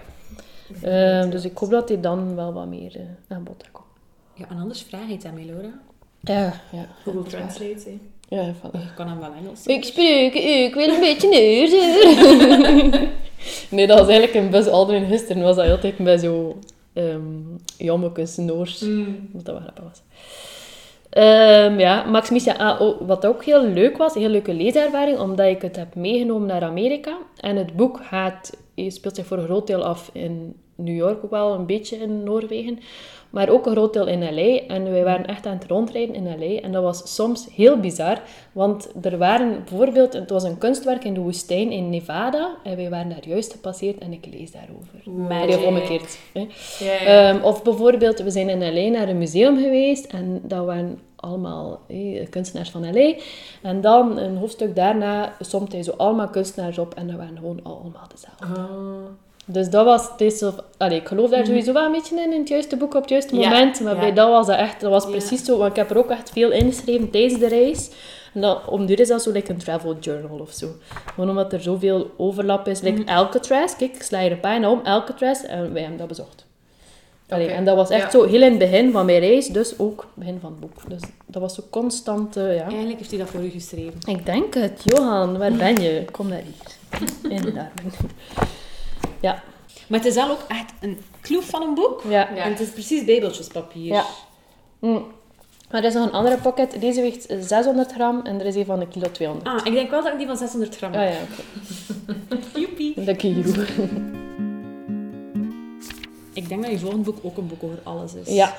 Ja. 0.82 1.24
Eh, 1.24 1.32
dus 1.32 1.46
ik 1.46 1.58
hoop 1.58 1.70
dat 1.70 1.90
hij 1.90 2.00
dan 2.02 2.36
wel 2.36 2.54
wat 2.54 2.68
meer 2.68 2.96
eh, 2.96 3.02
aan 3.38 3.44
bod 3.44 3.64
komt. 3.72 3.86
Ja, 4.34 4.46
en 4.50 4.58
anders 4.60 4.82
vraag 4.90 5.08
je 5.08 5.14
het 5.14 5.26
aan 5.26 5.34
mij, 5.34 5.46
Laura. 5.46 5.80
Ja, 6.22 6.62
ja. 6.72 6.88
Google. 7.04 7.24
Translate, 7.24 7.80
hè. 7.86 7.98
Ja. 8.30 8.42
Je 8.72 8.94
kan 8.96 9.08
hem 9.08 9.20
wel 9.20 9.30
Engels. 9.42 9.66
Ik 9.66 9.84
spreek, 9.84 10.34
ik 10.34 10.74
wil 10.74 10.88
een 10.90 11.00
beetje 11.00 11.30
neuzen. 11.30 13.10
nee, 13.76 13.88
dat 13.88 14.00
was 14.00 14.08
eigenlijk 14.08 14.34
een 14.46 14.50
bus 14.50 14.68
Aldrin 14.68 15.06
gisteren. 15.06 15.44
was 15.44 15.56
dat 15.56 15.70
altijd 15.70 15.98
bij 15.98 16.18
zo 16.18 16.58
um, 16.96 17.56
jommekes 17.78 18.38
Noors. 18.38 18.80
Mm. 18.80 19.30
Wat 19.34 19.46
dat 19.46 19.54
wel 19.54 19.64
grappig 19.64 19.84
was. 19.84 20.02
Ehm, 21.10 21.80
ja, 21.80 22.04
Max 22.04 22.30
Misha, 22.30 22.56
ah, 22.56 22.82
oh, 22.82 23.08
wat 23.08 23.26
ook 23.26 23.44
heel 23.44 23.66
leuk 23.66 23.98
was, 23.98 24.16
een 24.16 24.22
heel 24.22 24.30
leuke 24.30 24.54
leeservaring, 24.54 25.20
omdat 25.20 25.48
ik 25.48 25.62
het 25.62 25.76
heb 25.76 25.96
meegenomen 25.96 26.48
naar 26.48 26.64
Amerika. 26.64 27.18
En 27.40 27.56
het 27.56 27.76
boek 27.76 28.00
gaat, 28.04 28.58
je 28.74 28.92
speelt 28.92 29.16
zich 29.16 29.26
voor 29.26 29.38
een 29.38 29.46
groot 29.46 29.68
deel 29.68 29.84
af 29.84 30.10
in 30.14 30.56
New 30.76 30.96
York, 30.96 31.24
ook 31.24 31.32
wel 31.32 31.54
een 31.54 31.66
beetje 31.66 31.98
in 31.98 32.24
Noorwegen, 32.24 32.80
maar 33.30 33.50
ook 33.50 33.66
een 33.66 33.72
groot 33.72 33.94
deel 33.94 34.08
in 34.08 34.20
LA. 34.20 34.60
En 34.68 34.92
wij 34.92 35.04
waren 35.04 35.26
echt 35.26 35.46
aan 35.46 35.58
het 35.58 35.68
rondrijden 35.68 36.16
in 36.16 36.24
LA. 36.24 36.62
En 36.62 36.72
dat 36.72 36.84
was 36.84 37.16
soms 37.16 37.48
heel 37.52 37.80
bizar, 37.80 38.22
want 38.52 38.90
er 39.02 39.18
waren 39.18 39.64
bijvoorbeeld, 39.64 40.14
het 40.14 40.30
was 40.30 40.44
een 40.44 40.58
kunstwerk 40.58 41.04
in 41.04 41.14
de 41.14 41.20
woestijn 41.20 41.72
in 41.72 41.90
Nevada, 41.90 42.56
en 42.64 42.76
wij 42.76 42.90
waren 42.90 43.10
daar 43.10 43.28
juist 43.28 43.52
gepasseerd 43.52 43.98
en 43.98 44.14
ik 44.14 44.26
lees 44.32 44.52
daarover. 44.52 45.12
Magic. 45.28 45.56
Of 45.56 45.66
omgekeerd. 45.66 46.20
Hè. 46.34 46.48
Ehm, 47.06 47.44
of 47.44 47.64
bijvoorbeeld, 47.64 48.20
we 48.20 48.30
zijn 48.30 48.50
in 48.50 48.74
L.A. 48.74 48.90
naar 48.90 49.10
een 49.10 49.18
museum 49.18 49.58
geweest 49.58 50.06
en 50.06 50.42
dat 50.44 50.66
waren 50.66 51.00
allemaal 51.16 51.80
kunstenaars 52.30 52.70
van 52.70 52.92
L.A. 52.92 53.14
En 53.62 53.82
dan 53.82 54.18
een 54.18 54.38
hoofdstuk 54.38 54.76
daarna 54.76 55.36
somt 55.40 55.72
hij 55.72 55.84
zo 55.84 55.92
allemaal 55.98 56.30
kunstenaars 56.30 56.78
op 56.78 56.94
en 56.94 57.08
dat 57.08 57.16
waren 57.16 57.38
gewoon 57.38 57.60
allemaal 57.64 58.08
dezelfde. 58.14 58.46
Ah. 58.46 59.25
Dus 59.46 59.70
dat 59.70 59.86
was, 59.86 60.38
zo, 60.38 60.54
allee, 60.78 61.00
ik 61.00 61.08
geloof 61.08 61.30
daar 61.30 61.46
sowieso 61.46 61.74
wel 61.74 61.86
een 61.86 61.92
beetje 61.92 62.22
in, 62.22 62.34
in 62.34 62.40
het 62.40 62.48
juiste 62.48 62.78
boek 62.78 62.94
op 62.94 63.02
het 63.02 63.10
juiste 63.10 63.36
Ja, 63.36 63.50
moment, 63.50 63.80
maar 63.80 63.94
ja. 63.94 64.00
bij 64.00 64.14
dat 64.14 64.30
was 64.30 64.48
dat 64.48 64.58
echt, 64.58 64.82
dat 64.82 64.92
was 64.92 65.06
precies 65.06 65.44
zo, 65.44 65.58
want 65.58 65.70
ik 65.70 65.76
heb 65.76 65.90
er 65.90 65.98
ook 65.98 66.10
echt 66.10 66.30
veel 66.30 66.52
ingeschreven 66.52 67.10
tijdens 67.10 67.40
de 67.40 67.48
reis. 67.48 67.90
En 68.34 68.42
dan, 68.42 68.58
om 68.68 68.86
duur 68.86 69.00
is 69.00 69.08
dat 69.08 69.22
zo 69.22 69.32
like 69.32 69.52
een 69.52 69.58
travel 69.58 69.96
journal 70.00 70.40
of 70.40 70.52
zo. 70.52 70.68
Gewoon 71.14 71.30
omdat 71.30 71.54
er 71.54 71.62
zoveel 71.62 72.12
overlap 72.18 72.68
is. 72.68 72.82
Like 72.82 73.12
Alcatraz, 73.12 73.76
kijk, 73.76 73.96
ik 73.96 74.04
sla 74.04 74.20
hier 74.20 74.32
een 74.32 74.40
pagina 74.40 74.72
om, 74.72 74.82
Alcatraz, 74.84 75.44
en 75.44 75.74
wij 75.74 75.82
hebben 75.82 76.00
dat 76.00 76.08
bezocht. 76.08 76.46
Allee, 77.30 77.48
En 77.48 77.66
dat 77.66 77.76
was 77.76 77.90
echt 77.90 78.04
ja. 78.04 78.20
zo 78.20 78.26
heel 78.26 78.42
in 78.42 78.50
het 78.50 78.58
begin 78.58 78.92
van 78.92 79.06
mijn 79.06 79.20
reis, 79.20 79.48
dus 79.48 79.80
ook 79.80 80.06
begin 80.14 80.38
van 80.42 80.52
het 80.52 80.60
boek. 80.60 80.90
Dus 80.90 81.02
dat 81.26 81.42
was 81.42 81.56
zo 81.56 81.64
constant, 81.70 82.36
ja. 82.36 82.42
Eigenlijk 82.44 82.98
heeft 82.98 83.10
hij 83.10 83.20
dat 83.20 83.30
voor 83.30 83.44
u 83.44 83.50
geschreven. 83.50 84.00
Ik 84.06 84.26
denk 84.26 84.54
het. 84.54 84.82
Johan, 84.84 85.38
waar 85.38 85.52
ben 85.52 85.82
je? 85.82 86.06
Kom 86.12 86.28
naar 86.28 86.42
hier. 86.42 87.32
Inderdaad. 87.32 87.72
Ja. 89.26 89.44
Maar 89.88 90.00
het 90.00 90.08
is 90.08 90.16
wel 90.16 90.30
ook 90.30 90.44
echt 90.48 90.74
een 90.82 91.00
kloef 91.22 91.46
van 91.50 91.62
een 91.62 91.74
boek. 91.74 92.02
Ja. 92.10 92.30
En 92.36 92.50
het 92.52 92.60
is 92.60 92.70
precies 92.70 93.06
bijbeltjespapier. 93.06 93.94
Ja. 93.94 94.04
Mm. 94.80 95.06
Maar 95.72 95.82
er 95.82 95.88
is 95.90 95.94
nog 95.94 96.06
een 96.06 96.12
andere 96.12 96.38
pocket. 96.38 96.82
Deze 96.82 97.02
weegt 97.02 97.26
600 97.40 97.92
gram 97.92 98.22
en 98.24 98.40
er 98.40 98.46
is 98.46 98.56
een 98.56 98.66
van 98.66 98.80
de 98.80 98.88
kilo 98.88 99.12
200. 99.12 99.48
Ah, 99.48 99.66
ik 99.66 99.74
denk 99.74 99.90
wel 99.90 100.04
dat 100.04 100.12
ik 100.12 100.18
die 100.18 100.28
van 100.28 100.38
600 100.38 100.76
gram 100.78 100.94
Ah 100.94 101.00
heb. 101.00 101.12
ja, 101.12 101.18
oké. 101.22 101.40
Joepie. 102.60 102.94
Lucky 102.96 103.28
you. 103.28 103.66
Ik 106.34 106.50
denk 106.50 106.62
dat 106.62 106.72
je 106.72 106.80
volgende 106.80 107.04
boek 107.12 107.18
ook 107.22 107.38
een 107.38 107.48
boek 107.48 107.64
over 107.64 107.78
alles 107.84 108.14
is. 108.14 108.34
Ja. 108.34 108.56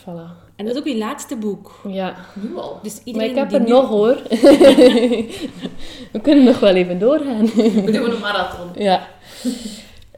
Voilà. 0.00 0.48
En 0.56 0.64
dat 0.66 0.74
is 0.74 0.80
ook 0.80 0.86
je 0.86 0.96
laatste 0.96 1.36
boek. 1.36 1.80
Ja. 1.88 2.14
Nu 2.34 2.56
al. 2.56 2.78
Dus 2.82 2.94
Maar 2.94 3.02
iedereen 3.04 3.30
ik 3.30 3.36
heb 3.36 3.48
die 3.48 3.58
er 3.58 3.64
nu- 3.64 3.70
nog 3.70 3.88
hoor. 3.88 4.18
We 6.12 6.20
kunnen 6.22 6.44
nog 6.44 6.60
wel 6.60 6.74
even 6.74 6.98
doorgaan. 6.98 7.46
We 7.54 7.90
doen 7.92 8.10
een 8.10 8.20
marathon. 8.20 8.68
Ja. 8.74 9.08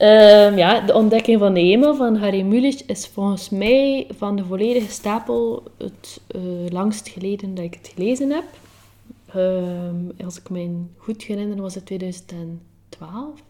Ehm, 0.02 0.56
ja, 0.56 0.80
de 0.80 0.94
ontdekking 0.94 1.38
van 1.38 1.54
de 1.54 1.60
hemel 1.60 1.94
van 1.94 2.16
Harry 2.16 2.40
Mulisch 2.40 2.84
is 2.86 3.06
volgens 3.06 3.50
mij 3.50 4.06
van 4.16 4.36
de 4.36 4.44
volledige 4.44 4.90
stapel 4.90 5.62
het 5.78 6.20
eh, 6.26 6.40
langst 6.68 7.08
geleden 7.08 7.54
dat 7.54 7.64
ik 7.64 7.74
het 7.74 7.92
gelezen 7.94 8.30
heb. 8.30 8.44
Ehm, 9.32 10.24
als 10.24 10.38
ik 10.38 10.50
me 10.50 10.84
goed 10.96 11.22
herinner, 11.22 11.62
was 11.62 11.74
het 11.74 11.86
2012. 11.86 13.42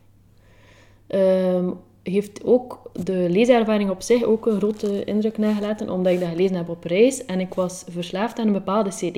Ehm, 1.07 1.71
heeft 2.03 2.45
ook 2.45 2.91
de 3.05 3.27
leeservaring 3.31 3.91
op 3.91 4.03
zich 4.03 4.23
ook 4.23 4.47
een 4.47 4.57
grote 4.57 5.05
indruk 5.05 5.39
nagelaten, 5.39 5.91
omdat 5.91 6.13
ik 6.13 6.21
dat 6.21 6.29
gelezen 6.29 6.57
heb 6.57 6.69
op 6.69 6.85
reis. 6.85 7.25
En 7.25 7.41
ik 7.41 7.55
was 7.55 7.85
verslaafd 7.89 8.39
aan 8.39 8.47
een 8.47 8.53
bepaalde 8.53 8.91
cd, 8.91 9.15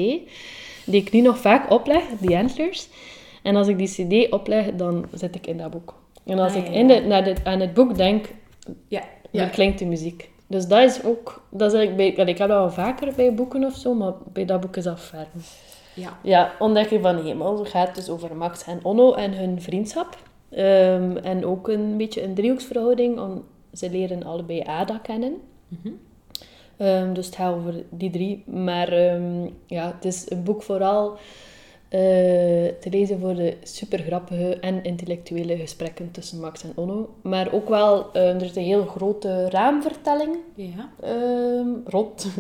die 0.85 1.01
ik 1.01 1.13
nu 1.13 1.21
nog 1.21 1.39
vaak 1.39 1.71
opleg, 1.71 2.03
The 2.21 2.37
Antlers. 2.37 2.89
En 3.43 3.57
als 3.57 3.69
ik 3.69 3.79
die 3.79 4.27
cd 4.27 4.33
opleg, 4.33 4.75
dan 4.75 5.05
zit 5.13 5.35
ik 5.35 5.47
in 5.47 5.57
dat 5.57 5.71
boek. 5.71 6.03
En 6.25 6.39
als 6.39 6.53
Ah, 6.55 6.59
ik 6.59 6.69
in 6.69 6.87
de, 6.87 7.01
naar 7.01 7.25
dit, 7.25 7.45
aan 7.45 7.61
het 7.61 7.75
boek 7.75 7.97
denk, 7.97 8.27
Ja. 8.89 9.03
Dan 9.31 9.51
klinkt 9.51 9.79
de 9.79 9.85
muziek. 9.85 10.31
Dus 10.47 10.67
dat 10.67 10.83
is 10.83 11.05
ook... 11.05 11.43
Dat 11.51 11.73
is 11.73 11.79
eigenlijk 11.79 11.97
bij, 12.17 12.27
ik 12.27 12.39
heb 12.39 12.49
dat 12.49 12.57
wel 12.57 12.71
vaker 12.71 13.13
bij 13.17 13.35
boeken 13.35 13.65
of 13.65 13.75
zo, 13.75 13.95
maar 13.95 14.13
bij 14.33 14.45
dat 14.45 14.61
boek 14.61 14.77
is 14.77 14.85
dat 14.85 15.01
ferm. 15.01 15.27
Ja. 15.95 16.19
Ja, 16.23 16.53
Ontdekking 16.59 17.03
van 17.03 17.17
de 17.17 17.23
Hemel 17.23 17.59
Het 17.59 17.69
gaat 17.69 17.95
dus 17.95 18.09
over 18.09 18.37
Max 18.37 18.65
en 18.65 18.81
Onno 18.83 19.13
en 19.13 19.33
hun 19.33 19.63
vriendschap. 19.63 20.19
Ehm, 20.51 21.17
en 21.17 21.47
ook 21.47 21.69
een 21.69 21.97
beetje 21.97 22.23
een 22.23 22.35
driehoeksverhouding, 22.35 23.21
om, 23.21 23.45
ze 23.73 23.91
leren 23.91 24.23
allebei 24.23 24.63
Ada 24.67 24.99
kennen. 24.99 25.41
Mhm. 25.69 25.89
Ehm, 26.77 27.13
dus 27.13 27.27
het 27.27 27.35
gaat 27.35 27.55
over 27.55 27.75
die 27.91 28.11
drie. 28.11 28.43
Maar 28.47 28.89
ehm, 28.89 29.49
ja, 29.67 29.87
het 29.95 30.05
is 30.05 30.31
een 30.31 30.43
boek 30.43 30.63
vooral 30.63 31.17
eh, 31.95 32.01
te 32.81 32.91
lezen 32.91 33.21
voor 33.21 33.35
de 33.35 33.57
super 33.63 33.99
grappige 33.99 34.59
en 34.61 34.83
intellectuele 34.85 35.57
gesprekken 35.57 36.11
tussen 36.11 36.41
Max 36.41 36.63
en 36.63 36.73
Onno. 36.75 37.15
Maar 37.23 37.53
ook 37.53 37.69
wel, 37.69 38.13
eh, 38.13 38.29
er 38.35 38.43
is 38.43 38.57
een 38.57 38.63
heel 38.63 38.85
grote 38.87 39.49
raamvertelling 39.51 40.37
Ja. 40.55 40.91
ehm, 41.03 41.69
rond. 41.87 42.27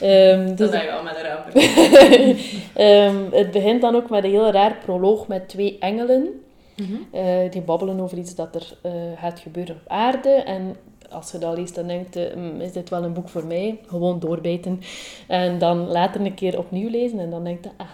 Ehm, 0.00 0.46
Dat 0.46 0.56
dus 0.56 0.70
ben 0.70 0.82
je 0.82 0.86
wel 0.86 1.02
met 1.02 1.16
een 1.16 1.22
rapper. 1.28 1.52
Ehm, 2.86 3.16
het 3.30 3.50
begint 3.50 3.80
dan 3.80 3.94
ook 3.96 4.10
met 4.10 4.24
een 4.24 4.30
heel 4.30 4.50
raar 4.50 4.76
proloog 4.84 5.26
met 5.28 5.48
twee 5.48 5.76
engelen. 5.78 6.42
Mhm. 6.76 6.92
eh, 7.12 7.50
die 7.50 7.60
babbelen 7.62 8.00
over 8.00 8.18
iets 8.18 8.34
dat 8.34 8.54
er 8.54 8.76
eh, 8.82 8.92
gaat 9.16 9.38
gebeuren 9.40 9.74
op 9.74 9.88
aarde. 9.90 10.28
En 10.30 10.76
als 11.10 11.30
je 11.32 11.38
dat 11.38 11.56
leest, 11.56 11.74
dan 11.74 11.86
denkt 11.86 12.14
je, 12.14 12.30
"Hmm, 12.34 12.60
is 12.60 12.72
dit 12.72 12.88
wel 12.90 13.04
een 13.04 13.12
boek 13.12 13.28
voor 13.28 13.44
mij? 13.46 13.78
Gewoon 13.86 14.18
doorbijten. 14.20 14.80
En 15.26 15.58
dan 15.58 15.86
later 15.88 16.20
een 16.20 16.34
keer 16.34 16.58
opnieuw 16.58 16.90
lezen 16.90 17.18
en 17.18 17.30
dan 17.30 17.44
denk 17.44 17.64
je, 17.64 17.70
ah, 17.76 17.86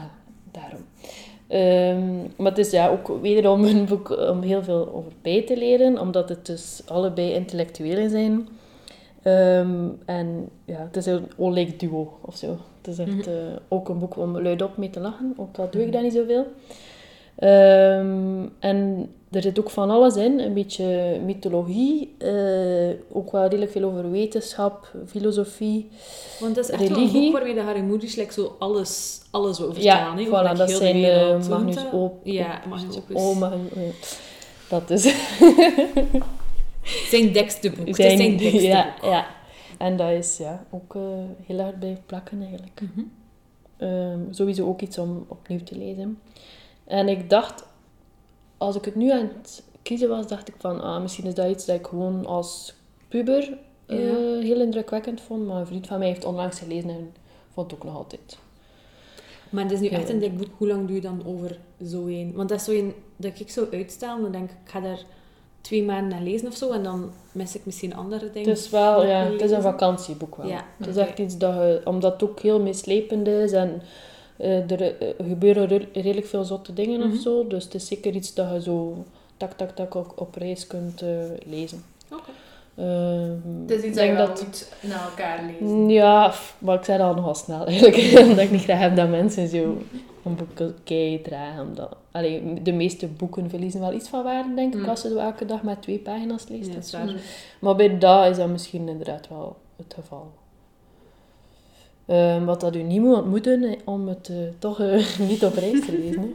daarom. 0.55 0.85
Ehm, 1.47 2.17
maar 2.37 2.51
het 2.51 2.59
is 2.59 2.71
ja 2.71 2.89
ook 2.89 3.21
wederom 3.21 3.65
een 3.65 3.85
boek 3.85 4.11
om 4.11 4.43
heel 4.43 4.63
veel 4.63 4.93
over 4.95 5.13
bij 5.23 5.43
te 5.43 5.57
leren, 5.57 6.01
omdat 6.01 6.29
het 6.29 6.47
dus 6.47 6.83
allebei 6.87 7.33
intellectuelen 7.33 8.11
zijn. 8.11 8.49
Ehm, 9.23 9.89
en 10.05 10.49
ja, 10.65 10.79
het 10.79 10.97
is 10.97 11.07
een 11.07 11.27
oorlijk 11.37 11.81
duo 11.81 12.19
of 12.21 12.37
zo. 12.37 12.57
Het 12.83 12.87
is 12.87 12.99
echt 12.99 13.27
eh, 13.27 13.35
ook 13.69 13.89
een 13.89 13.99
boek 13.99 14.17
om 14.17 14.41
luidop 14.41 14.77
mee 14.77 14.91
te 14.91 15.01
lachen, 15.01 15.35
ook 15.37 15.59
al 15.59 15.69
doe 15.71 15.83
ik 15.83 15.93
dat 15.93 16.03
niet 16.03 16.13
zoveel. 16.13 16.47
Ehm, 17.35 18.47
en 18.59 19.11
er 19.35 19.43
zit 19.43 19.59
ook 19.59 19.71
van 19.71 19.91
alles 19.91 20.17
in, 20.17 20.39
een 20.41 20.53
beetje 20.55 21.19
mythologie, 21.25 22.15
eh, 22.19 22.91
ook 23.13 23.33
wel 23.33 23.43
redelijk 23.43 23.71
veel 23.71 23.85
over 23.85 24.11
wetenschap, 24.11 24.93
filosofie. 25.07 25.89
Want 26.41 26.55
dat 26.55 26.65
is 26.65 26.71
echt 26.71 26.81
wel 26.81 26.91
een 26.91 26.97
Religie. 26.97 27.23
boek 27.23 27.33
waarmee 27.33 27.55
de 27.55 27.61
Harry 27.61 27.81
Moody 27.81 28.13
like 28.17 28.33
zo 28.33 28.57
alles, 28.59 29.21
alles 29.31 29.63
over 29.63 29.83
Ja, 29.83 29.97
staan. 29.97 30.19
hè, 30.19 30.27
voilà, 30.27 30.57
dat 30.59 30.71
zijn, 30.71 31.05
eh, 31.05 31.29
Want, 31.29 31.49
Magnus 31.49 31.77
eh, 31.77 32.03
Op- 32.03 32.21
Ja, 32.23 32.61
Magnus 32.69 32.97
Opus. 32.97 33.17
Oh, 33.23 33.39
maar, 33.39 33.53
ja. 33.75 33.91
dat 34.69 34.91
is... 34.91 35.15
Zijn 37.11 37.33
dekste 37.33 37.71
boek. 37.71 37.95
Zijn 37.97 38.37
dekste 38.37 38.63
ja, 38.63 38.95
boek. 39.01 39.11
ja. 39.11 39.27
En 39.79 39.97
dat 39.97 40.11
is 40.11 40.37
ja, 40.37 40.67
ook 40.71 40.95
eh, 40.95 41.03
heel 41.47 41.61
hard 41.61 41.79
bij 41.81 41.99
plakken 42.07 42.41
eigenlijk. 42.43 42.81
Mhm. 42.81 43.01
Ehm, 43.77 44.19
sowieso 44.31 44.67
ook 44.69 44.81
iets 44.81 44.99
om 44.99 45.25
opnieuw 45.29 45.63
te 45.65 45.77
lezen. 45.79 46.19
En 46.85 47.09
ik 47.09 47.31
dacht, 47.31 47.67
als 48.65 48.77
ik 48.77 48.85
het 48.85 48.95
nu 48.95 49.11
aan 49.11 49.31
het 49.43 49.63
kiezen 49.83 50.09
was, 50.09 50.27
dacht 50.27 50.49
ik 50.49 50.55
van, 50.59 50.81
ah, 50.81 51.03
misschien 51.03 51.27
is 51.27 51.35
dat 51.35 51.51
iets 51.51 51.65
dat 51.65 51.77
ik 51.79 51.87
gewoon 51.87 52.27
als 52.27 52.75
puber 53.09 53.59
eh, 53.87 53.97
heel 54.41 54.61
indrukwekkend 54.61 55.21
vond. 55.21 55.47
Maar 55.47 55.61
een 55.61 55.67
vriend 55.67 55.87
van 55.87 55.99
mij 55.99 56.09
heeft 56.09 56.25
onlangs 56.25 56.59
gelezen 56.59 56.89
en 56.91 57.15
vond 57.55 57.71
het 57.71 57.81
ook 57.81 57.87
nog 57.87 57.97
altijd. 57.97 58.39
Maar 59.51 59.63
het 59.63 59.73
is 59.73 59.81
nu 59.81 59.91
Ja. 59.91 59.97
echt 59.97 60.09
een 60.09 60.19
dik 60.19 60.37
boek. 60.37 60.49
Hoe 60.57 60.69
lang 60.69 60.87
doe 60.87 60.95
je 60.97 61.03
dan 61.03 61.23
over 61.27 61.59
zo 61.87 62.07
een? 62.07 62.33
Want 62.35 62.49
dat 62.49 62.59
is 62.59 62.65
zo 62.65 62.73
een 62.73 62.95
dat 63.17 63.41
ik 63.41 63.51
zo 63.51 63.67
uitstel. 63.73 64.21
Dan 64.23 64.33
denk 64.33 64.51
ik, 64.51 64.57
ik 64.65 64.71
ga 64.71 64.81
daar 64.81 64.99
twee 65.61 65.83
maanden 65.85 66.09
naar 66.09 66.23
lezen 66.23 66.49
of 66.49 66.55
zo. 66.57 66.71
En 66.71 66.83
dan 66.83 67.11
mis 67.33 67.55
ik 67.57 67.67
misschien 67.67 67.95
andere 67.95 68.31
dingen. 68.31 68.49
Het 68.49 68.59
is 68.59 68.71
wel, 68.71 69.07
ja, 69.07 69.25
het 69.31 69.41
is 69.41 69.51
een 69.51 69.63
vakantieboek 69.63 70.37
wel. 70.37 70.47
Ja. 70.47 70.65
Het 70.79 70.87
is 70.87 70.97
echt 70.97 71.19
iets 71.19 71.39
dat 71.39 71.55
je, 71.55 71.81
omdat 71.85 72.13
het 72.13 72.23
ook 72.31 72.41
heel 72.41 72.61
meeslepend 72.61 73.27
is 73.27 73.53
en 73.53 73.83
eh, 74.37 74.71
er 74.71 74.99
eh, 74.99 75.09
gebeuren 75.29 75.67
re- 75.67 75.89
redelijk 75.93 76.27
veel 76.27 76.45
zotte 76.45 76.73
dingen 76.73 77.01
Mhm. 77.01 77.13
of 77.13 77.21
zo. 77.23 77.47
Dus 77.47 77.65
het 77.65 77.75
is 77.75 77.87
zeker 77.87 78.15
iets 78.15 78.35
dat 78.35 78.51
je 78.53 78.63
zo 78.63 79.05
tak, 79.37 79.53
tak, 79.53 79.71
tak 79.71 79.97
ook 79.97 80.13
op 80.21 80.35
reis 80.35 80.67
kunt 80.67 81.03
eh, 81.03 81.09
lezen. 81.47 81.85
Oké. 82.13 82.31
Ehm, 82.77 83.31
Het 83.63 83.71
is 83.71 83.77
iets 83.77 83.85
ik 83.85 83.95
dat 83.95 84.03
je 84.05 84.07
denk 84.07 84.17
wel 84.17 84.27
dat- 84.27 84.43
moet 84.45 84.69
naar 84.81 85.05
elkaar 85.05 85.45
lezen. 85.61 85.89
Ja, 85.89 86.31
f- 86.31 86.57
maar 86.59 86.79
ik 86.79 86.85
zei 86.85 86.99
dat 86.99 87.07
al 87.07 87.15
nogal 87.15 87.35
snel 87.35 87.67
eigenlijk. 87.67 88.19
omdat 88.29 88.45
ik 88.45 88.51
niet 88.51 88.63
graag 88.63 88.79
heb 88.79 88.97
dat 88.97 89.09
mensen 89.09 89.49
zo 89.49 89.77
een 90.25 90.35
boek 90.37 90.73
kei 90.85 91.23
dragen. 91.23 91.63
Omdat, 91.63 91.97
allee, 92.11 92.63
de 92.63 92.73
meeste 92.73 93.07
boeken 93.07 93.51
verliezen 93.51 93.81
wel 93.81 93.93
iets 93.93 94.09
van 94.09 94.23
waarde, 94.25 94.55
denk 94.55 94.75
ik, 94.75 94.81
Mm. 94.81 94.89
als 94.89 95.03
je 95.03 95.19
elke 95.19 95.45
dag 95.45 95.63
maar 95.63 95.81
twee 95.81 95.99
pagina's 95.99 96.49
leest. 96.49 96.63
Ja, 96.63 96.69
of 96.69 96.75
dat 96.75 96.85
is 96.85 96.91
zo. 96.91 96.97
waar. 96.99 97.07
Mm. 97.07 97.17
Maar 97.61 97.77
bij 97.77 97.99
dat 97.99 98.27
is 98.31 98.37
dat 98.37 98.49
misschien 98.49 98.89
inderdaad 98.89 99.29
wel 99.29 99.57
het 99.77 99.95
geval. 99.95 100.31
Ehm, 102.07 102.45
wat 102.45 102.61
dat 102.61 102.77
u 102.77 102.83
niet 102.83 103.01
moet 103.01 103.17
ontmoeten 103.17 103.63
eh, 103.65 103.73
om 103.85 104.09
het 104.09 104.29
eh, 104.29 104.37
toch 104.59 104.81
eh, 104.81 105.19
niet 105.29 105.45
op 105.45 105.55
reis 105.55 105.85
te 105.87 105.99
lezen. 105.99 106.35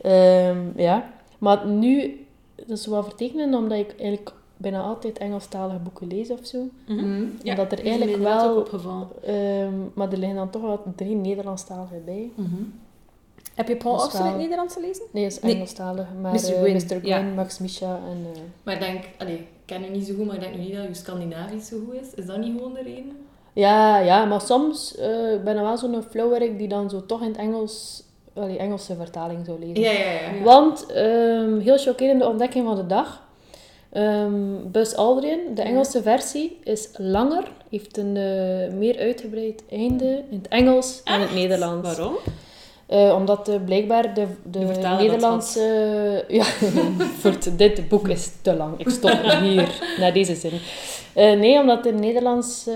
Ehm, 0.00 0.58
ja, 0.80 1.10
maar 1.38 1.66
nu, 1.66 2.24
dat 2.66 2.78
is 2.78 2.86
wel 2.86 3.02
vertekenen, 3.02 3.54
omdat 3.54 3.78
ik 3.78 3.94
eigenlijk 3.98 4.32
bijna 4.56 4.80
altijd 4.82 5.18
Engelstalige 5.18 5.78
boeken 5.78 6.06
lees 6.06 6.30
of 6.30 6.38
zo. 6.46 6.68
Mhm. 6.86 7.24
Ja, 7.42 7.50
Omdat 7.50 7.72
er 7.72 7.84
eigenlijk 7.86 8.16
wel- 8.22 8.50
ook 8.50 8.58
opgevallen. 8.58 9.08
Ehm, 9.24 9.72
maar 9.94 10.12
er 10.12 10.18
liggen 10.18 10.36
dan 10.36 10.50
toch 10.50 10.62
wel 10.62 10.82
drie 10.96 11.14
Nederlandstaligen 11.14 12.02
bij. 12.04 12.30
Heb 13.54 13.68
je 13.68 13.76
Paul 13.76 13.92
Dat 13.92 14.02
Auster 14.02 14.20
in 14.24 14.30
het 14.30 14.40
Nederlands 14.40 14.74
gelezen? 14.74 15.04
Nee, 15.12 15.22
dat 15.22 15.32
is 15.32 15.40
Nee. 15.40 15.54
Engelstalig. 15.54 16.06
Maar 16.22 16.32
Mr. 16.32 16.40
Mr. 16.40 16.52
Gwyn, 16.58 16.72
Mr. 16.74 16.80
Gwyn, 16.86 17.06
ja. 17.06 17.22
Max 17.22 17.58
Misha 17.58 18.00
en... 18.10 18.26
eh, 18.34 18.40
Maar 18.62 18.74
ik 18.74 18.80
denk, 18.80 19.04
allee, 19.18 19.34
ik 19.36 19.46
ken 19.64 19.84
u 19.84 19.88
niet 19.88 20.06
zo 20.06 20.14
goed, 20.14 20.26
maar 20.26 20.34
ik 20.34 20.40
denk 20.40 20.54
nu 20.56 20.60
niet 20.60 20.74
dat 20.74 20.86
uw 20.86 20.94
Scandinavisch 20.94 21.66
zo 21.66 21.76
goed 21.86 21.94
is. 21.94 22.14
Is 22.14 22.26
dat 22.26 22.38
niet 22.38 22.52
gewoon 22.56 22.74
de 22.74 22.82
reden? 22.82 23.16
Ja, 23.56 23.98
ja, 23.98 24.24
maar 24.24 24.40
soms 24.40 24.96
eh, 24.96 25.32
ik 25.32 25.44
ben 25.44 25.56
ik 25.56 25.62
wel 25.62 25.76
zo'n 25.76 26.02
flowwerk 26.10 26.58
die 26.58 26.68
dan 26.68 26.90
zo 26.90 27.06
toch 27.06 27.20
in 27.20 27.28
het 27.28 27.36
Engels, 27.36 28.02
allee, 28.34 28.58
Engelse 28.58 28.94
vertaling 28.94 29.46
zou 29.46 29.58
lezen. 29.58 29.80
Ja, 29.80 29.90
ja, 29.90 29.98
ja. 30.10 30.34
Ja. 30.34 30.42
Want, 30.42 30.86
ehm, 30.86 31.58
heel 31.58 31.78
chockerende 31.78 32.26
ontdekking 32.28 32.66
van 32.66 32.76
de 32.76 32.86
dag. 32.86 33.22
Ehm 33.92 34.70
Buzz 34.70 34.94
Aldrin, 34.94 35.38
de 35.54 35.62
Ja. 35.62 35.68
Engelse 35.68 36.02
versie, 36.02 36.58
is 36.64 36.88
langer, 36.96 37.44
heeft 37.70 37.96
een 37.96 38.16
eh, 38.16 38.74
meer 38.78 38.98
uitgebreid 38.98 39.62
einde 39.70 40.22
in 40.30 40.38
het 40.38 40.48
Engels 40.48 41.00
in 41.04 41.20
het 41.20 41.34
Nederlands. 41.34 41.96
Waarom? 41.96 42.14
Eh, 42.86 43.14
omdat 43.14 43.48
eh, 43.48 43.54
blijkbaar 43.64 44.14
de, 44.14 44.26
de 44.42 44.66
dat 44.66 44.98
Nederlandse... 44.98 46.24
ja, 46.28 46.44
voor 47.20 47.36
dit 47.56 47.88
boek 47.88 48.08
is 48.08 48.30
te 48.42 48.54
lang. 48.54 48.78
Ik 48.78 48.88
stop 48.88 49.20
hier, 49.40 49.68
naar 50.00 50.12
deze 50.12 50.34
zin. 50.34 50.52
Eh, 51.12 51.38
nee, 51.38 51.58
omdat 51.58 51.82
de 51.82 51.92
Nederlandse 51.92 52.72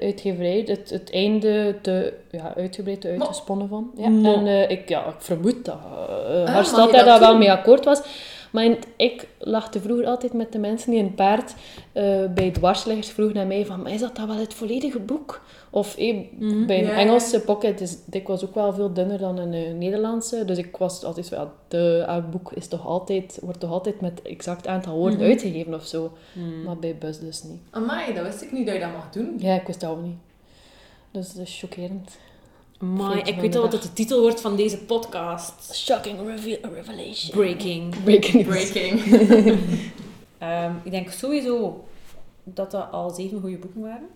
uitgeverij 0.00 0.64
het, 0.66 0.90
het 0.90 1.10
einde 1.12 1.74
te 1.82 2.12
ja, 2.30 2.54
uitgebreid 2.56 3.00
te 3.00 3.08
uitgesponnen 3.08 3.68
van. 3.68 3.90
Ja. 3.96 4.04
En 4.04 4.46
ik, 4.70 4.88
ja, 4.88 5.06
ik 5.06 5.14
vermoed 5.18 5.64
dat 5.64 5.78
uh, 6.30 6.54
mag 6.54 6.66
stad 6.66 6.90
je 6.90 6.96
daar 6.96 7.04
dat 7.04 7.18
wel 7.18 7.36
mee 7.36 7.52
akkoord 7.52 7.84
was. 7.84 8.02
Maar 8.50 8.64
in 8.64 8.78
ik 8.96 9.26
lachte 9.38 9.80
vroeger 9.80 10.06
altijd 10.06 10.32
met 10.32 10.52
de 10.52 10.58
mensen 10.58 10.90
die 10.90 11.00
een 11.00 11.14
paard 11.14 11.54
bij 12.34 12.50
dwarsleggers 12.52 13.08
vroegen 13.08 13.36
naar 13.36 13.46
mij 13.46 13.66
van, 13.66 13.82
maar 13.82 13.92
is 13.92 14.00
dat 14.00 14.16
dan 14.16 14.26
wel 14.26 14.36
het 14.36 14.54
volledige 14.54 14.98
boek? 14.98 15.40
Of 15.74 15.96
eh, 15.96 16.16
Mhm. 16.38 16.66
bij 16.66 16.82
een. 16.84 16.90
Engelse 16.90 17.40
pocket 17.40 17.80
is 17.80 17.96
dikwijls 18.04 18.44
ook 18.44 18.54
wel 18.54 18.72
veel 18.72 18.92
dunner 18.92 19.18
dan 19.18 19.38
een 19.38 19.52
eh, 19.52 19.72
Nederlandse. 19.74 20.44
Dus 20.44 20.58
ik 20.58 20.76
was 20.76 21.04
altijd 21.04 21.28
van, 21.28 21.38
ja, 21.38 21.52
de, 21.68 22.04
elk 22.06 22.30
boek 22.30 22.52
is 22.52 22.66
toch 22.68 22.86
altijd, 22.86 23.38
wordt 23.42 23.60
toch 23.60 23.70
altijd 23.70 24.00
met 24.00 24.22
exact 24.22 24.66
aantal 24.66 24.96
woorden 24.96 25.18
Mhm. 25.18 25.28
uitgegeven 25.28 25.74
of 25.74 25.86
zo. 25.86 26.12
Hmm. 26.32 26.62
Maar 26.62 26.78
bij 26.78 26.96
Buzz 26.98 27.18
dus 27.20 27.42
niet. 27.42 27.60
Amai, 27.70 28.14
dat 28.14 28.24
wist 28.24 28.42
ik 28.42 28.52
niet 28.52 28.66
dat 28.66 28.74
je 28.74 28.80
dat 28.80 28.92
mag 28.92 29.10
doen. 29.10 29.34
Ja, 29.38 29.54
ik 29.54 29.66
wist 29.66 29.80
dat 29.80 29.90
ook 29.90 30.02
niet. 30.02 30.16
Dus 31.10 31.32
dat 31.32 31.46
is 31.46 31.58
chockerend. 31.58 32.18
Amai, 32.78 33.10
Feitje 33.12 33.32
ik 33.32 33.40
weet 33.40 33.54
al 33.56 33.62
wat 33.62 33.70
dat 33.70 33.82
de 33.82 33.92
titel 33.92 34.20
wordt 34.20 34.40
van 34.40 34.56
deze 34.56 34.78
podcast. 34.78 35.74
Shocking 35.74 36.18
reveal, 36.26 36.72
revelation. 36.74 37.30
Breaking. 37.30 38.02
Breaking. 38.04 38.46
Breaking. 38.46 39.00
Ehm, 40.38 40.72
ik 40.84 40.90
denk 40.90 41.10
sowieso 41.10 41.84
dat 42.44 42.70
dat 42.70 42.90
al 42.92 43.10
zeven 43.10 43.40
goede 43.40 43.56
boeken 43.58 43.80
waren, 43.80 44.06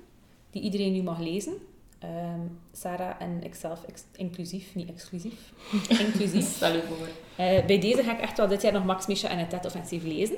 die 0.57 0.65
iedereen 0.65 0.93
nu 0.93 1.03
mag 1.03 1.19
lezen. 1.19 1.53
Ehm, 1.99 2.41
Sarah 2.73 3.15
en 3.19 3.41
ikzelf 3.45 3.85
ex- 3.89 4.05
inclusief, 4.17 4.75
niet 4.75 4.89
exclusief, 4.89 5.53
inclusief. 6.07 6.55
Stel 6.55 6.73
je 6.73 6.83
voor. 6.89 7.07
Eh, 7.37 7.65
bij 7.67 7.79
deze 7.81 8.03
ga 8.03 8.13
ik 8.13 8.21
echt 8.21 8.37
wel 8.37 8.49
dit 8.49 8.63
jaar 8.63 8.73
nog 8.73 8.85
Max 8.85 9.07
Misha 9.07 9.29
en 9.29 9.39
het 9.39 9.51
Ted 9.51 9.65
Offensief 9.67 10.03
lezen. 10.05 10.37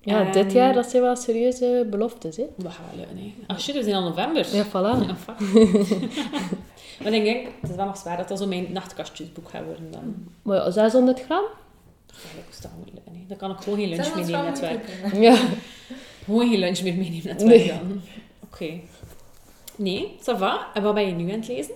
Ja, 0.00 0.20
Ehm, 0.24 0.32
dit 0.32 0.52
jaar, 0.52 0.72
dat 0.74 0.90
zijn 0.90 1.02
wel 1.02 1.16
serieuze 1.16 1.86
beloftes, 1.90 2.36
hè. 2.36 2.44
Dat 2.56 2.72
gaat 2.72 2.84
wel 2.90 2.98
lukken, 2.98 3.16
hè. 3.18 3.32
Ah 3.46 3.58
shit, 3.58 3.74
we 3.74 3.82
zijn 3.82 3.94
al 3.94 4.02
november. 4.02 4.46
Ja, 4.56 4.66
voilà. 4.66 5.06
Ja, 5.06 5.16
maar 7.02 7.12
ik 7.12 7.24
denk, 7.24 7.46
het 7.60 7.70
is 7.70 7.76
wel 7.76 7.86
nog 7.86 7.96
zwaar 7.98 8.16
dat 8.16 8.28
dat 8.28 8.38
zo 8.38 8.46
mijn 8.46 8.72
nachtkastjesboek 8.72 9.48
gaat 9.48 9.64
worden 9.64 9.90
dan. 9.90 10.14
Maar 10.42 10.56
ja, 10.56 10.70
600 10.70 11.20
gram? 11.24 11.42
Dat 12.62 12.70
niet 12.84 12.94
lukken, 12.94 13.12
hè. 13.14 13.24
Dan 13.28 13.36
kan 13.36 13.50
ik 13.50 13.56
gewoon 13.56 13.78
geen 13.78 13.88
lunch 13.88 14.04
Zijn 14.04 14.16
meenemen 14.16 14.42
dat 14.52 14.60
naar 14.60 14.70
wel 14.70 14.70
het 14.70 14.84
werk. 14.90 15.00
moeilijk, 15.12 15.12
hè? 15.14 15.20
Ja. 15.20 15.48
Gewoon 16.24 16.48
geen 16.48 16.58
lunch 16.58 16.82
meer 16.82 16.94
meenemen 16.94 17.24
naar 17.26 17.34
het 17.34 17.44
Nee. 17.44 17.66
werk 17.66 17.78
dan. 17.80 18.00
Oké. 18.52 18.80
Nee, 19.76 20.16
ça 20.20 20.38
va. 20.38 20.66
En 20.74 20.82
wat 20.82 20.94
ben 20.94 21.06
je 21.06 21.12
nu 21.12 21.32
aan 21.32 21.38
het 21.38 21.48
lezen? 21.48 21.74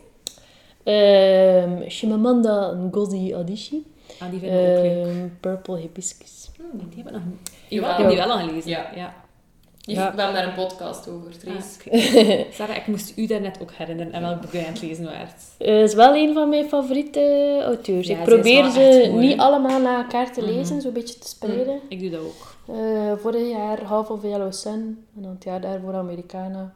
Ehm 0.82 1.88
Shimamanda 1.88 2.72
Ngozi 2.72 3.34
Adichie. 3.34 3.86
Ah, 4.20 4.30
die 4.30 4.40
vind 4.40 4.52
ik 4.52 4.58
ook 4.58 4.66
leuk. 4.66 5.06
Ehm 5.06 5.28
Purple 5.40 5.78
Hibiscus. 5.78 6.50
Hmm, 6.56 6.88
die 6.88 6.96
heb 6.96 7.06
ik 7.06 7.12
nog 7.12 7.24
niet. 7.24 7.52
Jawel. 7.68 7.90
Ik 7.90 7.96
heb 7.96 8.08
die 8.08 8.16
wel 8.16 8.30
al 8.30 8.38
gelezen. 8.38 8.70
Ja. 8.70 8.90
ja. 8.94 9.14
Je- 9.84 9.92
Ja. 9.94 10.14
We 10.14 10.20
hebben 10.22 10.34
daar 10.42 10.46
een 10.48 10.64
podcast 10.66 11.08
over, 11.08 11.30
Ah, 11.32 11.38
Trace. 11.38 11.78
oké. 11.86 12.44
Sarah, 12.56 12.76
ik 12.76 12.86
moest 12.86 13.12
u 13.16 13.26
daarnet 13.26 13.58
ook 13.62 13.72
herinneren 13.72 14.12
en 14.12 14.22
welk 14.22 14.40
boek 14.40 14.52
jij 14.52 14.66
aan 14.66 14.72
het 14.72 14.82
lezen 14.82 15.04
waart. 15.04 15.42
Eh, 15.58 15.82
is 15.82 15.94
wel 15.94 16.14
een 16.14 16.34
van 16.34 16.48
mijn 16.48 16.68
favoriete 16.68 17.60
auteurs. 17.64 18.06
Ja, 18.06 18.18
ik 18.18 18.24
probeer 18.24 18.70
ze 18.70 19.12
niet 19.14 19.38
allemaal 19.38 19.80
na 19.80 19.96
elkaar 20.02 20.32
te 20.32 20.40
Mhm. 20.40 20.50
lezen, 20.50 20.80
zo'n 20.80 20.92
beetje 20.92 21.18
te 21.18 21.28
spreiden. 21.28 21.80
Ik 21.88 22.00
doe 22.00 22.10
dat 22.10 22.20
ook. 22.20 22.54
Eh, 22.76 23.12
vorig 23.16 23.48
jaar 23.50 23.82
Half 23.82 24.10
of 24.10 24.22
Yellow 24.22 24.52
Sun 24.52 25.04
en 25.16 25.22
dan 25.22 25.30
het 25.30 25.44
jaar 25.44 25.60
daarvoor 25.60 25.94
Americana. 25.94 26.72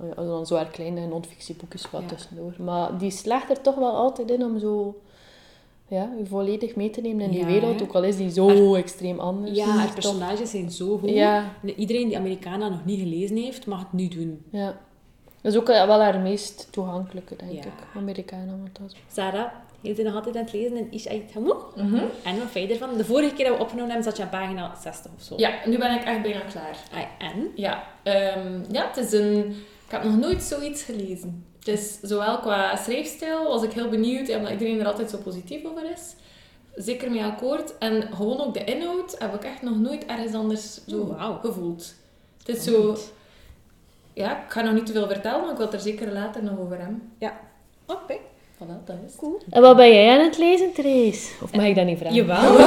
Oh 0.00 0.06
ja, 0.08 0.14
dan 0.22 0.46
zo 0.46 0.56
haar 0.56 0.66
kleine 0.70 1.06
non-fictieboekjes 1.06 1.90
wat 1.90 2.00
Ja. 2.00 2.06
tussendoor. 2.08 2.52
Maar 2.58 2.98
die 2.98 3.10
slaagt 3.10 3.50
er 3.50 3.60
toch 3.60 3.74
wel 3.74 3.92
altijd 3.96 4.30
in 4.30 4.44
om 4.44 4.58
zo 4.58 5.00
ja, 5.90 6.12
je 6.18 6.26
volledig 6.26 6.76
mee 6.76 6.90
te 6.90 7.00
nemen 7.00 7.24
in 7.24 7.30
die 7.30 7.40
Ja, 7.40 7.46
wereld, 7.46 7.82
ook 7.82 7.92
al 7.92 8.02
is 8.04 8.16
die 8.16 8.30
zo 8.30 8.74
extreem 8.74 9.18
anders. 9.20 9.56
Ja, 9.56 9.66
haar 9.66 9.84
toch- 9.84 9.94
personages 9.94 10.50
zijn 10.50 10.70
zo 10.70 10.98
goed. 10.98 11.10
Ja, 11.10 11.50
Iedereen 11.76 12.08
die 12.08 12.16
Americana 12.16 12.68
nog 12.68 12.84
niet 12.84 12.98
gelezen 13.00 13.36
heeft, 13.36 13.66
mag 13.66 13.78
het 13.78 13.92
nu 13.92 14.08
doen. 14.08 14.42
ja. 14.50 14.78
Dat 15.42 15.52
is 15.52 15.58
ook 15.58 15.68
eh, 15.68 15.86
wel 15.86 16.00
haar 16.00 16.20
meest 16.20 16.68
toegankelijke, 16.72 17.36
denk 17.36 17.52
Ja. 17.52 17.58
ik. 17.58 17.72
Americana, 17.96 18.46
want 18.56 18.78
dat 18.78 18.90
is... 18.90 18.96
Sarah, 19.14 19.46
je 19.80 19.94
bent 19.94 20.06
nog 20.06 20.16
altijd 20.16 20.36
aan 20.36 20.42
het 20.42 20.52
lezen 20.52 20.76
in 20.76 20.86
Isha 20.90 21.12
Hamouk. 21.34 21.72
Mhm. 21.76 21.94
En 22.24 22.38
wat 22.38 22.50
vind 22.50 22.68
je 22.68 22.72
ervan? 22.74 22.96
De 22.96 23.04
vorige 23.04 23.34
keer 23.34 23.46
dat 23.48 23.56
we 23.56 23.62
opgenomen 23.62 23.90
hebben, 23.90 24.04
zat 24.08 24.16
je 24.16 24.22
aan 24.22 24.28
pagina 24.40 24.74
60 24.82 25.10
of 25.16 25.22
zo. 25.22 25.34
Ja, 25.36 25.50
nu 25.66 25.78
ben 25.78 25.94
ik 25.94 26.04
echt 26.04 26.22
bijna 26.22 26.40
klaar. 26.40 26.76
Ah, 26.92 27.26
en? 27.32 27.48
Ja, 27.54 27.82
ehm, 28.02 28.62
ja, 28.72 28.86
het 28.86 28.96
is 28.96 29.12
een... 29.12 29.38
Ik 29.86 29.90
heb 29.96 30.04
nog 30.04 30.18
nooit 30.18 30.42
zoiets 30.42 30.82
gelezen. 30.82 31.44
Is 31.70 31.98
zowel 32.02 32.38
qua 32.38 32.76
schrijfstijl, 32.76 33.48
was 33.48 33.62
ik 33.62 33.72
heel 33.72 33.88
benieuwd, 33.88 34.26
ja, 34.26 34.36
omdat 34.36 34.52
iedereen 34.52 34.80
er 34.80 34.86
altijd 34.86 35.10
zo 35.10 35.16
positief 35.18 35.64
over 35.64 35.90
is. 35.90 36.14
Zeker 36.74 37.10
mee 37.10 37.24
akkoord. 37.24 37.78
En 37.78 38.08
gewoon 38.14 38.40
ook 38.40 38.54
de 38.54 38.64
inhoud 38.64 39.16
heb 39.18 39.34
ik 39.34 39.44
echt 39.44 39.62
nog 39.62 39.78
nooit 39.78 40.06
ergens 40.06 40.34
anders 40.34 40.80
zo 40.88 40.98
Oh, 41.00 41.16
wauw. 41.16 41.38
gevoeld. 41.42 41.94
Het 42.44 42.56
is 42.56 42.64
zo... 42.64 42.96
Ja, 44.12 44.44
ik 44.44 44.50
ga 44.50 44.60
nog 44.60 44.74
niet 44.74 44.86
te 44.86 44.92
veel 44.92 45.06
vertellen, 45.08 45.40
maar 45.40 45.50
ik 45.50 45.56
wil 45.56 45.66
het 45.66 45.74
er 45.74 45.80
zeker 45.80 46.12
later 46.12 46.42
nog 46.42 46.58
over 46.58 46.78
hebben. 46.78 47.12
Oké. 47.86 48.14
Voilà, 48.56 48.84
dat 48.84 48.96
is 49.06 49.12
het. 49.12 49.16
Cool. 49.16 49.40
En 49.50 49.62
wat 49.62 49.76
ben 49.76 49.92
jij 49.92 50.18
aan 50.18 50.24
het 50.24 50.38
lezen, 50.38 50.72
Therese? 50.72 51.32
Of 51.42 51.52
mag 51.52 51.64
ik 51.64 51.74
dat 51.74 51.84
niet 51.86 51.98
vragen? 51.98 52.16
Jawel. 52.16 52.58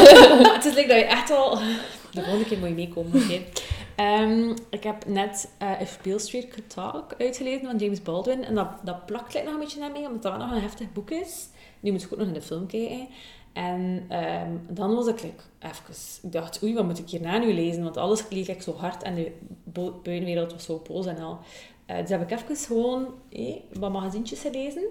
het 0.54 0.64
is 0.64 0.74
leuk 0.74 0.88
dat 0.88 0.96
je 0.98 1.04
echt 1.04 1.30
al... 1.30 1.58
De 2.14 2.20
volgende 2.22 2.44
keer 2.44 2.58
moet 2.58 2.68
je 2.68 2.74
meekomen, 2.74 3.22
oké. 3.22 3.40
Ehm, 4.02 4.56
ik 4.70 4.82
heb 4.82 5.06
net 5.06 5.50
eh 5.58 5.80
If 5.80 5.98
Beale 6.02 6.18
Street 6.18 6.48
Could 6.48 6.70
Talk 6.70 7.14
uitgelezen 7.18 7.66
van 7.66 7.78
James 7.78 8.02
Baldwin. 8.02 8.44
En 8.44 8.54
dat, 8.54 8.68
dat 8.82 9.06
plakt 9.06 9.44
nog 9.44 9.52
een 9.52 9.58
beetje 9.58 9.80
naar 9.80 9.90
mee, 9.90 10.06
omdat 10.06 10.22
dat 10.22 10.38
nog 10.38 10.50
een 10.50 10.60
heftig 10.60 10.92
boek 10.92 11.10
is. 11.10 11.48
Nu 11.80 11.92
moet 11.92 12.02
ik 12.02 12.12
ook 12.12 12.18
nog 12.18 12.28
in 12.28 12.34
de 12.34 12.42
film 12.42 12.66
kijken. 12.66 13.08
En 13.52 14.04
ehm, 14.08 14.50
dan 14.68 14.94
was 14.94 15.06
ik 15.06 15.22
like, 15.22 15.42
even... 15.58 15.94
Ik 16.22 16.32
dacht, 16.32 16.62
oei, 16.62 16.74
wat 16.74 16.84
moet 16.84 16.98
ik 16.98 17.08
hierna 17.08 17.38
nu 17.38 17.52
lezen? 17.52 17.82
Want 17.82 17.96
alles 17.96 18.24
leek 18.30 18.48
ik 18.48 18.62
zo 18.62 18.74
hard 18.74 19.02
en 19.02 19.14
de 19.14 19.32
buitenwereld 19.64 20.52
was 20.52 20.64
zo 20.64 20.82
boos 20.88 21.06
en 21.06 21.18
al. 21.18 21.38
Eh, 21.86 21.98
dus 22.00 22.10
heb 22.10 22.22
ik 22.22 22.30
even 22.30 22.56
gewoon 22.56 23.14
eh, 23.30 23.54
wat 23.72 23.92
magazientjes 23.92 24.40
gelezen. 24.40 24.82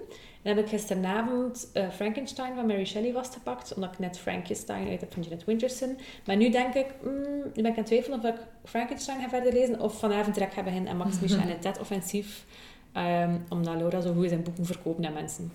En 0.42 0.56
heb 0.56 0.64
ik 0.64 0.68
gisteravond 0.68 1.70
eh, 1.72 1.88
Frankenstein 1.88 2.54
van 2.54 2.66
Mary 2.66 2.84
Shelley 2.84 3.12
vastgepakt, 3.12 3.74
omdat 3.74 3.92
ik 3.92 3.98
net 3.98 4.18
Frankenstein 4.18 4.88
uit 4.88 5.00
heb 5.00 5.12
van 5.12 5.22
Janet 5.22 5.44
Winterson. 5.44 5.98
Maar 6.26 6.36
nu 6.36 6.50
denk 6.50 6.74
ik, 6.74 6.86
mm, 7.02 7.12
nu 7.54 7.62
ben 7.62 7.64
ik 7.64 7.70
aan 7.70 7.74
het 7.74 7.86
twijfelen 7.86 8.18
of 8.18 8.24
ik 8.24 8.46
Frankenstein 8.64 9.20
ga 9.20 9.28
verder 9.28 9.52
lezen, 9.52 9.80
of 9.80 9.98
vanavond 9.98 10.34
direct 10.34 10.54
ga 10.54 10.62
beginnen 10.62 10.90
en 10.90 10.96
Max 10.96 11.20
Misha 11.20 11.42
en 11.42 11.48
het 11.48 11.62
Ted 11.62 11.80
offensief. 11.80 12.44
Ehm, 12.92 13.36
omdat 13.48 13.74
Laura 13.74 14.00
zo 14.00 14.14
goed 14.14 14.28
zijn 14.28 14.42
boeken 14.42 14.66
verkoopt 14.66 14.98
naar 14.98 15.12
mensen. 15.12 15.52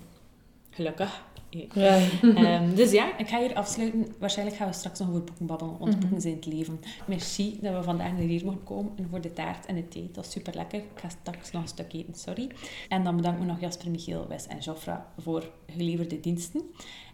Gelukkig. 0.70 1.22
Ja. 1.50 1.98
Ehm, 2.34 2.74
dus 2.74 2.90
ja, 2.90 3.18
ik 3.18 3.28
ga 3.28 3.38
hier 3.40 3.54
afsluiten. 3.54 4.06
Waarschijnlijk 4.18 4.56
gaan 4.56 4.68
we 4.68 4.74
straks 4.74 4.98
nog 4.98 5.08
over 5.08 5.24
boeken 5.24 5.46
babbelen, 5.46 5.78
want 5.78 5.90
Mhm. 5.92 6.00
boeken 6.00 6.20
zijn 6.20 6.34
het 6.34 6.46
leven. 6.46 6.80
Merci 7.06 7.58
dat 7.60 7.74
we 7.74 7.82
vandaag 7.82 8.10
naar 8.12 8.20
hier 8.20 8.44
mochten 8.44 8.64
komen 8.64 8.92
en 8.96 9.06
voor 9.10 9.20
de 9.20 9.32
taart 9.32 9.66
en 9.66 9.74
de 9.74 9.88
thee. 9.88 10.10
Dat 10.12 10.24
is 10.26 10.30
super 10.32 10.54
lekker. 10.54 10.78
Ik 10.78 10.84
ga 10.94 11.08
straks 11.20 11.50
nog 11.50 11.62
een 11.62 11.68
stuk 11.68 11.92
eten, 11.92 12.14
sorry. 12.14 12.48
En 12.88 13.04
dan 13.04 13.16
bedanken 13.16 13.40
we 13.40 13.46
nog 13.46 13.60
Jasper, 13.60 13.90
Michiel, 13.90 14.26
Wes 14.28 14.46
en 14.46 14.58
Joffra 14.58 15.12
voor 15.18 15.50
geleverde 15.76 16.20
diensten. 16.20 16.62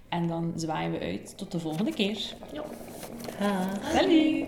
En 0.08 0.26
dan 0.28 0.52
zwaaien 0.56 0.92
we 0.92 0.98
uit 1.00 1.34
tot 1.38 1.52
de 1.52 1.58
volgende 1.60 1.92
keer. 1.92 2.34
Ah. 3.40 3.60
Salut! 3.94 4.46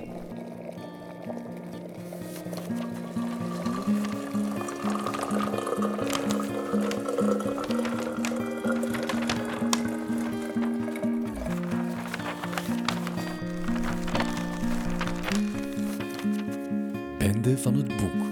Van 17.54 17.74
het 17.74 17.86
boek. 17.86 18.25